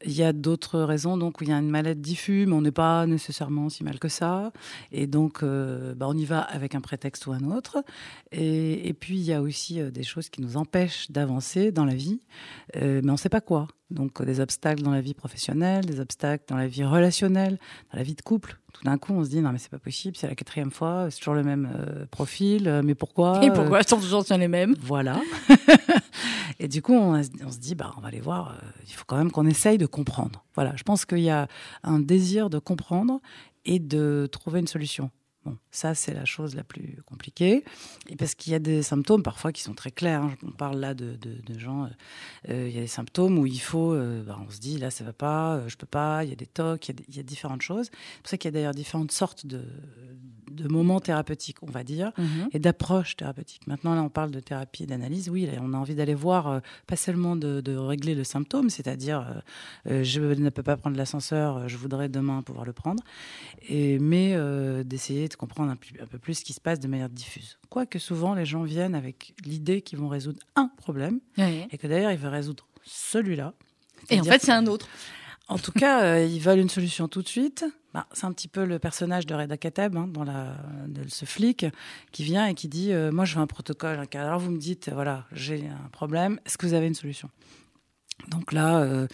Il 0.06 0.12
y 0.12 0.22
a 0.22 0.32
d'autres 0.32 0.80
raisons, 0.80 1.18
donc 1.18 1.40
où 1.40 1.44
il 1.44 1.50
y 1.50 1.52
a 1.52 1.58
une 1.58 1.68
maladie 1.68 2.00
diffuse, 2.00 2.46
mais 2.46 2.54
on 2.54 2.62
n'est 2.62 2.70
pas 2.70 3.06
nécessairement 3.06 3.68
si 3.68 3.84
mal 3.84 3.98
que 3.98 4.08
ça. 4.08 4.50
Et 4.92 5.06
donc, 5.06 5.42
euh, 5.42 5.94
bah, 5.94 6.06
on 6.08 6.16
y 6.16 6.24
va 6.24 6.40
avec 6.40 6.74
un 6.74 6.80
prétexte 6.80 7.26
ou 7.26 7.32
un 7.32 7.44
autre. 7.52 7.84
Et, 8.32 8.88
et 8.88 8.94
puis, 8.94 9.18
il 9.18 9.24
y 9.24 9.34
a 9.34 9.42
aussi 9.42 9.80
euh, 9.80 9.90
des 9.90 10.02
choses 10.02 10.30
qui 10.30 10.40
nous 10.40 10.56
empêchent 10.56 11.10
d'avancer 11.10 11.70
dans 11.70 11.84
la 11.84 11.94
vie, 11.94 12.22
mais 12.74 13.08
on 13.10 13.12
ne 13.12 13.16
sait 13.16 13.28
pas 13.28 13.42
quoi. 13.42 13.68
Donc, 13.90 14.22
des 14.22 14.40
obstacles 14.40 14.82
dans 14.82 14.90
la 14.90 15.00
vie 15.00 15.14
professionnelle, 15.14 15.84
des 15.84 16.00
obstacles 16.00 16.44
dans 16.48 16.56
la 16.56 16.66
vie 16.68 16.84
relationnelle, 16.84 17.58
dans 17.92 17.98
la 17.98 18.04
vie 18.04 18.14
de 18.14 18.22
couple. 18.22 18.58
Tout 18.72 18.84
d'un 18.84 18.98
coup, 18.98 19.12
on 19.12 19.24
se 19.24 19.30
dit 19.30 19.40
non 19.40 19.50
mais 19.52 19.58
c'est 19.58 19.70
pas 19.70 19.78
possible, 19.78 20.16
c'est 20.16 20.28
la 20.28 20.34
quatrième 20.34 20.70
fois, 20.70 21.08
c'est 21.10 21.18
toujours 21.18 21.34
le 21.34 21.42
même 21.42 21.68
euh, 21.74 22.06
profil, 22.06 22.68
euh, 22.68 22.82
mais 22.84 22.94
pourquoi 22.94 23.44
Et 23.44 23.50
pourquoi 23.50 23.82
sont 23.82 23.98
toujours 23.98 24.24
les 24.30 24.48
mêmes? 24.48 24.76
Voilà. 24.80 25.20
et 26.60 26.68
du 26.68 26.80
coup, 26.80 26.94
on, 26.94 27.14
on, 27.14 27.50
se 27.50 27.58
dit 27.58 27.74
bah 27.74 27.92
on 27.96 28.00
va 28.00 28.08
aller 28.08 28.20
voir. 28.20 28.52
Euh, 28.52 28.66
il 28.86 28.92
faut 28.92 29.04
quand 29.06 29.16
même 29.16 29.32
qu'on 29.32 29.46
essaye 29.46 29.76
de 29.76 29.86
comprendre. 29.86 30.44
Voilà. 30.54 30.74
Je 30.76 30.84
pense 30.84 31.04
qu'il 31.04 31.18
y 31.18 31.30
a 31.30 31.48
un 31.82 31.98
désir 31.98 32.48
de 32.48 32.58
comprendre 32.58 33.20
et 33.64 33.78
de 33.78 34.28
trouver 34.30 34.60
une 34.60 34.68
solution. 34.68 35.10
Bon, 35.44 35.56
ça, 35.70 35.94
c'est 35.94 36.12
la 36.12 36.26
chose 36.26 36.54
la 36.54 36.64
plus 36.64 37.02
compliquée. 37.06 37.64
Et 38.08 38.16
parce 38.16 38.34
qu'il 38.34 38.52
y 38.52 38.54
a 38.54 38.58
des 38.58 38.82
symptômes 38.82 39.22
parfois 39.22 39.52
qui 39.52 39.62
sont 39.62 39.72
très 39.72 39.90
clairs. 39.90 40.22
Hein. 40.22 40.34
On 40.42 40.50
parle 40.50 40.78
là 40.78 40.92
de, 40.92 41.16
de, 41.16 41.58
gens. 41.58 41.88
Euh, 42.50 42.68
il 42.68 42.74
y 42.74 42.78
a 42.78 42.82
des 42.82 42.86
symptômes 42.86 43.38
où 43.38 43.46
il 43.46 43.60
faut. 43.60 43.94
Euh, 43.94 44.22
bah, 44.22 44.38
on 44.46 44.50
se 44.50 44.58
dit 44.58 44.76
là, 44.76 44.90
ça 44.90 45.02
va 45.02 45.14
pas, 45.14 45.56
euh, 45.56 45.68
je 45.68 45.78
peux 45.78 45.86
pas. 45.86 46.24
Il 46.24 46.30
y 46.30 46.32
a 46.32 46.36
des 46.36 46.46
tocs, 46.46 46.88
il 46.88 46.94
y 46.94 46.98
a, 46.98 47.04
il 47.08 47.16
y 47.16 47.20
a 47.20 47.22
différentes 47.22 47.62
choses. 47.62 47.86
C'est 47.90 48.22
pour 48.22 48.28
ça 48.28 48.36
qu'il 48.36 48.48
y 48.48 48.52
a 48.52 48.52
d'ailleurs 48.52 48.74
différentes 48.74 49.12
sortes 49.12 49.46
de, 49.46 49.64
de 50.60 50.68
moments 50.68 51.00
thérapeutiques, 51.00 51.62
on 51.62 51.70
va 51.70 51.84
dire, 51.84 52.12
mm 52.16 52.22
-hmm. 52.24 52.48
et 52.52 52.58
d'approches 52.58 53.16
thérapeutiques. 53.16 53.66
Maintenant, 53.66 53.94
là, 53.94 54.02
on 54.02 54.08
parle 54.08 54.30
de 54.30 54.40
thérapie 54.40 54.84
et 54.84 54.86
d'analyse. 54.86 55.28
Oui, 55.28 55.46
là, 55.46 55.52
on 55.60 55.72
a 55.74 55.76
envie 55.76 55.94
d'aller 55.94 56.14
voir, 56.14 56.46
euh, 56.48 56.60
pas 56.86 56.96
seulement 56.96 57.36
de, 57.36 57.60
de, 57.60 57.76
régler 57.76 58.14
le 58.14 58.24
symptôme, 58.24 58.70
c'est-à-dire 58.70 59.42
euh, 59.86 60.04
je 60.04 60.20
ne 60.20 60.50
peux 60.50 60.62
pas 60.62 60.76
prendre 60.76 60.96
l'ascenseur, 60.96 61.68
je 61.68 61.76
voudrais 61.76 62.08
demain 62.08 62.42
pouvoir 62.42 62.64
le 62.64 62.72
prendre, 62.72 63.02
et, 63.68 63.98
mais 63.98 64.32
euh, 64.34 64.84
d'essayer 64.84 65.28
de 65.28 65.34
comprendre 65.34 65.70
un, 65.70 65.78
un, 66.04 66.06
peu 66.06 66.18
plus 66.18 66.34
ce 66.34 66.44
qui 66.44 66.52
se 66.52 66.60
passe 66.60 66.80
de 66.80 66.88
manière 66.88 67.08
diffuse. 67.08 67.58
Quoique 67.68 67.98
souvent, 67.98 68.34
les 68.34 68.46
gens 68.46 68.62
viennent 68.62 68.94
avec 68.94 69.34
l'idée 69.44 69.82
qu'ils 69.82 69.98
vont 69.98 70.08
résoudre 70.08 70.40
un 70.56 70.68
problème, 70.76 71.20
oui. 71.38 71.66
et 71.70 71.78
que 71.78 71.86
d'ailleurs, 71.86 72.12
ils 72.12 72.18
veulent 72.18 72.38
résoudre 72.42 72.66
celui-là. 72.84 73.54
Et 74.08 74.20
en 74.20 74.24
fait, 74.24 74.40
c'est 74.42 74.52
un 74.52 74.66
autre. 74.66 74.88
En 75.50 75.58
tout 75.58 75.72
cas, 75.72 76.04
euh, 76.04 76.24
ils 76.24 76.40
veulent 76.40 76.60
une 76.60 76.68
solution 76.68 77.08
tout 77.08 77.22
de 77.22 77.28
suite. 77.28 77.64
Bah, 77.92 78.06
c'est 78.12 78.24
un 78.24 78.32
petit 78.32 78.46
peu 78.46 78.64
le 78.64 78.78
personnage 78.78 79.26
de 79.26 79.34
Reda 79.34 79.56
Kateb, 79.56 79.96
hein, 79.96 80.06
dans 80.06 80.22
la, 80.22 80.54
ce 81.08 81.24
flic, 81.24 81.66
qui 82.12 82.22
vient 82.22 82.46
et 82.46 82.54
qui 82.54 82.68
dit 82.68 82.92
euh, 82.92 83.10
Moi, 83.10 83.24
je 83.24 83.34
veux 83.34 83.40
un 83.40 83.48
protocole. 83.48 84.00
Alors, 84.14 84.38
vous 84.38 84.52
me 84.52 84.58
dites 84.58 84.90
Voilà, 84.94 85.26
j'ai 85.32 85.66
un 85.66 85.88
problème. 85.88 86.38
Est-ce 86.46 86.56
que 86.56 86.66
vous 86.66 86.74
avez 86.74 86.86
une 86.86 86.94
solution? 86.94 87.30
Donc 88.28 88.52
là. 88.52 88.80
Euh, 88.80 89.06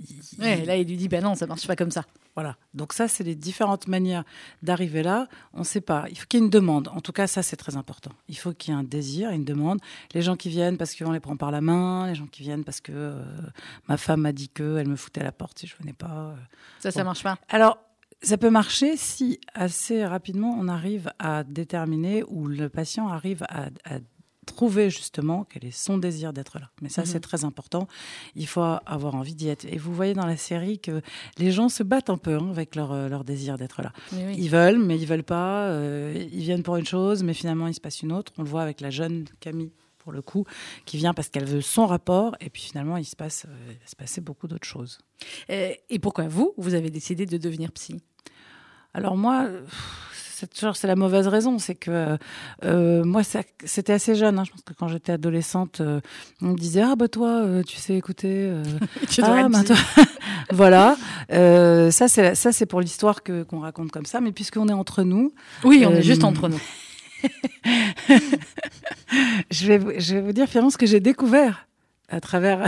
il... 0.00 0.40
Ouais, 0.40 0.64
là, 0.64 0.76
il 0.76 0.86
lui 0.86 0.96
dit 0.96 1.08
Ben 1.08 1.22
non, 1.22 1.34
ça 1.34 1.46
marche 1.46 1.66
pas 1.66 1.76
comme 1.76 1.90
ça. 1.90 2.04
Voilà. 2.34 2.56
Donc 2.72 2.94
ça, 2.94 3.08
c'est 3.08 3.24
les 3.24 3.34
différentes 3.34 3.88
manières 3.88 4.24
d'arriver 4.62 5.02
là. 5.02 5.28
On 5.52 5.60
ne 5.60 5.64
sait 5.64 5.80
pas. 5.80 6.06
Il 6.10 6.18
faut 6.18 6.26
qu'il 6.26 6.40
y 6.40 6.42
ait 6.42 6.44
une 6.44 6.50
demande. 6.50 6.88
En 6.88 7.00
tout 7.00 7.12
cas, 7.12 7.26
ça, 7.26 7.42
c'est 7.42 7.56
très 7.56 7.76
important. 7.76 8.10
Il 8.28 8.38
faut 8.38 8.52
qu'il 8.52 8.72
y 8.72 8.76
ait 8.76 8.80
un 8.80 8.84
désir, 8.84 9.30
une 9.30 9.44
demande. 9.44 9.80
Les 10.14 10.22
gens 10.22 10.36
qui 10.36 10.48
viennent 10.48 10.78
parce 10.78 10.94
qu'on 10.94 11.12
les 11.12 11.20
prend 11.20 11.36
par 11.36 11.50
la 11.50 11.60
main, 11.60 12.06
les 12.06 12.14
gens 12.14 12.26
qui 12.26 12.42
viennent 12.42 12.64
parce 12.64 12.80
que 12.80 12.92
euh, 12.92 13.22
ma 13.88 13.98
femme 13.98 14.22
m'a 14.22 14.32
dit 14.32 14.48
qu'elle 14.48 14.88
me 14.88 14.96
foutait 14.96 15.20
à 15.20 15.24
la 15.24 15.32
porte 15.32 15.58
si 15.58 15.66
je 15.66 15.76
venais 15.78 15.92
pas. 15.92 16.06
Euh. 16.06 16.34
Ça, 16.80 16.88
bon. 16.88 16.94
ça 16.94 17.04
marche 17.04 17.22
pas. 17.22 17.38
Alors, 17.50 17.78
ça 18.22 18.38
peut 18.38 18.50
marcher 18.50 18.96
si 18.96 19.40
assez 19.52 20.06
rapidement 20.06 20.56
on 20.58 20.68
arrive 20.68 21.12
à 21.18 21.44
déterminer 21.44 22.22
ou 22.28 22.46
le 22.46 22.68
patient 22.68 23.08
arrive 23.08 23.42
à, 23.48 23.66
à 23.84 23.98
trouver 24.46 24.90
justement 24.90 25.44
quel 25.44 25.64
est 25.64 25.70
son 25.70 25.98
désir 25.98 26.32
d'être 26.32 26.58
là. 26.58 26.70
Mais 26.80 26.88
ça, 26.88 27.02
mmh. 27.02 27.06
c'est 27.06 27.20
très 27.20 27.44
important. 27.44 27.86
Il 28.34 28.46
faut 28.46 28.62
avoir 28.62 29.14
envie 29.14 29.34
d'y 29.34 29.48
être. 29.48 29.64
Et 29.64 29.78
vous 29.78 29.94
voyez 29.94 30.14
dans 30.14 30.26
la 30.26 30.36
série 30.36 30.78
que 30.78 31.00
les 31.38 31.52
gens 31.52 31.68
se 31.68 31.82
battent 31.82 32.10
un 32.10 32.18
peu 32.18 32.36
hein, 32.36 32.48
avec 32.50 32.74
leur, 32.74 33.08
leur 33.08 33.24
désir 33.24 33.56
d'être 33.56 33.82
là. 33.82 33.92
Oui. 34.12 34.34
Ils 34.36 34.50
veulent, 34.50 34.78
mais 34.78 34.98
ils 34.98 35.06
veulent 35.06 35.22
pas. 35.22 35.68
Euh, 35.68 36.26
ils 36.32 36.42
viennent 36.42 36.62
pour 36.62 36.76
une 36.76 36.86
chose, 36.86 37.22
mais 37.22 37.34
finalement, 37.34 37.68
il 37.68 37.74
se 37.74 37.80
passe 37.80 38.02
une 38.02 38.12
autre. 38.12 38.32
On 38.38 38.42
le 38.42 38.48
voit 38.48 38.62
avec 38.62 38.80
la 38.80 38.90
jeune 38.90 39.26
Camille 39.40 39.72
pour 39.98 40.10
le 40.10 40.20
coup, 40.20 40.44
qui 40.84 40.96
vient 40.96 41.14
parce 41.14 41.28
qu'elle 41.28 41.44
veut 41.44 41.60
son 41.60 41.86
rapport, 41.86 42.34
et 42.40 42.50
puis 42.50 42.62
finalement, 42.62 42.96
il 42.96 43.04
se 43.04 43.14
passe, 43.14 43.46
euh, 43.48 43.72
il 43.80 43.88
se 43.88 43.94
passait 43.94 44.20
beaucoup 44.20 44.48
d'autres 44.48 44.66
choses. 44.66 44.98
Et, 45.48 45.80
et 45.90 46.00
pourquoi 46.00 46.26
vous, 46.26 46.54
vous 46.56 46.74
avez 46.74 46.90
décidé 46.90 47.24
de 47.24 47.36
devenir 47.36 47.70
psy? 47.70 48.02
Alors 48.94 49.16
moi, 49.16 49.48
c'est 50.42 50.52
toujours 50.52 50.76
c'est 50.76 50.88
la 50.88 50.96
mauvaise 50.96 51.28
raison, 51.28 51.60
c'est 51.60 51.76
que 51.76 52.18
euh, 52.64 53.04
moi 53.04 53.22
c'était 53.22 53.92
assez 53.92 54.16
jeune. 54.16 54.40
Hein. 54.40 54.44
Je 54.44 54.50
pense 54.50 54.62
que 54.62 54.72
quand 54.74 54.88
j'étais 54.88 55.12
adolescente, 55.12 55.80
euh, 55.80 56.00
on 56.40 56.46
me 56.46 56.56
disait 56.56 56.82
ah 56.82 56.96
bah 56.96 57.06
toi 57.06 57.44
euh, 57.44 57.62
tu 57.62 57.76
sais 57.76 57.94
écouter. 57.94 58.52
tu 59.08 59.22
ah, 59.22 59.48
bah, 59.48 59.62
toi... 59.62 59.76
voilà. 60.50 60.96
ça 61.28 62.08
c'est 62.08 62.34
ça 62.34 62.50
c'est 62.50 62.66
pour 62.66 62.80
l'histoire 62.80 63.22
que 63.22 63.44
qu'on 63.44 63.60
raconte 63.60 63.92
comme 63.92 64.04
ça. 64.04 64.20
Mais 64.20 64.32
puisqu'on 64.32 64.68
est 64.68 64.72
entre 64.72 65.04
nous. 65.04 65.32
Oui, 65.62 65.84
on 65.86 65.94
est 65.94 66.02
juste 66.02 66.24
entre 66.24 66.48
nous. 66.48 66.60
je 69.52 69.66
vais 69.66 70.00
je 70.00 70.14
vais 70.16 70.20
vous 70.22 70.32
dire 70.32 70.48
finalement 70.48 70.70
ce 70.70 70.78
que 70.78 70.86
j'ai 70.86 70.98
découvert 70.98 71.68
à 72.08 72.20
travers 72.20 72.66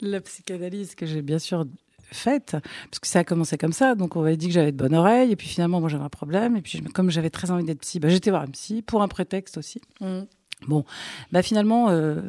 la 0.00 0.20
psychanalyse 0.20 0.96
que 0.96 1.06
j'ai 1.06 1.22
bien 1.22 1.38
sûr 1.38 1.64
faite, 2.10 2.56
parce 2.90 2.98
que 3.00 3.06
ça 3.06 3.20
a 3.20 3.24
commencé 3.24 3.58
comme 3.58 3.72
ça. 3.72 3.94
Donc, 3.94 4.16
on 4.16 4.22
m'avait 4.22 4.36
dit 4.36 4.48
que 4.48 4.52
j'avais 4.52 4.72
de 4.72 4.76
bonnes 4.76 4.94
oreilles, 4.94 5.32
et 5.32 5.36
puis 5.36 5.48
finalement, 5.48 5.80
moi, 5.80 5.88
j'avais 5.88 6.04
un 6.04 6.08
problème. 6.08 6.56
Et 6.56 6.62
puis, 6.62 6.82
comme 6.82 7.10
j'avais 7.10 7.30
très 7.30 7.50
envie 7.50 7.64
d'être 7.64 7.80
psy, 7.80 8.00
bah, 8.00 8.08
j'étais 8.08 8.30
voir 8.30 8.42
un 8.42 8.48
psy 8.48 8.82
pour 8.82 9.02
un 9.02 9.08
prétexte 9.08 9.58
aussi. 9.58 9.80
Mmh. 10.00 10.20
Bon, 10.66 10.84
bah 11.30 11.42
finalement, 11.42 11.88
euh, 11.90 12.20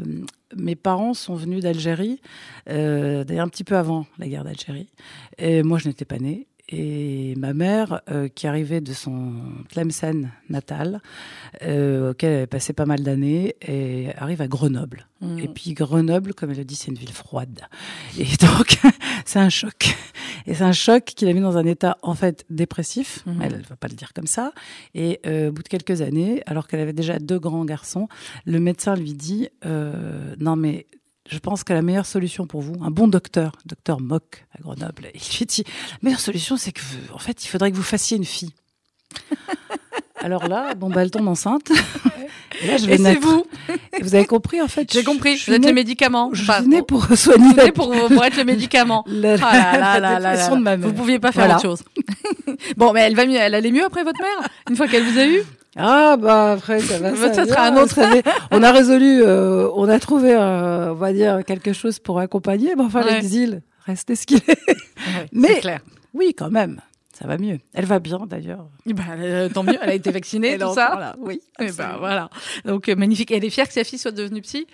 mes 0.56 0.76
parents 0.76 1.16
sont 1.16 1.34
venus 1.34 1.64
d'Algérie, 1.64 2.22
euh, 2.70 3.24
d'ailleurs 3.24 3.46
un 3.46 3.50
petit 3.50 3.64
peu 3.64 3.76
avant 3.76 4.06
la 4.20 4.28
guerre 4.28 4.44
d'Algérie. 4.44 4.88
Et 5.40 5.64
moi, 5.64 5.80
je 5.80 5.88
n'étais 5.88 6.06
pas 6.06 6.20
née. 6.20 6.46
Et 6.72 7.34
ma 7.36 7.54
mère, 7.54 8.02
euh, 8.12 8.28
qui 8.28 8.46
arrivait 8.46 8.80
de 8.80 8.94
son 8.94 9.34
Tlemcen 9.70 10.30
natal, 10.50 11.02
euh, 11.64 12.12
auquel 12.12 12.30
elle 12.30 12.38
avait 12.38 12.48
passé 12.48 12.74
pas 12.74 12.86
mal 12.86 13.02
d'années, 13.02 13.56
et 13.62 14.10
arrive 14.16 14.42
à 14.42 14.48
Grenoble. 14.48 15.08
Mm. 15.22 15.40
Et 15.40 15.48
puis 15.48 15.74
Grenoble, 15.74 16.36
comme 16.36 16.52
elle 16.52 16.58
le 16.58 16.66
dit, 16.66 16.76
c'est 16.76 16.92
une 16.92 16.98
ville 16.98 17.12
froide. 17.12 17.62
Et 18.20 18.24
donc, 18.40 18.80
c'est 19.26 19.40
un 19.40 19.50
choc. 19.50 19.96
Et 20.46 20.54
c'est 20.54 20.64
un 20.64 20.72
choc 20.72 21.04
qui 21.06 21.26
l'a 21.26 21.34
mis 21.34 21.42
dans 21.42 21.58
un 21.58 21.66
état, 21.66 21.98
en 22.02 22.16
fait, 22.16 22.46
dépressif. 22.50 23.24
Mhm. 23.26 23.42
Elle 23.42 23.58
ne 23.58 23.64
va 23.64 23.76
pas 23.76 23.88
le 23.88 23.96
dire 23.96 24.14
comme 24.14 24.28
ça. 24.28 24.52
Et 24.96 25.20
euh, 25.26 25.50
au 25.50 25.52
bout 25.52 25.64
de 25.64 25.68
quelques 25.68 26.02
années, 26.02 26.42
alors 26.46 26.68
qu'elle 26.68 26.80
avait 26.80 26.94
déjà 26.94 27.20
deux 27.20 27.40
grands 27.40 27.66
garçons, 27.66 28.08
le 28.46 28.60
médecin 28.60 28.96
lui 28.96 29.14
dit 29.14 29.50
euh, 29.66 30.36
Non, 30.40 30.56
mais 30.56 30.88
je 31.30 31.38
pense 31.40 31.64
que 31.64 31.72
la 31.74 31.82
meilleure 31.82 32.06
solution 32.06 32.46
pour 32.48 32.62
vous, 32.62 32.76
un 32.84 32.92
bon 32.92 33.08
docteur, 33.08 33.54
docteur 33.66 34.00
Mock 34.02 34.46
à 34.58 34.62
Grenoble, 34.62 35.08
il 35.14 35.38
lui 35.38 35.46
dit 35.46 35.64
La 35.92 35.98
meilleure 36.02 36.20
solution, 36.20 36.58
c'est 36.58 36.72
que, 36.72 36.82
vous- 36.82 37.14
en 37.14 37.20
fait, 37.20 37.44
il 37.46 37.48
faudrait 37.48 37.72
que 37.72 37.76
vous 37.78 37.84
fassiez 37.84 38.18
une 38.18 38.26
fille. 38.26 38.54
Alors 40.22 40.48
là, 40.50 40.76
bon, 40.76 40.90
bah, 40.90 41.02
elle 41.04 41.12
tombe 41.12 41.30
enceinte. 41.30 41.72
Et 42.62 42.68
là, 42.68 42.76
je 42.76 42.88
vais 42.88 42.96
Et 42.96 42.98
naître. 42.98 43.22
vous 43.26 43.46
Et 43.98 44.04
vous 44.04 44.16
avez 44.16 44.26
compris, 44.26 44.62
en 44.62 44.68
fait. 44.68 44.92
J'ai 44.92 45.00
je- 45.00 45.06
compris, 45.06 45.38
je 45.38 45.46
vous 45.46 45.54
êtes 45.54 45.62
suis 45.62 45.70
le 45.70 45.74
médicament. 45.76 46.32
Je 46.34 46.44
suis 46.44 46.68
née 46.68 46.82
pour 46.82 47.06
soigner 47.16 47.40
vous 47.48 47.56
la 47.56 47.62
venez 47.64 47.72
pour, 47.72 47.90
pour 47.90 48.26
être 48.26 48.36
le 48.36 48.44
médicament. 48.44 49.06
la, 49.08 49.36
Ah 49.42 50.00
la 50.02 50.50
de 50.50 50.56
ma 50.62 50.76
mère. 50.76 50.88
Vous 50.90 50.94
pouviez 50.94 51.20
pas 51.20 51.32
faire 51.32 51.46
Voilà. 51.46 51.56
autre 51.56 51.64
chose. 51.64 51.84
bon, 52.76 52.92
mais 52.92 53.00
elle 53.02 53.16
va 53.16 53.26
mieux, 53.26 53.38
elle 53.38 53.56
allait 53.56 53.72
mieux 53.72 53.86
après 53.86 54.04
votre 54.04 54.20
mère 54.20 54.50
Une 54.70 54.76
fois 54.76 54.88
qu'elle 54.90 55.04
vous 55.04 55.18
a 55.18 55.26
eu? 55.26 55.42
Ah 55.76 56.18
bah 56.18 56.54
après 56.54 56.80
ça 56.80 56.98
va. 57.00 57.16
Ça 57.16 57.46
sera 57.46 57.66
un 57.68 57.78
autre. 57.78 57.94
savez. 57.94 58.22
on 58.52 58.64
a 58.64 58.72
résolu, 58.72 59.22
euh, 59.24 59.70
on 59.76 59.88
a 59.88 60.00
trouvé, 60.00 60.34
euh, 60.34 60.92
on 60.92 60.96
va 60.96 61.14
dire 61.14 61.44
quelque 61.46 61.74
chose 61.74 62.00
pour 62.00 62.20
accompagner. 62.20 62.74
Mais 62.76 62.84
enfin 62.84 63.04
Ouais. 63.04 63.14
l'exil, 63.16 63.62
restez 63.86 64.16
ce 64.16 64.26
qu'il 64.26 64.38
est. 64.48 64.60
Mais- 65.32 65.60
clair. 65.60 65.82
Oui, 66.16 66.34
quand 66.36 66.50
même, 66.50 66.82
ça 67.14 67.28
va 67.28 67.38
mieux. 67.38 67.60
Elle 67.74 67.86
va 67.86 68.00
bien 68.00 68.20
d'ailleurs. 68.28 68.66
Ben, 68.88 69.04
euh, 69.20 69.48
tant 69.50 69.62
mieux, 69.64 69.78
elle 69.82 69.90
a 69.90 69.94
été 69.94 70.10
vaccinée, 70.12 70.58
tout 70.58 70.74
ça. 70.74 71.16
Oui. 71.20 71.40
Eh 71.60 71.66
ben, 71.66 71.70
absolument. 71.70 72.00
voilà. 72.00 72.30
Donc 72.66 72.90
euh, 72.90 72.96
magnifique. 72.96 73.30
Et 73.32 73.38
elle 73.38 73.46
est 73.46 73.50
fière 73.52 73.68
que 73.68 73.74
sa 73.74 73.84
fille 73.84 74.00
soit 74.00 74.12
devenue 74.12 74.42
psy? 74.42 74.66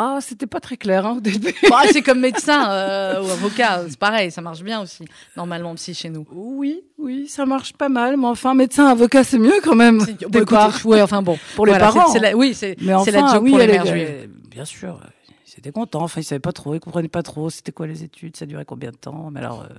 Ah, 0.00 0.18
c'était 0.20 0.46
pas 0.46 0.60
très 0.60 0.76
clair 0.76 1.04
hein, 1.04 1.14
au 1.16 1.20
début. 1.20 1.52
Bah, 1.70 1.82
C'est 1.90 2.02
comme 2.02 2.20
médecin 2.20 2.70
euh, 2.70 3.20
ou 3.20 3.28
avocat, 3.30 3.82
c'est 3.88 3.98
pareil, 3.98 4.30
ça 4.30 4.40
marche 4.40 4.62
bien 4.62 4.80
aussi, 4.80 5.04
normalement, 5.36 5.74
psy 5.74 5.92
chez 5.92 6.08
nous. 6.08 6.24
Oui, 6.30 6.80
oui, 6.98 7.26
ça 7.26 7.44
marche 7.46 7.72
pas 7.72 7.88
mal. 7.88 8.16
Mais 8.16 8.26
enfin, 8.26 8.54
médecin, 8.54 8.86
avocat, 8.86 9.24
c'est 9.24 9.38
mieux 9.40 9.60
quand 9.62 9.74
même. 9.74 10.00
C'est- 10.00 10.24
Au 10.24 10.28
bon, 10.28 10.38
départ. 10.38 10.68
écoutez, 10.76 10.88
ouais, 10.88 11.02
enfin 11.02 11.20
bon. 11.20 11.36
Pour 11.56 11.66
les 11.66 11.72
Voilà, 11.72 11.86
parents. 11.92 12.14
la- 12.14 12.36
oui, 12.36 12.54
c'est 12.54 12.76
enfin, 12.94 13.10
la 13.10 13.26
joke 13.34 13.42
oui, 13.42 13.50
pour 13.50 13.58
les 13.58 13.64
elle 13.64 13.70
mères 13.72 13.86
est- 13.86 14.06
juives. 14.22 14.30
Bien 14.48 14.64
sûr, 14.64 15.00
ils 15.48 15.58
étaient 15.58 15.72
contents. 15.72 16.02
Enfin, 16.02 16.20
ils 16.20 16.24
savaient 16.24 16.38
pas 16.38 16.52
trop, 16.52 16.74
ils 16.74 16.80
comprenaient 16.80 17.08
pas 17.08 17.24
trop. 17.24 17.50
C'était 17.50 17.72
quoi 17.72 17.88
les 17.88 18.04
études, 18.04 18.36
ça 18.36 18.46
durait 18.46 18.64
combien 18.64 18.90
de 18.92 18.96
temps. 18.96 19.30
Mais 19.32 19.40
alors, 19.40 19.62
euh, 19.62 19.74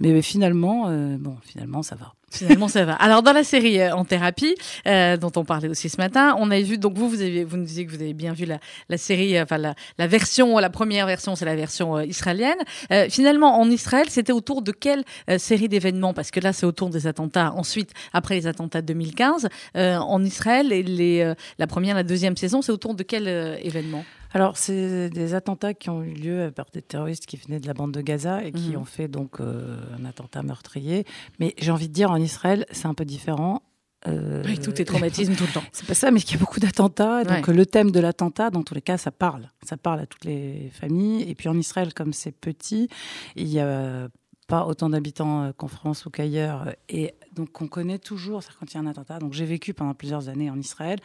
mais, 0.00 0.12
mais 0.12 0.22
finalement, 0.22 0.88
euh, 0.88 1.16
bon, 1.18 1.36
finalement, 1.42 1.82
ça 1.82 1.94
va. 1.94 2.14
Finalement, 2.30 2.68
ça 2.68 2.84
va. 2.84 2.94
Alors, 2.94 3.22
dans 3.22 3.32
la 3.32 3.42
série 3.42 3.80
euh, 3.80 3.94
En 3.94 4.04
thérapie, 4.04 4.54
euh, 4.86 5.16
dont 5.16 5.32
on 5.34 5.44
parlait 5.44 5.68
aussi 5.68 5.88
ce 5.88 5.96
matin, 5.96 6.36
on 6.38 6.50
a 6.52 6.60
vu, 6.60 6.78
donc 6.78 6.96
vous, 6.96 7.08
vous, 7.08 7.20
avez, 7.20 7.42
vous 7.44 7.56
nous 7.56 7.64
disiez 7.64 7.84
que 7.84 7.90
vous 7.90 8.00
avez 8.00 8.14
bien 8.14 8.32
vu 8.32 8.44
la, 8.44 8.60
la 8.88 8.98
série, 8.98 9.36
euh, 9.36 9.42
enfin, 9.42 9.58
la, 9.58 9.74
la 9.98 10.06
version, 10.06 10.56
la 10.58 10.70
première 10.70 11.06
version, 11.06 11.34
c'est 11.34 11.44
la 11.44 11.56
version 11.56 11.96
euh, 11.96 12.04
israélienne. 12.04 12.58
Euh, 12.92 13.08
finalement, 13.10 13.58
en 13.60 13.68
Israël, 13.68 14.06
c'était 14.10 14.32
autour 14.32 14.62
de 14.62 14.70
quelle 14.70 15.02
euh, 15.28 15.38
série 15.38 15.68
d'événements? 15.68 16.14
Parce 16.14 16.30
que 16.30 16.38
là, 16.38 16.52
c'est 16.52 16.66
autour 16.66 16.90
des 16.90 17.08
attentats. 17.08 17.52
Ensuite, 17.52 17.90
après 18.12 18.36
les 18.36 18.46
attentats 18.46 18.80
de 18.80 18.86
2015, 18.86 19.48
euh, 19.76 19.96
en 19.96 20.24
Israël, 20.24 20.68
les, 20.68 21.34
la 21.58 21.66
première, 21.66 21.96
la 21.96 22.04
deuxième 22.04 22.36
saison, 22.36 22.62
c'est 22.62 22.72
autour 22.72 22.94
de 22.94 23.02
quel 23.02 23.26
événement? 23.62 24.04
Alors, 24.32 24.56
c'est 24.56 25.10
des 25.10 25.34
attentats 25.34 25.74
qui 25.74 25.90
ont 25.90 26.02
eu 26.02 26.12
lieu 26.14 26.52
par 26.54 26.66
des 26.72 26.82
terroristes 26.82 27.26
qui 27.26 27.36
venaient 27.36 27.58
de 27.60 27.66
la 27.66 27.74
bande 27.74 27.92
de 27.92 28.00
Gaza 28.00 28.44
et 28.44 28.52
qui 28.52 28.70
Mhm. 28.70 28.76
ont 28.76 28.84
fait 28.84 29.08
donc 29.08 29.40
euh, 29.40 29.76
un 30.00 30.04
attentat 30.04 30.42
meurtrier. 30.42 31.04
Mais 31.40 31.54
j'ai 31.58 31.72
envie 31.72 31.88
de 31.88 31.92
dire, 31.92 32.10
en 32.10 32.16
Israël, 32.16 32.64
c'est 32.70 32.86
un 32.86 32.94
peu 32.94 33.04
différent. 33.04 33.62
Euh, 34.06 34.42
Oui, 34.46 34.58
tout 34.58 34.80
est 34.80 34.84
traumatisme 34.84 35.34
tout 35.34 35.44
le 35.44 35.52
temps. 35.52 35.62
C'est 35.72 35.86
pas 35.86 35.92
ça, 35.94 36.10
mais 36.10 36.20
qu'il 36.20 36.32
y 36.32 36.36
a 36.36 36.40
beaucoup 36.40 36.58
d'attentats. 36.60 37.22
Donc 37.24 37.48
Ouais. 37.48 37.54
le 37.54 37.66
thème 37.66 37.90
de 37.90 38.00
l'attentat, 38.00 38.48
dans 38.50 38.62
tous 38.62 38.72
les 38.74 38.80
cas, 38.80 38.96
ça 38.96 39.10
parle. 39.10 39.50
Ça 39.62 39.76
parle 39.76 40.00
à 40.00 40.06
toutes 40.06 40.24
les 40.24 40.70
familles. 40.72 41.28
Et 41.28 41.34
puis 41.34 41.48
en 41.50 41.58
Israël, 41.58 41.92
comme 41.92 42.12
c'est 42.14 42.32
petit, 42.32 42.88
il 43.36 43.48
y 43.48 43.60
a 43.60 44.08
pas 44.48 44.64
autant 44.66 44.88
d'habitants 44.88 45.42
euh, 45.44 45.52
qu'en 45.54 45.68
France 45.68 46.06
ou 46.06 46.10
qu'ailleurs. 46.10 46.74
Et 46.88 47.12
donc 47.34 47.60
on 47.62 47.68
connaît 47.68 47.98
toujours, 47.98 48.42
quand 48.58 48.72
il 48.72 48.74
y 48.74 48.78
a 48.78 48.80
un 48.80 48.86
attentat. 48.86 49.18
Donc 49.18 49.32
j'ai 49.32 49.44
vécu 49.44 49.74
pendant 49.74 49.94
plusieurs 49.94 50.28
années 50.28 50.50
en 50.50 50.58
Israël. 50.58 50.98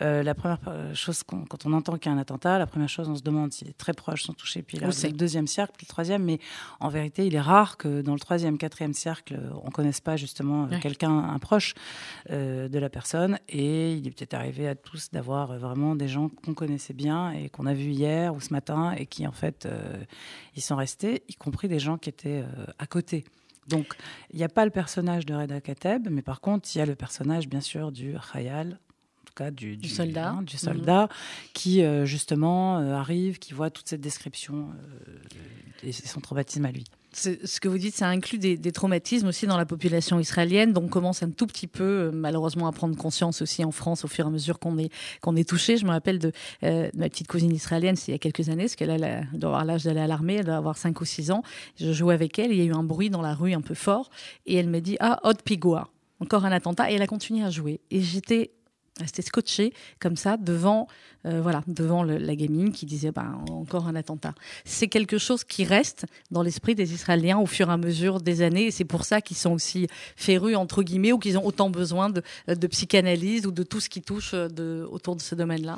Euh, 0.00 0.22
la 0.22 0.34
première 0.34 0.58
euh, 0.68 0.94
chose, 0.94 1.22
quand 1.22 1.66
on 1.66 1.72
entend 1.72 1.96
qu'il 1.98 2.10
y 2.10 2.14
a 2.14 2.16
un 2.16 2.20
attentat, 2.20 2.58
la 2.58 2.66
première 2.66 2.88
chose, 2.88 3.08
on 3.08 3.16
se 3.16 3.22
demande 3.22 3.52
si 3.52 3.64
les 3.64 3.72
très 3.72 3.92
proches 3.92 4.24
sont 4.24 4.32
touchés. 4.32 4.62
Puis 4.62 4.78
là, 4.78 4.88
le 4.88 5.12
deuxième 5.12 5.46
cercle, 5.46 5.74
puis 5.76 5.86
le 5.86 5.90
troisième. 5.90 6.24
Mais 6.24 6.40
en 6.80 6.88
vérité, 6.88 7.26
il 7.26 7.34
est 7.34 7.40
rare 7.40 7.76
que 7.76 8.02
dans 8.02 8.14
le 8.14 8.20
troisième, 8.20 8.58
quatrième 8.58 8.94
cercle, 8.94 9.38
on 9.64 9.70
connaisse 9.70 10.00
pas 10.00 10.16
justement 10.16 10.64
euh, 10.64 10.68
Ouais. 10.68 10.80
quelqu'un, 10.80 11.16
un 11.16 11.38
proche 11.38 11.74
euh, 12.30 12.68
de 12.68 12.78
la 12.78 12.90
personne. 12.90 13.38
Et 13.48 13.94
il 13.94 14.06
est 14.06 14.10
peut-être 14.10 14.34
arrivé 14.34 14.68
à 14.68 14.74
tous 14.74 15.10
d'avoir 15.10 15.58
vraiment 15.58 15.94
des 15.94 16.08
gens 16.08 16.28
qu'on 16.28 16.54
connaissait 16.54 16.94
bien 16.94 17.30
et 17.32 17.48
qu'on 17.48 17.66
a 17.66 17.74
vus 17.74 17.90
hier 17.90 18.34
ou 18.34 18.40
ce 18.40 18.52
matin 18.52 18.92
et 18.92 19.06
qui, 19.06 19.26
en 19.26 19.32
fait, 19.32 19.66
euh, 19.66 19.96
ils 20.56 20.62
sont 20.62 20.76
restés, 20.76 21.22
y 21.28 21.34
compris 21.34 21.68
des 21.68 21.78
gens 21.78 21.98
qui 21.98 22.08
étaient 22.10 22.44
à 22.78 22.86
côté. 22.86 23.24
Donc, 23.68 23.94
il 24.32 24.36
n'y 24.38 24.44
a 24.44 24.48
pas 24.48 24.64
le 24.64 24.70
personnage 24.70 25.26
de 25.26 25.34
Reda 25.34 25.60
Kateb, 25.60 26.08
mais 26.10 26.22
par 26.22 26.40
contre, 26.40 26.68
il 26.74 26.78
y 26.78 26.80
a 26.80 26.86
le 26.86 26.94
personnage, 26.94 27.48
bien 27.48 27.60
sûr, 27.60 27.92
du 27.92 28.14
Khayal, 28.32 28.78
en 29.20 29.24
tout 29.26 29.34
cas 29.34 29.50
du, 29.50 29.76
Du 29.76 29.88
soldat. 29.88 30.30
hein, 30.30 30.42
du 30.42 30.56
soldat 30.56 31.08
qui, 31.52 31.82
euh, 31.82 32.04
justement, 32.06 32.78
euh, 32.78 32.94
arrive, 32.94 33.38
qui 33.38 33.52
voit 33.54 33.70
toute 33.70 33.88
cette 33.88 34.00
description 34.00 34.70
euh, 35.06 35.18
et 35.82 35.92
son 35.92 36.20
traumatisme 36.20 36.64
à 36.64 36.72
lui. 36.72 36.84
Ce 37.18 37.60
que 37.60 37.68
vous 37.68 37.78
dites, 37.78 37.94
ça 37.94 38.08
inclut 38.08 38.38
des, 38.38 38.72
traumatismes 38.72 39.28
aussi 39.28 39.46
dans 39.46 39.56
la 39.56 39.66
population 39.66 40.20
israélienne, 40.20 40.72
donc 40.72 40.84
on 40.84 40.88
commence 40.88 41.22
un 41.22 41.30
tout 41.30 41.46
petit 41.46 41.66
peu, 41.66 41.82
euh, 41.82 42.10
malheureusement, 42.12 42.66
à 42.66 42.72
prendre 42.72 42.96
conscience 42.96 43.42
aussi 43.42 43.64
en 43.64 43.72
France 43.72 44.04
au 44.04 44.08
fur 44.08 44.24
et 44.26 44.28
à 44.28 44.30
mesure 44.30 44.58
qu'on 44.58 44.78
est, 44.78 44.90
qu'on 45.20 45.34
est 45.34 45.48
touché. 45.48 45.76
Je 45.76 45.84
me 45.84 45.90
rappelle 45.90 46.18
de, 46.18 46.32
euh, 46.62 46.90
de 46.92 46.98
ma 46.98 47.08
petite 47.08 47.26
cousine 47.26 47.52
israélienne, 47.52 47.96
c'est 47.96 48.12
il 48.12 48.14
y 48.14 48.14
a 48.14 48.18
quelques 48.18 48.48
années, 48.48 48.64
parce 48.64 48.76
qu'elle 48.76 49.28
doit 49.34 49.50
avoir 49.50 49.64
l'âge 49.64 49.84
d'aller 49.84 50.00
à 50.00 50.06
l'armée, 50.06 50.36
elle 50.36 50.44
doit 50.44 50.56
avoir 50.56 50.76
5 50.76 51.00
ou 51.00 51.04
6 51.04 51.30
ans. 51.30 51.42
Je 51.76 51.92
jouais 51.92 52.14
avec 52.14 52.38
elle, 52.38 52.52
il 52.52 52.58
y 52.58 52.62
a 52.62 52.64
eu 52.64 52.74
un 52.74 52.84
bruit 52.84 53.10
dans 53.10 53.22
la 53.22 53.34
rue 53.34 53.52
un 53.52 53.62
peu 53.62 53.74
fort, 53.74 54.10
et 54.46 54.54
elle 54.54 54.68
me 54.68 54.80
dit 54.80 54.96
Ah, 55.00 55.18
Hot 55.24 55.42
Pigoa, 55.44 55.88
encore 56.20 56.44
un 56.44 56.52
attentat, 56.52 56.90
et 56.90 56.94
elle 56.94 57.02
a 57.02 57.06
continué 57.06 57.44
à 57.44 57.50
jouer. 57.50 57.80
Et 57.90 58.00
j'étais 58.00 58.52
restée 58.98 59.22
scotchée 59.22 59.72
comme 60.00 60.16
ça 60.16 60.36
devant, 60.36 60.88
euh, 61.26 61.40
voilà, 61.40 61.62
devant 61.66 62.02
la 62.02 62.36
gamine 62.36 62.72
qui 62.72 62.86
disait 62.86 63.12
bah, 63.12 63.26
encore 63.50 63.86
un 63.86 63.94
attentat. 63.94 64.34
C'est 64.64 64.88
quelque 64.88 65.18
chose 65.18 65.44
qui 65.44 65.64
reste 65.64 66.06
dans 66.30 66.42
l'esprit 66.42 66.74
des 66.74 66.92
Israéliens 66.92 67.38
au 67.38 67.46
fur 67.46 67.68
et 67.70 67.72
à 67.72 67.76
mesure 67.76 68.20
des 68.20 68.42
années. 68.42 68.66
Et 68.66 68.70
c'est 68.70 68.84
pour 68.84 69.04
ça 69.04 69.20
qu'ils 69.20 69.36
sont 69.36 69.52
aussi 69.52 69.86
férus, 70.16 70.56
entre 70.56 70.82
guillemets, 70.82 71.12
ou 71.12 71.18
qu'ils 71.18 71.38
ont 71.38 71.46
autant 71.46 71.70
besoin 71.70 72.10
de, 72.10 72.22
de 72.48 72.66
psychanalyse 72.66 73.46
ou 73.46 73.50
de 73.50 73.62
tout 73.62 73.80
ce 73.80 73.88
qui 73.88 74.02
touche 74.02 74.32
euh, 74.34 74.48
de, 74.48 74.86
autour 74.90 75.16
de 75.16 75.22
ce 75.22 75.34
domaine-là. 75.34 75.76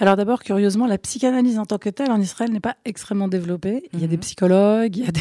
Alors 0.00 0.14
d'abord, 0.16 0.44
curieusement, 0.44 0.86
la 0.86 0.96
psychanalyse 0.96 1.58
en 1.58 1.66
tant 1.66 1.78
que 1.78 1.88
telle 1.90 2.12
en 2.12 2.20
Israël 2.20 2.52
n'est 2.52 2.60
pas 2.60 2.76
extrêmement 2.84 3.26
développée. 3.26 3.82
Il 3.92 3.98
y 3.98 4.02
a 4.02 4.06
Mhm. 4.06 4.10
des 4.10 4.18
psychologues, 4.18 4.96
il 4.96 5.04
y 5.04 5.08
a 5.08 5.10
des... 5.10 5.20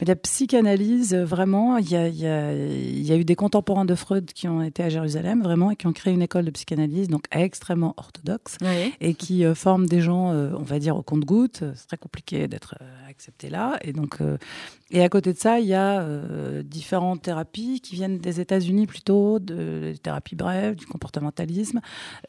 mais 0.00 0.06
la 0.06 0.16
psychanalyse, 0.16 1.14
euh, 1.14 1.24
vraiment, 1.24 1.78
il 1.78 1.90
y, 1.90 1.96
a, 1.96 2.08
il, 2.08 2.16
y 2.16 2.26
a, 2.26 2.52
il 2.52 3.00
y 3.06 3.10
a 3.10 3.16
eu 3.16 3.24
des 3.24 3.36
contemporains 3.36 3.86
de 3.86 3.94
Freud 3.94 4.26
qui 4.34 4.46
ont 4.46 4.62
été 4.62 4.82
à 4.82 4.90
Jérusalem, 4.90 5.42
vraiment, 5.42 5.70
et 5.70 5.76
qui 5.76 5.86
ont 5.86 5.94
créé 5.94 6.12
une 6.12 6.20
école 6.20 6.44
de 6.44 6.50
psychanalyse, 6.50 7.08
donc 7.08 7.24
extrêmement 7.30 7.94
orthodoxe, 7.96 8.58
Oui. 8.60 8.92
et 9.00 9.14
qui 9.14 9.46
euh, 9.46 9.54
forment 9.54 9.86
des 9.86 10.02
gens, 10.02 10.30
euh, 10.32 10.50
on 10.58 10.62
va 10.62 10.78
dire, 10.78 10.94
au 10.96 11.02
compte-gouttes. 11.02 11.64
C'est 11.74 11.86
très 11.86 11.96
compliqué 11.96 12.48
d'être 12.48 12.74
euh, 12.82 12.84
accepté 13.08 13.48
là. 13.48 13.78
Et 13.80 13.94
donc, 13.94 14.20
euh, 14.20 14.36
et 14.90 15.02
à 15.02 15.08
côté 15.08 15.32
de 15.32 15.38
ça, 15.38 15.58
il 15.60 15.66
y 15.66 15.74
a 15.74 16.02
différentes 16.64 17.20
thérapies 17.22 17.80
qui 17.82 17.94
viennent 17.94 18.16
des 18.18 18.40
États-Unis 18.40 18.86
plutôt, 18.86 19.38
de, 19.38 19.90
des 19.92 19.98
thérapies 19.98 20.34
brèves, 20.34 20.76
du 20.76 20.86
comportementalisme. 20.86 21.80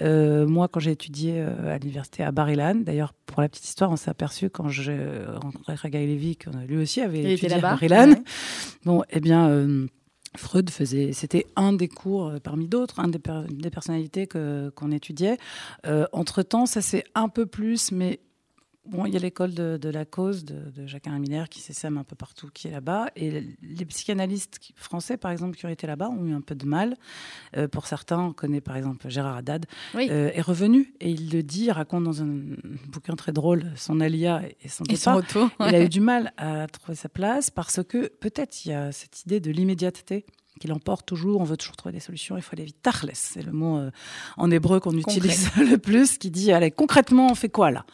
Moi, 0.02 0.68
quand 0.68 0.82
j'ai 0.82 0.91
étudié 0.91 1.39
à 1.41 1.78
l'université 1.78 1.88
à 2.19 2.31
Bar-Ilan, 2.31 2.75
d'ailleurs, 2.75 3.13
pour 3.25 3.41
la 3.41 3.49
petite 3.49 3.65
histoire, 3.65 3.91
on 3.91 3.95
s'est 3.95 4.09
aperçu 4.11 4.49
quand 4.49 4.69
j'ai 4.69 4.97
rencontré 5.41 5.73
Ragaï 5.75 6.07
Levi, 6.07 6.35
que 6.37 6.49
lui 6.67 6.77
aussi 6.77 7.01
avait 7.01 7.19
Il 7.19 7.25
étudié 7.33 7.55
à. 7.55 7.75
Ouais. 8.09 8.21
Bon, 8.85 9.03
eh 9.09 9.19
bien, 9.19 9.49
euh, 9.49 9.87
Freud 10.37 10.69
faisait, 10.69 11.11
c'était 11.13 11.47
un 11.55 11.73
des 11.73 11.87
cours 11.87 12.27
euh, 12.27 12.39
parmi 12.39 12.67
d'autres, 12.67 12.99
un 12.99 13.07
des, 13.07 13.19
per- 13.19 13.43
des 13.49 13.69
personnalités 13.71 14.27
que 14.27 14.71
qu'on 14.75 14.91
étudiait. 14.91 15.37
Euh, 15.87 16.05
entre 16.13 16.43
temps, 16.43 16.65
ça 16.67 16.81
c'est 16.81 17.03
un 17.15 17.29
peu 17.29 17.45
plus, 17.45 17.91
mais 17.91 18.19
bon, 18.89 19.05
il 19.05 19.13
y 19.13 19.17
a 19.17 19.19
l'école 19.19 19.53
de, 19.53 19.77
de 19.77 19.89
la 19.89 20.05
cause 20.05 20.45
de, 20.45 20.69
de 20.71 20.87
Jacques 20.87 21.07
qui 21.49 21.59
s'essaime 21.61 21.97
un 21.97 22.03
peu 22.03 22.15
partout, 22.15 22.49
qui 22.53 22.67
est 22.67 22.71
là-bas, 22.71 23.07
et 23.15 23.43
les 23.61 23.85
psychanalystes 23.85 24.59
français, 24.75 25.17
par 25.17 25.31
exemple, 25.31 25.57
qui 25.57 25.65
ont 25.65 25.69
été 25.69 25.87
là-bas, 25.87 26.09
ont 26.09 26.25
eu 26.25 26.33
un 26.33 26.41
peu 26.41 26.55
de 26.55 26.65
mal. 26.65 26.95
Euh, 27.57 27.67
pour 27.67 27.87
certains, 27.87 28.19
on 28.19 28.33
connaît 28.33 28.61
par 28.61 28.75
exemple 28.75 29.09
Gérard 29.09 29.37
Haddad, 29.37 29.65
Oui. 29.95 30.07
euh, 30.11 30.31
est 30.33 30.41
revenu 30.41 30.93
et 30.99 31.09
il 31.09 31.29
le 31.31 31.43
dit, 31.43 31.65
il 31.65 31.71
raconte 31.71 32.03
dans 32.03 32.21
un 32.21 32.27
bouquin 32.87 33.15
très 33.15 33.31
drôle 33.31 33.71
son 33.75 33.99
alia 34.01 34.41
et 34.61 34.67
son 34.69 34.83
Et 34.85 34.95
son 34.95 35.13
départ 35.13 35.15
retour. 35.17 35.49
il 35.67 35.75
a 35.75 35.83
eu 35.83 35.89
du 35.89 36.01
mal 36.01 36.33
à 36.37 36.67
trouver 36.67 36.95
sa 36.95 37.09
place 37.09 37.49
parce 37.49 37.81
que 37.83 38.07
peut-être 38.07 38.65
il 38.65 38.69
y 38.69 38.73
a 38.73 38.91
cette 38.91 39.21
idée 39.23 39.39
de 39.39 39.51
l'immédiateté 39.51 40.25
qui 40.59 40.67
l'emporte 40.67 41.05
toujours. 41.05 41.39
On 41.39 41.45
veut 41.45 41.55
toujours 41.55 41.77
trouver 41.77 41.93
des 41.93 42.01
solutions. 42.01 42.35
Il 42.35 42.41
faut 42.41 42.53
aller 42.53 42.65
vite. 42.65 42.81
Tachles, 42.81 43.11
c'est 43.13 43.41
le 43.41 43.53
mot 43.53 43.77
euh, 43.77 43.91
en 44.35 44.51
hébreu 44.51 44.79
qu'on 44.81 44.97
utilise 44.97 45.49
le 45.57 45.77
plus, 45.77 46.17
qui 46.17 46.31
dit 46.31 46.51
allez 46.51 46.69
concrètement 46.71 47.27
on 47.31 47.35
fait 47.35 47.47
quoi 47.49 47.71
là? 47.71 47.85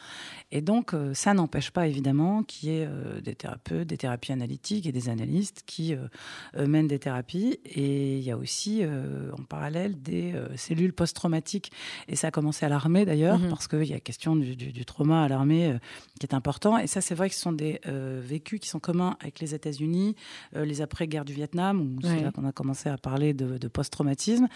Et 0.52 0.60
donc, 0.60 0.94
euh, 0.94 1.12
ça 1.12 1.34
n'empêche 1.34 1.72
pas 1.72 1.88
évidemment 1.88 2.44
qu'il 2.44 2.68
y 2.68 2.72
ait 2.78 2.86
euh, 2.86 3.20
des 3.20 3.34
thérapeutes, 3.34 3.88
des 3.88 3.96
thérapies 3.96 4.30
analytiques 4.30 4.86
et 4.86 4.92
des 4.92 5.08
analystes 5.08 5.64
qui 5.66 5.94
euh, 5.94 6.66
mènent 6.68 6.86
des 6.86 7.00
thérapies. 7.00 7.58
Et 7.64 8.18
il 8.18 8.22
y 8.22 8.30
a 8.30 8.36
aussi 8.36 8.82
en 8.84 9.42
parallèle 9.44 10.00
des 10.00 10.34
cellules 10.56 10.92
post-traumatiques. 10.92 11.72
Et 12.08 12.16
ça 12.16 12.28
a 12.28 12.30
commencé 12.30 12.64
à 12.64 12.68
l'armée 12.68 13.04
d'ailleurs, 13.04 13.38
mhm. 13.38 13.48
parce 13.48 13.66
qu'il 13.66 13.84
y 13.84 13.94
a 13.94 14.00
question 14.00 14.36
du, 14.36 14.56
du 14.56 14.84
trauma 14.84 15.24
à 15.24 15.28
l'armée 15.28 15.76
qui 16.20 16.26
est 16.26 16.34
important. 16.34 16.78
Et 16.78 16.86
ça, 16.86 17.00
c'est 17.00 17.14
vrai 17.14 17.28
que 17.28 17.34
ce 17.34 17.40
sont 17.40 17.52
des 17.52 17.80
vécus 17.84 18.60
qui 18.60 18.68
sont 18.68 18.80
communs 18.80 19.16
avec 19.20 19.40
les 19.40 19.54
États-Unis, 19.54 20.14
les 20.54 20.80
après-guerres 20.80 21.24
du 21.24 21.34
Vietnam, 21.34 21.96
où 21.96 22.02
c'est 22.02 22.20
là 22.20 22.30
qu'on 22.32 22.44
a 22.44 22.52
commencé 22.52 22.88
à 22.88 22.96
parler 22.96 23.34
de, 23.34 23.58
de 23.58 23.68
post-traumatisme 23.68 24.48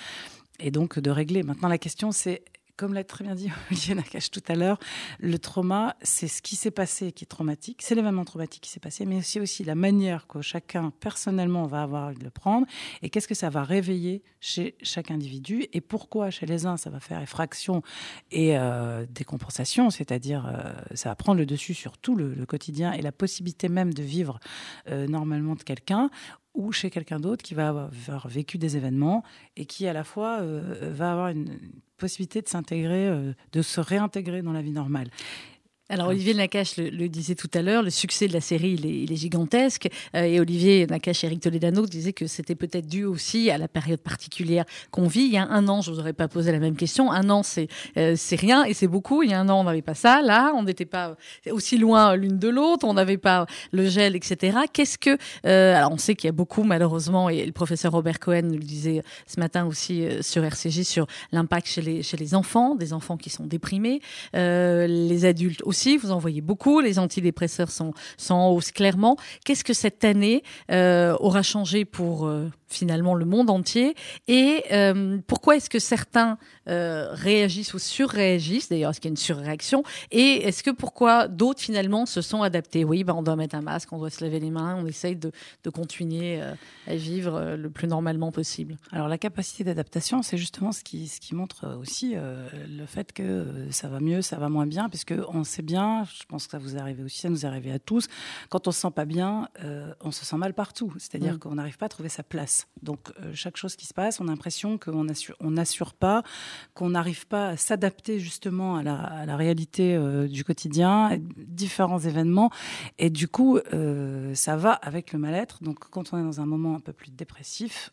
et 0.59 0.71
donc 0.71 0.99
de 0.99 1.11
régler. 1.11 1.43
Maintenant, 1.43 1.69
la 1.69 1.79
question, 1.79 2.13
c'est 2.13 2.43
comme 2.81 2.95
l'a 2.95 3.05
très 3.05 3.25
bien 3.25 3.35
dit 3.35 3.51
Olivier 3.71 3.95
Nakache 3.95 4.31
tout 4.31 4.43
à 4.49 4.55
l'heure, 4.55 4.79
le 5.19 5.39
trauma, 5.39 5.97
c'est 6.01 6.29
ce 6.29 6.41
qui 6.41 6.57
s'est 6.57 6.71
passé 6.71 7.13
qui 7.13 7.25
est 7.25 7.27
traumatique, 7.27 7.83
c'est 7.83 7.95
l'événement 7.95 8.25
traumatique 8.25 8.63
qui 8.63 8.71
s'est 8.71 8.81
passé, 8.81 9.05
mais 9.05 9.21
c'est 9.21 9.39
aussi 9.39 9.65
la 9.65 9.75
manière 9.75 10.27
que 10.27 10.41
chacun 10.41 10.91
personnellement 10.99 11.67
va 11.67 11.83
avoir 11.83 12.15
de 12.15 12.25
le 12.25 12.31
prendre 12.31 12.67
et 13.03 13.11
qu'est-ce 13.11 13.29
que 13.29 13.35
ça 13.35 13.51
va 13.51 13.65
réveiller 13.65 14.23
chez 14.41 14.77
chaque 14.83 15.11
individu 15.11 15.67
et 15.75 15.83
pourquoi 15.83 16.31
chez 16.31 16.47
les 16.47 16.65
uns 16.65 16.79
ça 16.79 16.89
va 16.89 17.01
faire 17.01 17.21
effraction 17.21 17.83
et 18.31 18.57
euh, 18.57 19.05
décompensation, 19.11 19.91
c'est-à-dire 19.91 20.47
euh, 20.47 20.73
ça 20.95 21.11
va 21.11 21.17
prendre 21.17 21.39
le 21.39 21.45
dessus 21.45 21.75
sur 21.75 21.99
tout 21.99 22.17
le, 22.17 22.47
quotidien 22.47 22.93
et 22.93 23.03
la 23.03 23.13
possibilité 23.13 23.69
même 23.69 23.93
de 23.93 24.03
vivre 24.03 24.41
euh, 24.89 25.07
normalement 25.07 25.55
de 25.55 25.63
quelqu'un 25.63 26.09
ou 26.61 26.73
chez 26.73 26.91
quelqu'un 26.91 27.19
d'autre 27.19 27.43
qui 27.43 27.55
va 27.55 27.69
avoir 27.69 28.29
vécu 28.29 28.59
des 28.59 28.77
événements 28.77 29.25
et 29.57 29.65
qui 29.67 29.87
à 29.87 29.93
la 29.93 30.05
fois 30.05 30.41
euh, 30.41 30.93
va 30.93 31.13
avoir 31.13 31.29
une 31.29 31.59
possibilité 31.97 32.43
de 32.43 32.49
s'intégrer, 32.49 33.09
euh, 33.09 33.33
de 33.53 33.63
se 33.63 33.81
réintégrer 33.81 34.43
dans 34.43 34.53
la 34.53 34.63
vie 34.63 34.73
normale. 34.73 35.09
Alors 35.91 36.07
Olivier 36.07 36.35
Nakache 36.35 36.77
le, 36.77 37.09
disait 37.09 37.35
tout 37.35 37.51
à 37.53 37.63
l'heure, 37.63 37.83
le 37.83 37.91
succès 37.91 38.29
de 38.29 38.33
la 38.33 38.41
série 38.41 38.79
il 38.81 39.13
est, 39.13 39.17
gigantesque 39.17 39.89
euh, 40.15 40.23
et 40.23 40.39
Olivier 40.39 40.87
Nakache 40.87 41.25
et 41.25 41.27
Eric 41.27 41.41
Toledano 41.41 41.85
disaient 41.85 42.13
que 42.13 42.29
c'était 42.29 42.55
peut-être 42.55 42.87
dû 42.87 43.05
aussi 43.05 43.51
à 43.51 43.59
la 43.59 43.67
période 43.67 43.99
particulière 43.99 44.65
qu'on 44.93 45.09
vit. 45.09 45.23
Il 45.23 45.33
y 45.33 45.37
a 45.37 45.49
un 45.49 45.67
an, 45.67 45.83
je 45.83 45.91
vous 45.91 45.99
aurais 45.99 46.13
pas 46.13 46.29
posé 46.29 46.53
la 46.53 46.61
même 46.61 46.77
question. 46.77 47.11
Un 47.11 47.29
an, 47.29 47.43
c'est 47.43 47.67
euh, 47.97 48.15
c'est 48.17 48.37
rien 48.37 48.63
et 48.63 48.73
c'est 48.73 48.87
beaucoup. 48.87 49.25
Il 49.25 49.31
y 49.31 49.35
a 49.35 49.41
un 49.41 49.49
an, 49.49 49.59
on 49.61 49.65
n'avait 49.65 49.83
pas 49.83 49.95
ça. 49.95 50.23
Là, 50.23 50.53
on 50.55 50.63
n'était 50.63 50.85
pas 50.85 51.17
aussi 51.51 51.77
loin 51.77 52.15
l'une 52.15 52.39
de 52.39 52.49
l'autre. 52.49 52.87
On 52.87 52.95
n'avait 52.95 53.19
pas 53.19 53.47
le 53.73 53.89
gel, 53.89 54.15
etc. 54.15 54.59
Qu'est-ce 54.73 54.97
que 54.97 55.19
euh, 55.45 55.75
alors 55.75 55.91
on 55.91 55.99
sait 55.99 56.15
qu'il 56.15 56.29
y 56.29 56.31
a 56.31 56.33
beaucoup 56.33 56.63
malheureusement 56.63 57.29
et 57.29 57.45
le 57.45 57.53
professeur 57.53 57.91
Robert 57.91 58.21
Cohen 58.21 58.43
nous 58.43 58.59
le 58.59 58.65
disait 58.65 59.03
ce 59.27 59.41
matin 59.41 59.67
aussi 59.67 60.07
sur 60.21 60.45
RCJ 60.45 60.83
sur 60.83 61.09
l'impact 61.33 61.67
chez 61.67 61.83
les 61.83 62.05
chez 62.05 62.17
les 62.17 62.37
enfants, 62.37 62.77
des 62.77 62.93
enfants 62.93 63.17
qui 63.17 63.29
sont 63.29 63.45
déprimés, 63.45 64.01
les 64.35 65.25
adultes 65.25 65.63
aussi 65.65 65.80
vous 65.97 66.11
en 66.11 66.19
voyez 66.19 66.41
beaucoup, 66.41 66.81
les 66.81 66.99
antidépresseurs 66.99 67.71
sont, 67.71 67.93
en 68.29 68.49
hausse 68.51 68.73
clairement. 68.73 69.17
Qu'est-ce 69.45 69.65
que 69.65 69.73
cette 69.73 70.05
année 70.05 70.43
euh, 70.71 71.17
aura 71.21 71.43
changé 71.43 71.85
pour 71.85 72.27
euh, 72.27 72.49
finalement 72.71 73.15
le 73.15 73.25
monde 73.25 73.51
entier 73.51 73.95
Et 74.29 74.65
euh, 74.73 75.19
pourquoi 75.27 75.57
est-ce 75.57 75.71
que 75.71 75.79
certains 75.79 76.39
réagissent 76.67 77.75
ou 77.75 77.81
surréagissent? 77.81 78.69
D'ailleurs, 78.69 78.93
est-ce 78.93 79.01
qu'il 79.01 79.09
y 79.09 79.11
a 79.11 79.15
une 79.15 79.17
surréaction? 79.17 79.83
Et 80.13 80.47
est-ce 80.47 80.63
que 80.63 80.71
pourquoi 80.71 81.27
d'autres 81.27 81.61
finalement 81.61 82.07
se 82.07 82.21
sont 82.21 82.43
adaptés? 82.43 82.85
Oui, 82.85 83.03
ben, 83.03 83.15
on 83.15 83.25
doit 83.25 83.35
mettre 83.35 83.57
un 83.57 83.61
masque, 83.61 83.93
on 83.93 83.99
doit 83.99 84.11
se 84.11 84.23
laver 84.23 84.39
les 84.39 84.51
mains, 84.51 84.77
on 84.79 84.87
essaye 84.87 85.17
de, 85.17 85.33
de 85.65 85.71
continuer 85.71 86.41
à 86.87 86.95
vivre 86.95 87.57
le 87.57 87.71
plus 87.71 87.89
normalement 87.89 88.31
possible. 88.31 88.77
Alors 88.93 89.09
la 89.09 89.19
capacité 89.19 89.65
d'adaptation, 89.65 90.23
c'est 90.23 90.39
justement 90.39 90.71
ce 90.71 90.85
qui, 90.85 91.09
ce 91.09 91.19
qui 91.19 91.35
montre 91.35 91.77
aussi 91.81 92.15
le 92.15 92.87
fait 92.87 93.13
que 93.13 93.67
ça 93.73 93.89
va 93.89 93.99
mieux, 93.99 94.23
ça 94.23 94.37
va 94.37 94.49
moins 94.49 94.67
bien, 94.67 94.89
puisque 94.89 95.15
on 95.29 95.43
sait 95.43 95.63
bien 95.63 95.91
je 96.05 96.25
pense 96.27 96.47
que 96.47 96.53
ça 96.53 96.59
vous 96.59 96.77
arrive 96.79 97.01
aussi, 97.05 97.19
ça 97.19 97.29
nous 97.29 97.47
arrive 97.47 97.73
à 97.73 97.79
tous. 97.79 98.09
Quand 98.49 98.69
on 98.69 98.73
se 98.73 98.81
sent 98.81 98.91
pas 98.95 99.05
bien, 99.05 99.49
euh, 99.65 99.93
on 100.01 100.11
se 100.11 100.25
sent 100.25 100.37
mal 100.37 100.55
partout. 100.55 100.93
C'est-à-dire 100.99 101.35
mm. 101.35 101.39
qu'on 101.39 101.55
n'arrive 101.55 101.79
pas 101.79 101.87
à 101.87 101.89
trouver 101.89 102.09
sa 102.09 102.23
place. 102.23 102.60
Donc 102.83 103.11
euh, 103.21 103.33
chaque 103.35 103.57
chose 103.57 103.77
qui 103.77 103.87
se 103.87 103.95
passe, 103.95 104.21
on 104.21 104.29
a 104.29 104.31
l'impression 104.31 104.79
qu'on 104.79 105.05
n'assure 105.05 105.37
on 105.41 105.99
pas, 105.99 106.23
qu'on 106.75 106.91
n'arrive 106.91 107.27
pas 107.27 107.49
à 107.49 107.57
s'adapter 107.57 108.19
justement 108.19 108.77
à 108.77 108.83
la, 108.83 109.37
réalité 109.37 109.95
euh, 109.95 110.29
du 110.29 110.45
quotidien, 110.45 111.19
différents 111.37 111.99
événements. 111.99 112.51
Et 112.99 113.11
du 113.11 113.29
coup, 113.29 113.59
ça 114.35 114.57
va 114.57 114.73
avec 114.73 115.13
le 115.13 115.19
mal-être. 115.19 115.63
Donc 115.63 115.79
quand 115.91 116.13
on 116.13 116.19
est 116.19 116.23
dans 116.23 116.41
un 116.41 116.47
moment 116.47 116.75
un 116.77 116.81
peu 116.81 116.93
plus 116.93 117.11
dépressif, 117.11 117.93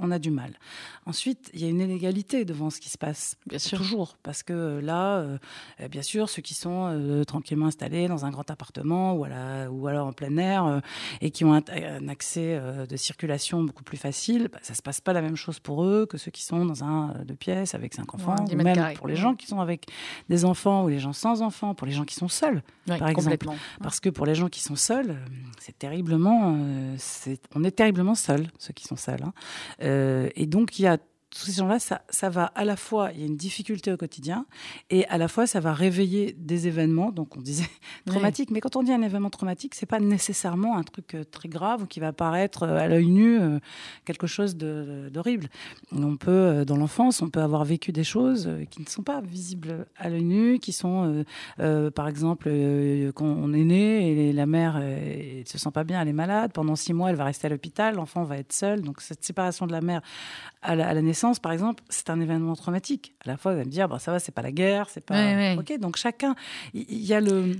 on 0.00 0.10
a 0.10 0.18
du 0.18 0.30
mal. 0.30 0.58
Ensuite, 1.06 1.50
il 1.54 1.60
y 1.60 1.64
a 1.64 1.68
une 1.68 1.80
inégalité 1.80 2.44
devant 2.44 2.70
ce 2.70 2.80
qui 2.80 2.88
se 2.88 2.98
passe. 2.98 3.36
Bien 3.46 3.58
sûr. 3.58 3.78
Toujours. 3.78 4.16
Parce 4.22 4.42
que 4.42 4.52
euh, 4.52 4.80
là, 4.80 5.18
euh, 5.18 5.38
euh, 5.80 5.88
bien 5.88 6.02
sûr, 6.02 6.28
ceux 6.28 6.42
qui 6.42 6.54
sont 6.54 7.24
tranquillement 7.26 7.66
installés 7.66 8.08
dans 8.08 8.24
un 8.24 8.30
grand 8.30 8.50
appartement 8.50 9.14
ou, 9.14 9.26
ou 9.26 9.86
alors 9.86 10.06
en 10.08 10.12
plein 10.12 10.36
air 10.36 10.80
et 11.20 11.30
qui 11.30 11.44
ont 11.44 11.54
un, 11.54 12.08
accès 12.08 12.60
de 12.88 12.96
circulation 12.96 13.62
beaucoup 13.62 13.84
plus 13.84 13.96
facile, 13.96 14.48
bah, 14.52 14.58
ça 14.62 14.72
ne 14.72 14.76
se 14.76 14.82
passe 14.82 15.00
pas 15.00 15.12
la 15.12 15.22
même 15.22 15.36
chose 15.36 15.60
pour 15.60 15.84
eux 15.84 16.06
que 16.06 16.18
ceux 16.18 16.30
qui 16.30 16.42
sont 16.42 16.64
dans 16.64 16.84
un 16.84 17.14
deux 17.24 17.34
pièces 17.34 17.74
avec 17.74 17.94
cinq 17.94 18.14
enfants. 18.14 18.36
ou 18.50 18.56
même 18.56 18.94
pour 18.94 19.08
les 19.08 19.16
gens 19.16 19.34
qui 19.34 19.46
sont 19.46 19.60
avec 19.60 19.86
des 20.28 20.44
enfants 20.44 20.84
ou 20.84 20.88
les 20.88 20.98
gens 20.98 21.12
sans 21.12 21.42
enfants, 21.42 21.74
pour 21.74 21.86
les 21.86 21.92
gens 21.92 22.04
qui 22.04 22.14
sont 22.14 22.28
seuls, 22.28 22.62
par 22.86 23.08
exemple. 23.08 23.46
Parce 23.82 24.00
que 24.00 24.08
pour 24.08 24.26
les 24.26 24.34
gens 24.34 24.48
qui 24.48 24.60
sont 24.60 24.76
seuls, 24.76 25.16
c'est 25.58 25.78
terriblement. 25.78 26.56
on 27.54 27.64
est 27.64 27.70
terriblement 27.70 28.14
seuls, 28.14 28.46
ceux 28.58 28.72
qui 28.72 28.84
sont 28.84 28.96
seuls. 28.96 29.22
Hein. 29.22 29.32
Euh, 29.82 30.28
et 30.36 30.46
donc, 30.46 30.78
il 30.78 30.82
y 30.82 30.86
a 30.86 30.98
tous 31.36 31.46
ces 31.46 31.52
gens-là, 31.52 31.78
ça, 31.78 32.02
ça, 32.08 32.30
va 32.30 32.46
à 32.54 32.64
la 32.64 32.76
fois, 32.76 33.10
il 33.12 33.20
y 33.20 33.22
a 33.22 33.26
une 33.26 33.36
difficulté 33.36 33.92
au 33.92 33.96
quotidien, 33.96 34.46
et 34.90 35.06
à 35.06 35.18
la 35.18 35.28
fois, 35.28 35.46
ça 35.46 35.60
va 35.60 35.74
réveiller 35.74 36.34
des 36.38 36.66
événements, 36.66 37.10
donc 37.10 37.36
on 37.36 37.40
disait 37.40 37.68
traumatiques, 38.06 38.50
mais 38.50 38.60
quand 38.60 38.76
on 38.76 38.82
dit 38.82 38.92
un 38.92 39.02
événement 39.02 39.30
traumatique, 39.30 39.74
c'est 39.74 39.86
pas 39.86 40.00
nécessairement 40.00 40.76
un 40.76 40.82
truc 40.82 41.14
euh, 41.14 41.24
très 41.24 41.48
grave 41.48 41.82
ou 41.82 41.86
qui 41.86 42.00
va 42.00 42.12
paraître 42.12 42.62
euh, 42.62 42.78
à 42.78 42.88
l'œil 42.88 43.06
nu 43.06 43.38
euh, 43.38 43.58
quelque 44.04 44.26
chose 44.26 44.56
d'horrible. 44.56 45.48
On 45.92 46.16
peut, 46.16 46.64
dans 46.64 46.76
l'enfance, 46.76 47.20
on 47.20 47.28
peut 47.28 47.42
avoir 47.42 47.64
vécu 47.64 47.92
des 47.92 48.04
choses 48.04 48.50
qui 48.70 48.80
ne 48.80 48.86
sont 48.86 49.02
pas 49.02 49.20
visibles 49.20 49.86
à 49.96 50.08
l'œil 50.08 50.24
nu, 50.24 50.58
qui 50.58 50.72
sont, 50.72 51.24
par 51.56 52.08
exemple, 52.08 52.48
quand 53.14 53.26
on 53.26 53.52
est 53.52 53.64
né 53.64 54.28
et 54.28 54.32
la 54.32 54.46
mère 54.46 54.78
ne 54.78 55.44
se 55.44 55.58
sent 55.58 55.70
pas 55.72 55.84
bien, 55.84 56.00
elle 56.00 56.08
est 56.08 56.12
malade, 56.12 56.52
pendant 56.52 56.76
six 56.76 56.92
mois, 56.92 57.10
elle 57.10 57.16
va 57.16 57.24
rester 57.24 57.46
à 57.46 57.50
l'hôpital, 57.50 57.96
l'enfant 57.96 58.24
va 58.24 58.38
être 58.38 58.52
seul, 58.52 58.82
donc 58.82 59.00
cette 59.00 59.24
séparation 59.24 59.66
de 59.66 59.72
la 59.72 59.80
mère 59.80 60.00
à 60.62 60.74
la, 60.74 60.88
à 60.88 60.94
la 60.94 61.02
naissance, 61.02 61.25
par 61.34 61.52
exemple, 61.52 61.82
c'est 61.88 62.10
un 62.10 62.20
événement 62.20 62.54
traumatique. 62.54 63.14
À 63.24 63.28
la 63.28 63.36
fois, 63.36 63.52
vous 63.52 63.58
allez 63.58 63.66
me 63.66 63.72
dire, 63.72 63.88
bon, 63.88 63.98
ça 63.98 64.12
va, 64.12 64.18
c'est 64.18 64.32
pas 64.32 64.42
la 64.42 64.52
guerre, 64.52 64.88
c'est 64.90 65.04
pas. 65.04 65.54
Ok, 65.58 65.78
donc 65.78 65.96
chacun, 65.96 66.34
il 66.74 67.04
y, 67.04 67.14
a 67.14 67.20
le 67.20 67.56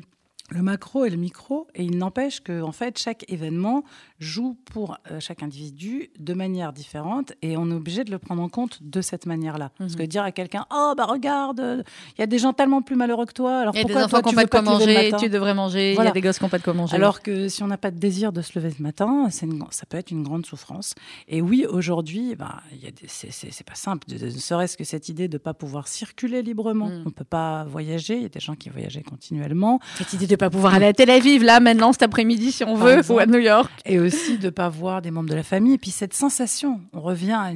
le 0.51 0.63
macro 0.63 1.05
et 1.05 1.11
le 1.11 1.17
micro, 1.17 1.67
et 1.75 1.83
il 1.83 1.99
n'empêche 1.99 2.41
que 2.41 2.63
en 2.63 2.73
fait 2.73 2.99
chaque 2.99 3.25
événement 3.29 3.83
joue 4.19 4.57
pour 4.73 4.99
euh, 5.11 5.21
chaque 5.21 5.43
individu 5.43 6.11
de 6.19 6.35
manière 6.35 6.73
différente, 6.73 7.33
et 7.43 7.57
on 7.57 7.71
est 7.71 7.75
obligé 7.75 8.05
de 8.05 8.11
le 8.11 8.19
prendre 8.19 8.43
en 8.43 8.49
compte 8.49 8.79
de 8.83 9.01
cette 9.01 9.27
manière-là. 9.27 9.71
Parce 9.79 9.93
mhm. 9.93 9.99
que 9.99 10.03
dire 10.05 10.23
à 10.23 10.33
quelqu'un, 10.33 10.67
oh 10.73 10.95
bah 10.97 11.05
regarde, 11.05 11.85
il 12.17 12.21
y 12.21 12.25
a 12.25 12.27
des 12.27 12.39
gens 12.39 12.53
tellement 12.53 12.83
plus 12.83 12.97
malheureux 12.97 13.27
que 13.27 13.33
toi, 13.33 13.59
alors 13.59 13.75
pourquoi 13.75 13.95
des 13.95 14.05
enfants 14.05 14.21
toi, 14.23 14.43
tu 14.43 14.49
pas, 14.49 14.63
manger, 14.63 15.13
tu 15.19 15.29
devrais 15.29 15.55
manger, 15.55 15.95
il 15.99 16.05
y 16.05 16.07
a 16.07 16.11
des 16.11 16.21
gosses 16.21 16.39
qui 16.39 16.45
n'ont 16.45 16.51
pas 16.51 16.59
de 16.59 16.65
quoi 16.65 16.75
manger. 16.75 16.95
Alors 16.95 17.23
que 17.23 17.49
si 17.49 17.63
on 17.63 17.67
n'a 17.67 17.79
pas 17.79 17.91
de 17.91 17.99
désir 17.99 18.33
de 18.33 18.43
se 18.43 18.59
lever 18.59 18.75
le 18.79 18.83
matin, 18.83 19.29
ça 19.31 19.87
peut 19.87 19.97
être 19.97 20.11
une 20.11 20.23
grande 20.23 20.47
souffrance. 20.47 20.95
Et 21.29 21.43
oui, 21.43 21.67
aujourd'hui, 21.69 22.35
bah, 22.37 22.63
c'est 23.07 23.67
pas 23.67 23.75
simple, 23.75 24.07
ne 24.11 24.31
serait-ce 24.31 24.77
que 24.77 24.85
cette 24.85 25.09
idée 25.09 25.29
de 25.29 25.35
ne 25.35 25.39
pas 25.39 25.55
pouvoir 25.55 25.89
circuler 25.89 26.43
librement. 26.43 26.89
Mm. 26.89 27.03
On 27.05 27.09
ne 27.09 27.15
peut 27.15 27.25
pas 27.25 27.65
voyager, 27.65 28.17
il 28.17 28.23
y 28.23 28.27
a 28.27 28.29
des 28.29 28.41
gens 28.41 28.55
qui 28.55 28.69
voyageaient 28.69 29.03
continuellement. 29.03 29.81
Cette 29.97 30.13
idée 30.13 30.27
de 30.27 30.37
pas 30.37 30.51
pouvoir 30.51 30.75
aller 30.75 30.87
à 30.87 30.93
Tel 30.93 31.11
Aviv, 31.11 31.43
là, 31.43 31.61
maintenant, 31.61 31.93
cet 31.93 32.03
après-midi, 32.03 32.53
si 32.53 32.65
on 32.65 32.75
veut, 32.75 33.01
ou 33.11 33.19
à 33.19 33.27
New 33.27 33.39
York. 33.39 33.71
Et 33.85 33.99
aussi 34.07 34.39
de 34.39 34.51
pas 34.51 34.69
voir 34.69 35.03
des 35.03 35.11
membres 35.11 35.29
de 35.29 35.35
la 35.35 35.43
famille. 35.43 35.75
Et 35.75 35.79
puis 35.79 35.91
cette 35.91 36.15
sensation, 36.15 36.81
on 36.93 37.01
revient 37.01 37.33
à, 37.33 37.53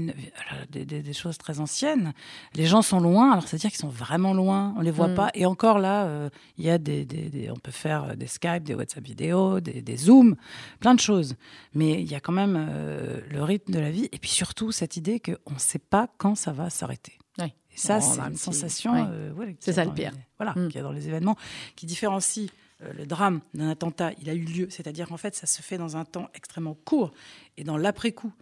des, 0.71 1.13
choses 1.13 1.39
très 1.39 1.61
anciennes. 1.61 2.13
Les 2.55 2.67
gens 2.67 2.83
sont 2.83 3.01
loin, 3.01 3.33
alors 3.33 3.47
c'est-à-dire 3.47 3.71
qu'ils 3.71 3.81
sont 3.81 3.89
vraiment 3.89 4.35
loin, 4.35 4.75
on 4.77 4.81
les 4.81 4.91
voit 4.91 5.09
mm. 5.09 5.15
pas. 5.15 5.31
Et 5.35 5.47
encore 5.47 5.79
là, 5.79 6.05
euh, 6.05 6.31
il 6.59 6.65
y 6.65 6.71
a 6.71 6.79
des, 6.79 7.51
on 7.51 7.59
peut 7.59 7.71
faire 7.71 8.17
des 8.17 8.27
Skype, 8.27 8.63
des 8.63 8.75
WhatsApp 8.75 9.05
vidéo, 9.05 9.61
des, 9.61 9.97
Zooms, 9.97 10.37
plein 10.81 10.95
de 10.95 11.01
choses. 11.01 11.35
Mais 11.75 12.01
il 12.01 12.11
y 12.11 12.15
a 12.15 12.21
quand 12.21 12.33
même 12.33 12.57
euh, 12.71 13.21
le 13.31 13.43
rythme 13.43 13.73
de 13.73 13.81
la 13.81 13.91
vie. 13.91 14.09
Et 14.13 14.19
puis 14.19 14.31
surtout, 14.31 14.73
cette 14.73 14.97
idée 14.97 15.21
qu'on 15.21 15.55
ne 15.55 15.59
sait 15.59 15.79
pas 15.79 16.09
quand 16.19 16.35
ça 16.35 16.53
va 16.53 16.71
s'arrêter. 16.71 17.19
Oui. 17.39 17.47
Et 17.47 17.79
ça, 17.79 18.01
c'est 18.01 18.21
une 18.21 18.37
sensation. 18.37 18.95
Euh, 18.97 19.33
c'est 19.61 19.75
ça 19.75 19.85
le 19.85 19.93
pire. 19.93 20.13
voilà, 20.39 20.53
mm. 20.53 20.69
qu'il 20.69 20.77
y 20.77 20.79
a 20.79 20.83
dans 20.83 20.93
les 20.93 21.09
événements 21.09 21.37
qui 21.77 21.87
différencie 21.87 22.49
euh, 22.49 22.70
le 22.81 23.07
drame 23.07 23.41
d'un 23.55 23.69
attentat, 23.69 24.13
il 24.21 24.31
a 24.31 24.35
eu 24.35 24.45
lieu, 24.45 24.69
c'est-à-dire 24.71 25.09
qu'en 25.09 25.17
fait, 25.17 25.35
ça 25.35 25.47
se 25.47 25.63
fait 25.63 25.79
dans 25.79 25.97
un 25.97 26.05
temps 26.05 26.29
extrêmement 26.35 26.77
court 26.85 27.13
et 27.57 27.65
dans 27.65 27.77
l'après-coup. 27.77 28.33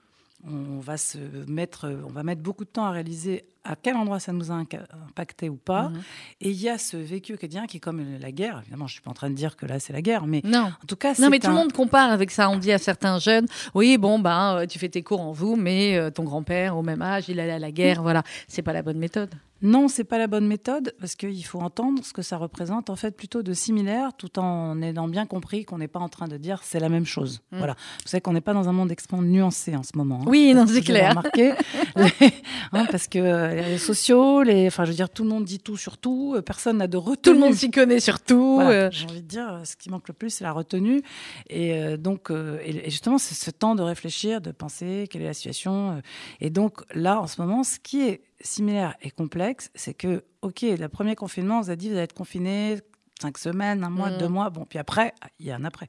On 0.45 0.79
va 0.79 0.97
se 0.97 1.19
mettre, 1.49 1.89
on 2.07 2.11
va 2.11 2.23
mettre 2.23 2.43
beaucoup 2.43 2.65
de 2.65 2.71
temps 2.71 2.85
à 2.85 2.93
réaliser 2.93 3.45
à 3.65 3.77
quel 3.77 3.97
endroit 3.97 4.19
ça 4.21 4.33
nous 4.33 4.51
a 4.51 4.55
impacté 4.55 5.49
ou 5.49 5.57
pas. 5.57 5.89
Mhm. 5.91 6.01
Et 6.41 6.51
il 6.51 6.61
y 6.61 6.69
a 6.69 6.79
ce 6.79 6.97
vécu 6.97 7.33
quotidien 7.37 7.67
qui 7.67 7.77
est 7.79 7.81
comme 7.81 8.03
la 8.21 8.33
guerre. 8.33 8.61
Évidemment, 8.63 8.87
je 8.87 8.95
suis 8.95 9.03
pas 9.03 9.11
en 9.11 9.15
train 9.15 9.29
de 9.31 9.35
dire 9.35 9.57
que 9.57 9.67
là 9.67 9.79
c'est 9.79 9.93
la 9.93 10.01
guerre, 10.03 10.27
mais 10.27 10.41
Non. 10.45 10.71
en 10.83 10.87
tout 10.87 10.97
cas, 10.97 11.15
Non, 11.19 11.29
mais 11.31 11.39
tout 11.39 11.49
le 11.49 11.53
un- 11.55 11.57
monde 11.57 11.73
compare 11.73 12.11
avec 12.11 12.31
ça. 12.31 12.49
On 12.51 12.57
dit 12.57 12.73
à 12.73 12.79
certains 12.79 13.19
jeunes, 13.19 13.47
oui, 13.75 13.99
bon, 13.99 14.19
ben, 14.19 14.57
euh, 14.61 14.67
tu 14.67 14.79
fais 14.79 14.89
tes 14.89 15.03
cours 15.03 15.21
en 15.21 15.33
vous, 15.33 15.57
mais 15.57 15.97
euh, 15.97 16.11
ton 16.11 16.25
grand-père, 16.25 16.77
au 16.77 16.83
même 16.83 17.03
âge, 17.03 17.29
il 17.29 17.41
allait 17.41 17.53
à 17.53 17.59
la 17.59 17.71
guerre. 17.73 18.03
Voilà, 18.03 18.23
c'est 18.47 18.63
pas 18.63 18.73
la 18.73 18.83
bonne 18.83 18.99
méthode. 18.99 19.35
Non, 19.61 19.89
c'est 19.89 20.05
pas 20.05 20.19
la 20.19 20.29
bonne 20.29 20.47
méthode 20.47 20.95
parce 21.01 21.17
qu'il 21.17 21.45
faut 21.45 21.59
entendre 21.61 22.05
ce 22.05 22.13
que 22.13 22.23
ça 22.23 22.37
représente 22.37 22.91
en 22.91 22.95
fait 22.95 23.11
plutôt 23.17 23.43
de 23.43 23.53
similaire, 23.55 24.13
tout 24.17 24.39
en 24.39 24.81
ayant 24.83 25.09
bien 25.09 25.27
compris 25.27 25.65
qu'on 25.65 25.79
n'est 25.79 25.89
pas 25.89 25.99
en 25.99 26.09
train 26.09 26.29
de 26.29 26.37
dire 26.37 26.61
c'est 26.63 26.79
la 26.79 26.89
même 26.89 27.05
chose. 27.05 27.41
Mm. 27.51 27.59
Voilà, 27.59 27.73
vous 27.75 28.09
savez 28.09 28.21
qu'on 28.21 28.35
n'est 28.35 28.41
pas 28.41 28.55
dans 28.55 28.69
un 28.69 28.73
monde 28.73 28.93
extrêmement 28.93 29.27
nuancé 29.27 29.75
en 29.75 29.83
ce 29.83 29.91
moment. 29.97 30.21
hein. 30.23 30.27
Oui, 30.29 30.55
non, 30.55 30.65
c'est 30.69 30.81
clair. 30.81 31.11
remarqué, 31.11 31.55
Les- 31.97 32.05
hein, 32.73 32.87
parce 32.89 33.09
que 33.09 33.19
euh, 33.19 33.48
les 33.55 33.61
réseaux 33.63 33.85
sociaux, 33.85 34.43
les, 34.43 34.67
enfin, 34.67 34.85
je 34.85 34.91
veux 34.91 34.97
dire, 34.97 35.11
tout 35.11 35.23
le 35.25 35.29
monde 35.31 35.45
dit 35.45 35.59
tout 35.59 35.77
sur 35.77 35.99
tout, 35.99 36.35
euh, 36.37 36.43
personne 36.43 36.79
n'a 36.79 36.87
de 36.87 36.97
retenue. 36.97 37.23
Tout 37.23 37.33
le 37.33 37.39
monde 37.39 37.55
s'y 37.55 37.71
connaît 37.71 38.01
surtout. 38.01 38.55
Voilà, 38.57 38.71
euh, 38.71 38.89
J'ai 38.93 39.07
envie 39.07 39.23
de 39.23 39.27
dire, 39.27 39.49
euh, 39.53 39.65
ce 39.65 39.77
qui 39.77 39.91
manque 39.91 40.09
le 40.09 40.15
plus, 40.15 40.31
c'est 40.31 40.45
la 40.45 40.53
retenue. 40.53 41.03
Et 41.51 41.75
euh, 41.75 41.97
donc, 41.97 42.31
euh, 42.31 42.59
et, 42.65 42.91
justement, 42.91 43.19
c'est 43.19 43.35
ce 43.35 43.51
temps 43.51 43.75
de 43.75 43.83
réfléchir, 43.83 44.41
de 44.41 44.51
penser 44.51 45.09
quelle 45.11 45.23
est 45.23 45.27
la 45.27 45.35
situation. 45.35 45.91
euh. 45.93 46.01
et 46.41 46.51
donc, 46.51 46.81
là, 46.95 47.21
en 47.21 47.27
ce 47.27 47.41
moment, 47.41 47.65
ce 47.65 47.79
qui 47.79 48.03
est 48.03 48.23
similaire 48.41 48.95
et 49.03 49.11
complexe, 49.11 49.71
c'est 49.75 49.95
que, 49.95 50.25
OK, 50.43 50.63
le 50.63 50.87
premier 50.89 51.17
confinement, 51.17 51.59
on 51.59 51.63
vous 51.63 51.71
a 51.71 51.77
dit, 51.77 51.89
vous 51.89 51.95
allez 51.95 52.05
être 52.05 52.13
confiné 52.15 52.79
cinq 53.21 53.37
semaines, 53.39 53.83
un 53.83 53.91
mois, 53.91 54.11
Mhm. 54.11 54.19
deux 54.19 54.29
mois. 54.29 54.49
Bon, 54.51 54.65
puis 54.65 54.79
après, 54.79 55.13
il 55.41 55.47
y 55.47 55.51
a 55.51 55.57
un 55.57 55.65
après. 55.65 55.89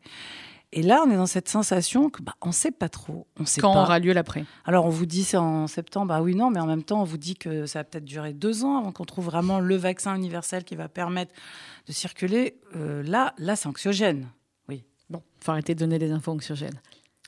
Et 0.72 0.84
là, 0.84 1.03
on 1.05 1.09
est 1.09 1.15
dans 1.15 1.26
cette 1.26 1.49
sensation 1.49 2.09
que, 2.09 2.22
bah, 2.22 2.36
on 2.41 2.51
sait 2.51 2.72
pas 2.72 2.89
trop. 2.89 3.26
On 3.39 3.45
sait 3.45 3.59
quand 3.59 3.74
pas. 3.74 3.82
aura 3.82 3.99
lieu 3.99 4.13
l'après. 4.13 4.45
Alors, 4.65 4.86
on 4.86 4.89
vous 4.89 5.07
dit 5.07 5.24
c'est 5.24 5.38
en 5.38 5.65
septembre, 5.65 6.07
bah 6.07 6.22
oui, 6.22 6.36
non, 6.36 6.51
mais 6.51 6.59
en 6.59 6.67
même 6.67 6.84
temps, 6.84 7.01
on 7.01 7.05
vous 7.05 7.17
dit 7.17 7.36
que 7.36 7.65
ça 7.65 7.80
va 7.80 7.84
peut-être 7.86 8.05
durer 8.05 8.34
deux 8.34 8.63
ans 8.63 8.78
avant 8.78 8.91
qu'on 8.91 9.05
trouve 9.05 9.26
vraiment 9.26 9.59
le 9.59 9.76
vaccin 9.76 10.15
universel 10.15 10.63
qui 10.63 10.76
va 10.76 10.88
permettre 10.88 11.34
de 11.88 11.91
circuler. 11.91 12.59
Euh, 12.76 13.01
là, 13.03 13.34
là, 13.39 13.55
c'est 13.55 13.67
anxiogène. 13.67 14.28
Bon, 15.09 15.24
faut 15.39 15.51
arrêter 15.51 15.74
de 15.74 15.80
donner 15.80 15.97
des 15.97 16.11
infos 16.11 16.32
anxiogènes. 16.32 16.80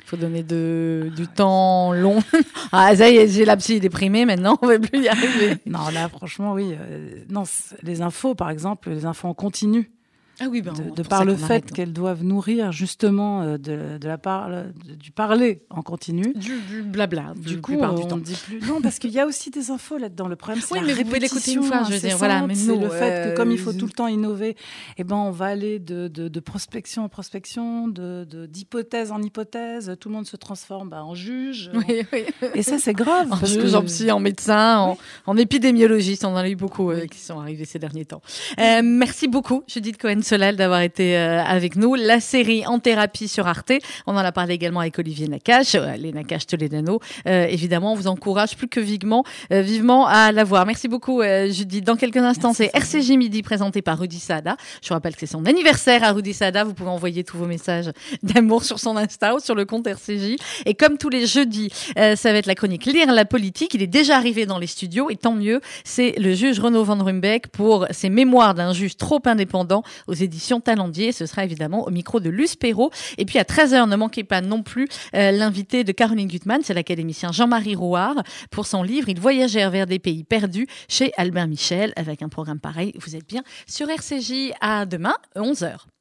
Il 0.01 0.05
faut 0.05 0.17
donner 0.17 0.43
de, 0.43 1.11
du 1.15 1.27
temps 1.27 1.93
long. 1.93 2.19
ah, 2.71 2.95
ça 2.95 3.09
y 3.09 3.17
est, 3.17 3.27
j'ai 3.27 3.45
la 3.45 3.57
psy 3.57 3.79
déprimée 3.79 4.25
maintenant, 4.25 4.57
on 4.61 4.67
va 4.67 4.79
plus 4.79 5.03
y 5.03 5.07
arriver. 5.07 5.57
Non, 5.65 5.89
là, 5.89 6.09
franchement, 6.09 6.53
oui. 6.53 6.75
euh, 6.79 7.23
non, 7.29 7.43
les 7.81 8.01
infos, 8.01 8.35
par 8.35 8.49
exemple, 8.49 8.89
les 8.89 9.05
infos 9.05 9.27
en 9.27 9.33
continu, 9.33 9.91
Ah 10.39 10.45
oui, 10.49 10.61
ben, 10.61 10.73
de, 10.73 10.83
de 10.83 10.89
pour 11.01 11.07
par 11.07 11.25
le 11.25 11.35
fait 11.35 11.71
qu'elles 11.71 11.93
doivent 11.93 12.23
nourrir 12.23 12.71
justement 12.71 13.41
euh, 13.43 13.57
de, 13.57 13.97
de 13.99 14.07
la 14.07 14.17
de- 14.17 14.95
du 14.95 15.11
parler 15.11 15.61
en 15.69 15.81
continu. 15.83 16.33
du, 16.35 16.59
du 16.61 16.81
blabla, 16.83 17.33
Du 17.37 17.61
coup, 17.61 17.73
on 17.79 17.93
du 17.93 18.07
temps. 18.07 18.17
dit 18.17 18.35
plus. 18.45 18.59
Non, 18.67 18.81
parce 18.81 18.97
qu'il 18.99 19.11
y 19.11 19.19
a 19.19 19.25
aussi 19.27 19.49
des 19.51 19.69
infos 19.71 19.97
là-dedans. 19.97 20.27
Le 20.27 20.35
problème, 20.35 20.61
c'est 20.65 20.73
Oui, 20.73 20.79
la 20.81 20.87
mais 20.87 20.93
vous 20.93 21.03
pouvez 21.03 21.19
l'écouter 21.19 21.53
une 21.53 21.59
répétition 21.59 21.63
fois, 21.79 21.87
je 21.89 21.93
veux 21.93 22.07
dire, 22.07 22.17
voilà, 22.17 22.47
mais 22.47 22.55
c'est 22.55 22.75
le 22.75 22.89
fait 22.89 23.11
euh, 23.11 23.31
que 23.31 23.37
comme 23.37 23.51
il 23.51 23.59
faut 23.59 23.73
tout 23.73 23.85
le 23.85 23.91
temps 23.91 24.07
innover, 24.07 24.55
eh 24.97 25.03
ben, 25.03 25.15
on 25.15 25.31
va 25.31 25.45
aller 25.45 25.79
de, 25.79 26.39
prospection 26.39 27.03
en 27.03 27.09
prospection, 27.09 27.87
d'hypothèse 27.87 29.11
en 29.11 29.21
hypothèse. 29.21 29.95
Tout 29.99 30.09
le 30.09 30.15
monde 30.15 30.25
se 30.27 30.37
transforme 30.37 30.89
bah, 30.89 31.03
en 31.03 31.13
juge. 31.15 31.69
Oui, 31.73 32.03
oui. 32.13 32.23
Et 32.55 32.63
ça, 32.63 32.77
c'est 32.79 32.93
grave. 32.93 33.27
En 33.31 33.35
juge, 33.45 33.71
que- 33.71 33.75
en 33.75 33.83
psy, 33.83 34.11
en 34.11 34.19
médecin, 34.19 34.77
en, 34.79 34.97
en 35.25 35.37
épidémiologiste, 35.37 36.25
on 36.25 36.29
en 36.29 36.35
a 36.37 36.49
eu 36.49 36.55
beaucoup 36.55 36.89
euh, 36.91 37.05
qui 37.07 37.19
sont 37.19 37.39
arrivés 37.39 37.65
ces 37.65 37.79
derniers 37.79 38.05
temps. 38.05 38.21
Euh, 38.59 38.81
merci 38.83 39.27
beaucoup, 39.27 39.63
Judith 39.67 39.97
Cohen-Solal, 40.21 40.55
d'avoir 40.55 40.81
été 40.81 41.17
euh, 41.17 41.43
avec 41.43 41.75
nous. 41.75 41.95
La 41.95 42.19
série 42.19 42.65
En 42.65 42.79
thérapie 42.79 43.27
sur 43.27 43.47
Arte, 43.47 43.73
on 44.05 44.13
en 44.13 44.17
a 44.17 44.31
parlé 44.31 44.53
également 44.53 44.79
avec 44.79 44.97
Olivier 44.99 45.27
Nakache, 45.27 45.75
euh, 45.75 45.95
les 45.97 46.11
Nakache 46.11 46.47
Toledano. 46.47 46.99
Euh, 47.27 47.45
évidemment, 47.49 47.93
on 47.93 47.95
vous 47.95 48.07
encourage 48.07 48.55
plus 48.55 48.67
que 48.67 48.79
vivement, 48.79 49.23
euh, 49.51 49.61
vivement 49.61 50.07
à 50.07 50.31
la 50.31 50.43
voir. 50.43 50.65
Merci 50.65 50.87
beaucoup, 50.87 51.21
euh, 51.21 51.49
Judith. 51.49 51.83
Dans 51.83 51.95
quelques 51.95 52.17
instants, 52.17 52.53
c'est 52.53 52.69
RCJ 52.73 53.11
Midi 53.11 53.41
présenté 53.41 53.81
par 53.81 53.99
Rudy 53.99 54.19
Saada. 54.19 54.55
Je 54.81 54.89
vous 54.89 54.93
rappelle 54.93 55.13
que 55.13 55.21
c'est 55.21 55.25
son 55.25 55.45
anniversaire 55.45 56.03
à 56.03 56.11
Rudy 56.11 56.33
Saada. 56.33 56.63
Vous 56.63 56.73
pouvez 56.73 56.89
envoyer 56.89 57.23
tous 57.23 57.37
vos 57.37 57.47
messages 57.47 57.91
d'amour 58.23 58.63
sur 58.63 58.79
son 58.79 58.97
Insta 58.97 59.35
ou 59.35 59.39
sur 59.39 59.55
le 59.55 59.65
compte 59.65 59.87
RCJ. 59.87 60.35
Et 60.65 60.75
comme 60.75 60.97
tous 60.97 61.09
les 61.09 61.25
jeudis, 61.25 61.69
ça 61.95 62.31
va 62.31 62.37
être 62.37 62.45
la 62.45 62.55
chronique 62.55 62.85
Lire 62.85 63.11
la 63.11 63.25
politique. 63.25 63.73
Il 63.73 63.81
est 63.81 63.87
déjà 63.87 64.17
arrivé 64.17 64.45
dans 64.45 64.59
les 64.59 64.67
studios 64.67 65.09
et 65.09 65.15
tant 65.15 65.33
mieux. 65.33 65.61
C'est 65.83 66.13
le 66.17 66.33
juge 66.33 66.59
Renaud 66.59 66.83
Van 66.83 67.01
Rumbeck 67.03 67.47
pour 67.47 67.87
ses 67.91 68.09
mémoires 68.09 68.53
d'un 68.53 68.73
juge 68.73 68.97
trop 68.97 69.21
indépendant 69.25 69.83
aux 70.11 70.15
éditions 70.15 70.61
Talendier. 70.61 71.11
Ce 71.11 71.25
sera 71.25 71.43
évidemment 71.43 71.87
au 71.87 71.89
micro 71.89 72.19
de 72.19 72.29
Luce 72.29 72.55
Perrault. 72.55 72.91
Et 73.17 73.25
puis 73.25 73.39
à 73.39 73.43
13h, 73.43 73.89
ne 73.89 73.95
manquez 73.95 74.23
pas 74.23 74.41
non 74.41 74.61
plus 74.61 74.87
euh, 75.15 75.31
l'invité 75.31 75.83
de 75.83 75.91
Caroline 75.91 76.27
Gutmann, 76.27 76.61
c'est 76.63 76.73
l'académicien 76.73 77.31
Jean-Marie 77.31 77.75
Rouard, 77.75 78.23
pour 78.51 78.67
son 78.67 78.83
livre 78.83 79.09
Ils 79.09 79.19
voyagèrent 79.19 79.71
vers 79.71 79.87
des 79.87 79.99
pays 79.99 80.23
perdus 80.23 80.67
chez 80.87 81.11
Albert 81.17 81.47
Michel. 81.47 81.93
Avec 81.95 82.21
un 82.21 82.29
programme 82.29 82.59
pareil, 82.59 82.93
vous 82.99 83.15
êtes 83.15 83.27
bien 83.27 83.43
sur 83.65 83.89
RCJ. 83.89 84.51
À 84.59 84.85
demain, 84.85 85.15
11h. 85.35 85.91